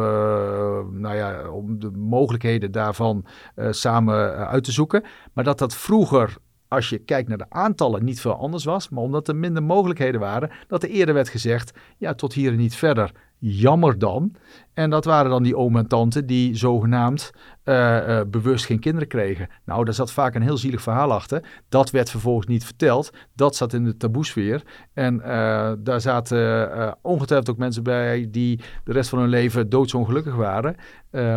nou 0.91 1.15
ja, 1.15 1.49
om 1.49 1.79
de 1.79 1.91
mogelijkheden 1.91 2.73
daarvan 2.73 3.25
eh, 3.55 3.67
samen 3.71 4.35
eh, 4.35 4.49
uit 4.49 4.65
te 4.65 4.73
zoeken. 4.73 5.05
Maar 5.33 5.45
dat 5.45 5.59
dat 5.59 5.75
vroeger 5.75 6.37
als 6.69 6.89
je 6.89 6.99
kijkt 6.99 7.29
naar 7.29 7.39
de 7.39 7.47
aantallen, 7.51 8.05
niet 8.05 8.21
veel 8.21 8.37
anders 8.37 8.65
was. 8.65 8.89
Maar 8.89 9.03
omdat 9.03 9.29
er 9.29 9.37
minder 9.37 9.63
mogelijkheden 9.63 10.21
waren, 10.21 10.51
dat 10.67 10.83
er 10.83 10.89
eerder 10.89 11.15
werd 11.15 11.29
gezegd: 11.29 11.73
ja, 11.97 12.15
tot 12.15 12.33
hier 12.33 12.51
en 12.53 12.59
niet 12.59 12.75
verder. 12.75 13.13
Jammer 13.45 13.99
dan. 13.99 14.35
En 14.75 14.91
dat 14.91 15.05
waren 15.05 15.31
dan 15.31 15.43
die 15.43 15.57
oom 15.57 15.77
en 15.77 15.87
tante 15.87 16.25
die 16.25 16.57
zogenaamd 16.57 17.31
eh, 17.65 18.19
eh, 18.19 18.27
bewust 18.29 18.65
geen 18.65 18.79
kinderen 18.79 19.09
kregen. 19.09 19.49
Nou, 19.65 19.85
daar 19.85 19.95
zat 19.95 20.13
vaak 20.13 20.35
een 20.35 20.43
heel 20.43 20.57
zielig 20.57 20.83
verhaal 20.83 21.13
achter. 21.13 21.45
Dat 21.69 21.91
werd 21.91 22.11
vervolgens 22.11 22.47
niet 22.47 22.65
verteld. 22.65 23.11
Dat 23.35 23.57
zat 23.57 23.73
in 23.73 23.85
de 23.85 23.97
taboesfeer. 23.97 24.63
En 24.93 25.21
eh, 25.21 25.73
daar 25.79 26.01
zaten 26.01 26.99
ongetwijfeld 27.01 27.51
ook 27.51 27.57
mensen 27.57 27.83
bij 27.83 28.29
die 28.31 28.61
de 28.85 28.93
rest 28.93 29.09
van 29.09 29.19
hun 29.19 29.29
leven 29.29 29.69
doodsongelukkig 29.69 30.35
waren. 30.35 30.77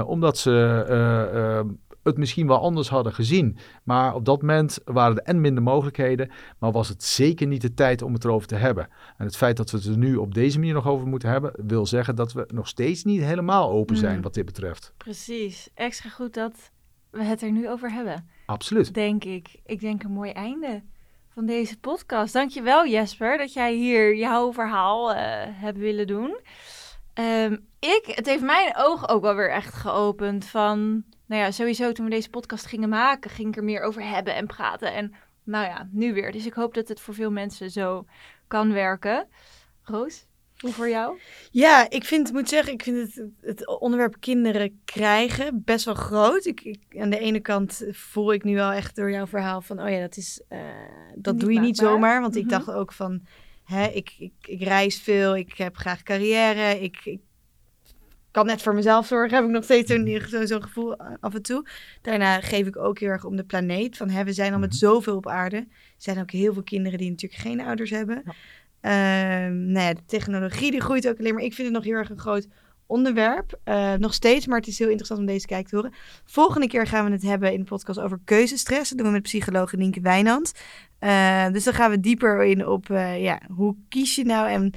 omdat 0.05 0.37
ze 0.37 1.73
het 2.05 2.17
misschien 2.17 2.47
wel 2.47 2.59
anders 2.61 2.89
hadden 2.89 3.13
gezien. 3.13 3.57
Maar 3.83 4.15
op 4.15 4.25
dat 4.25 4.41
moment 4.41 4.77
waren 4.85 5.17
er 5.17 5.23
en 5.23 5.41
minder 5.41 5.63
mogelijkheden. 5.63 6.31
Maar 6.59 6.71
was 6.71 6.89
het 6.89 7.03
zeker 7.03 7.47
niet 7.47 7.61
de 7.61 7.73
tijd 7.73 8.01
om 8.01 8.13
het 8.13 8.23
erover 8.23 8.47
te 8.47 8.55
hebben. 8.55 8.87
En 9.17 9.25
het 9.25 9.37
feit 9.37 9.57
dat 9.57 9.71
we 9.71 9.77
het 9.77 9.85
er 9.85 9.97
nu 9.97 10.15
op 10.15 10.33
deze 10.33 10.59
manier 10.59 10.73
nog 10.73 10.87
over 10.87 11.07
moeten 11.07 11.29
hebben, 11.29 11.51
wil 11.67 11.85
zeggen 11.85 12.15
dat 12.15 12.33
we 12.33 12.47
nog 12.53 12.67
steeds 12.67 13.03
niet 13.03 13.21
helemaal 13.21 13.69
open 13.71 13.97
zijn 13.97 14.15
Mm. 14.15 14.21
wat 14.21 14.33
dit 14.33 14.45
betreft. 14.45 14.93
Precies. 14.97 15.69
Extra 15.73 16.09
goed 16.09 16.33
dat 16.33 16.71
we 17.09 17.23
het 17.23 17.41
er 17.41 17.51
nu 17.51 17.69
over 17.69 17.91
hebben, 17.91 18.29
Absoluut. 18.45 18.93
denk 18.93 19.23
ik. 19.23 19.59
Ik 19.65 19.79
denk 19.79 20.03
een 20.03 20.11
mooi 20.11 20.31
einde 20.31 20.81
van 21.33 21.45
deze 21.45 21.79
podcast. 21.79 22.33
Dankjewel 22.33 22.87
Jesper 22.87 23.37
dat 23.37 23.53
jij 23.53 23.73
hier 23.73 24.15
jouw 24.15 24.53
verhaal 24.53 25.13
eh, 25.13 25.21
hebt 25.51 25.77
willen 25.77 26.07
doen. 26.07 26.37
Ehm, 27.15 27.57
ik, 27.79 28.01
het 28.05 28.25
heeft 28.25 28.43
mijn 28.43 28.73
ogen 28.77 29.07
ook 29.09 29.21
wel 29.21 29.35
weer 29.35 29.51
echt 29.51 29.73
geopend 29.73 30.45
van, 30.45 31.03
nou 31.25 31.41
ja, 31.41 31.51
sowieso 31.51 31.91
toen 31.91 32.05
we 32.05 32.11
deze 32.11 32.29
podcast 32.29 32.65
gingen 32.65 32.89
maken, 32.89 33.29
ging 33.29 33.47
ik 33.49 33.55
er 33.57 33.63
meer 33.63 33.81
over 33.81 34.03
hebben 34.03 34.35
en 34.35 34.47
praten. 34.47 34.93
En 34.93 35.13
nou 35.43 35.65
ja, 35.65 35.89
nu 35.91 36.13
weer. 36.13 36.31
Dus 36.31 36.45
ik 36.45 36.53
hoop 36.53 36.73
dat 36.73 36.87
het 36.87 36.99
voor 36.99 37.13
veel 37.13 37.31
mensen 37.31 37.71
zo 37.71 38.05
kan 38.47 38.73
werken. 38.73 39.27
Roos, 39.83 40.25
hoe 40.59 40.71
voor 40.71 40.89
jou? 40.89 41.19
Ja, 41.51 41.89
ik 41.89 42.03
vind, 42.03 42.31
moet 42.33 42.49
zeggen, 42.49 42.73
ik 42.73 42.83
vind 42.83 42.97
het, 43.15 43.25
het 43.41 43.67
onderwerp 43.79 44.15
kinderen 44.19 44.81
krijgen 44.85 45.61
best 45.65 45.85
wel 45.85 45.93
groot. 45.93 46.45
Ik, 46.45 46.61
ik, 46.61 46.79
aan 46.99 47.09
de 47.09 47.19
ene 47.19 47.39
kant 47.39 47.85
voel 47.91 48.33
ik 48.33 48.43
nu 48.43 48.55
wel 48.55 48.71
echt 48.71 48.95
door 48.95 49.11
jouw 49.11 49.27
verhaal 49.27 49.61
van, 49.61 49.81
oh 49.81 49.89
ja, 49.89 49.99
dat 49.99 50.17
is, 50.17 50.43
eh, 50.47 50.59
dat 51.15 51.33
Niet 51.33 51.43
doe 51.43 51.53
je 51.53 51.59
niet 51.59 51.77
zomaar. 51.77 52.21
Want 52.21 52.35
ik 52.35 52.41
Mhm. 52.45 52.51
dacht 52.51 52.71
ook 52.71 52.91
van, 52.93 53.21
hè, 53.65 53.85
ik, 53.87 54.15
ik, 54.19 54.33
ik 54.41 54.61
reis 54.63 54.99
veel, 54.99 55.35
ik 55.35 55.53
heb 55.57 55.75
graag 55.77 56.03
carrière, 56.03 56.81
ik, 56.81 57.01
ik 57.03 57.19
kan 58.31 58.45
net 58.45 58.61
voor 58.61 58.73
mezelf 58.75 59.07
zorgen, 59.07 59.35
heb 59.37 59.45
ik 59.45 59.51
nog 59.51 59.63
steeds 59.63 59.91
zo'n 59.91 60.21
zo, 60.29 60.45
zo'n 60.45 60.63
gevoel 60.63 60.97
af 61.19 61.33
en 61.33 61.41
toe. 61.41 61.67
Daarna 62.01 62.41
geef 62.41 62.67
ik 62.67 62.77
ook 62.77 62.99
heel 62.99 63.09
erg 63.09 63.25
om 63.25 63.35
de 63.35 63.43
planeet. 63.45 63.97
Van, 63.97 64.09
hè, 64.09 64.23
we 64.23 64.33
zijn 64.33 64.53
al 64.53 64.59
met 64.59 64.69
Mhm. 64.69 64.77
zoveel 64.77 65.15
op 65.15 65.27
aarde. 65.27 65.55
Er 65.57 65.65
zijn 65.97 66.19
ook 66.19 66.31
heel 66.31 66.53
veel 66.53 66.63
kinderen 66.63 66.99
die 66.99 67.09
natuurlijk 67.09 67.41
geen 67.41 67.61
ouders 67.61 67.89
hebben. 67.89 68.23
Ehm, 68.81 69.71
nou 69.71 69.85
ja, 69.85 69.93
de 69.93 70.05
technologie 70.05 70.71
die 70.71 70.81
groeit 70.81 71.07
ook 71.07 71.19
alleen 71.19 71.33
maar. 71.33 71.43
Ik 71.43 71.53
vind 71.53 71.67
het 71.67 71.75
nog 71.77 71.85
heel 71.85 71.93
erg 71.93 72.09
een 72.09 72.19
groot 72.19 72.47
onderwerp. 72.87 73.59
Eh, 73.63 73.93
nog 73.93 74.13
steeds, 74.13 74.45
maar 74.47 74.57
het 74.59 74.67
is 74.67 74.79
heel 74.79 74.87
interessant 74.87 75.19
om 75.19 75.25
deze 75.25 75.45
kijk 75.45 75.67
te 75.67 75.75
horen. 75.75 75.93
Volgende 76.25 76.67
keer 76.67 76.87
gaan 76.87 77.05
we 77.05 77.11
het 77.11 77.21
hebben 77.21 77.53
in 77.53 77.59
de 77.59 77.65
podcast 77.65 77.99
over 77.99 78.19
keuzestress. 78.25 78.89
Dat 78.89 78.97
doen 78.97 79.07
we 79.07 79.13
met 79.13 79.21
psycholoog 79.21 79.73
Nienke 79.73 80.01
Wijnand. 80.01 80.53
Eh, 80.99 81.51
dus 81.51 81.63
dan 81.63 81.73
gaan 81.73 81.91
we 81.91 81.99
dieper 81.99 82.43
in 82.43 82.67
op 82.67 82.89
eh, 82.89 83.23
ja, 83.23 83.41
hoe 83.55 83.75
kies 83.89 84.15
je 84.15 84.25
nou 84.25 84.49
en 84.49 84.73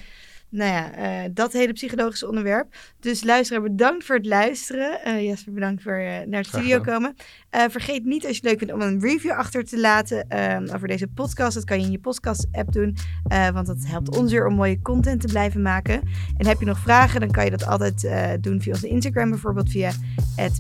nou 0.51 0.73
ja, 0.73 0.93
eh, 0.93 1.31
dat 1.33 1.53
hele 1.53 1.73
psychologische 1.73 2.29
onderwerp. 2.29 2.75
Dus 3.01 3.25
luisteraar, 3.25 3.63
bedankt 3.63 4.05
voor 4.05 4.17
het 4.17 4.27
luisteren. 4.27 5.25
Jasper, 5.25 5.53
bedankt 5.53 5.83
voor 5.83 5.99
naar 5.99 6.27
de 6.27 6.31
Graag 6.31 6.47
studio 6.47 6.81
komen. 6.81 7.15
Eh, 7.51 7.65
vergeet 7.69 8.05
niet, 8.05 8.27
als 8.27 8.37
je 8.37 8.41
het 8.41 8.51
leuk 8.51 8.59
vindt, 8.59 8.75
om 8.75 8.81
een 8.81 9.01
review 9.01 9.31
achter 9.31 9.65
te 9.65 9.81
laten 9.81 10.29
eh, 10.29 10.75
over 10.75 10.89
deze 10.89 11.07
podcast. 11.07 11.55
Dat 11.55 11.65
kan 11.65 11.79
je 11.79 11.85
in 11.85 11.91
je 11.91 11.99
podcast-app 11.99 12.73
doen, 12.73 12.97
eh, 13.29 13.49
want 13.49 13.67
dat 13.67 13.87
helpt 13.87 14.17
ons 14.17 14.33
weer 14.33 14.47
om 14.47 14.55
mooie 14.55 14.83
content 14.83 15.21
te 15.21 15.27
blijven 15.27 15.63
maken. 15.63 16.01
En 16.37 16.47
heb 16.47 16.59
je 16.61 16.67
nog 16.67 16.79
vragen, 16.79 17.21
dan 17.21 17.31
kan 17.31 17.45
je 17.45 17.51
dat 17.51 17.67
altijd 17.67 18.05
eh, 18.05 18.31
doen 18.41 18.61
via 18.61 18.73
onze 18.73 18.89
Instagram, 18.89 19.31
bijvoorbeeld 19.31 19.71
via 19.71 19.93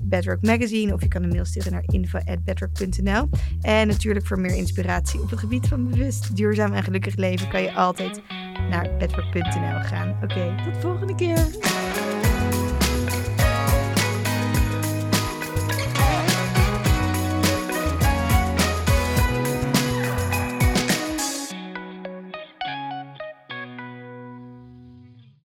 Bedrock 0.02 0.42
Magazine. 0.42 0.94
Of 0.94 1.02
je 1.02 1.08
kan 1.08 1.22
een 1.22 1.28
mail 1.28 1.44
sturen 1.44 1.72
naar 1.72 1.84
info.bedrock.nl. 1.86 3.28
En 3.60 3.88
natuurlijk 3.88 4.26
voor 4.26 4.40
meer 4.40 4.56
inspiratie 4.56 5.20
op 5.20 5.30
het 5.30 5.38
gebied 5.38 5.68
van 5.68 5.88
bewust, 5.90 6.36
duurzaam 6.36 6.72
en 6.72 6.82
gelukkig 6.82 7.16
leven 7.16 7.48
kan 7.48 7.62
je 7.62 7.74
altijd 7.74 8.22
naar 8.70 8.90
bedrock.nl 8.98 9.80
gaan. 9.82 10.16
Oké, 10.22 10.54
tot 10.64 10.80
volgende 10.80 11.14
keer. 11.14 11.46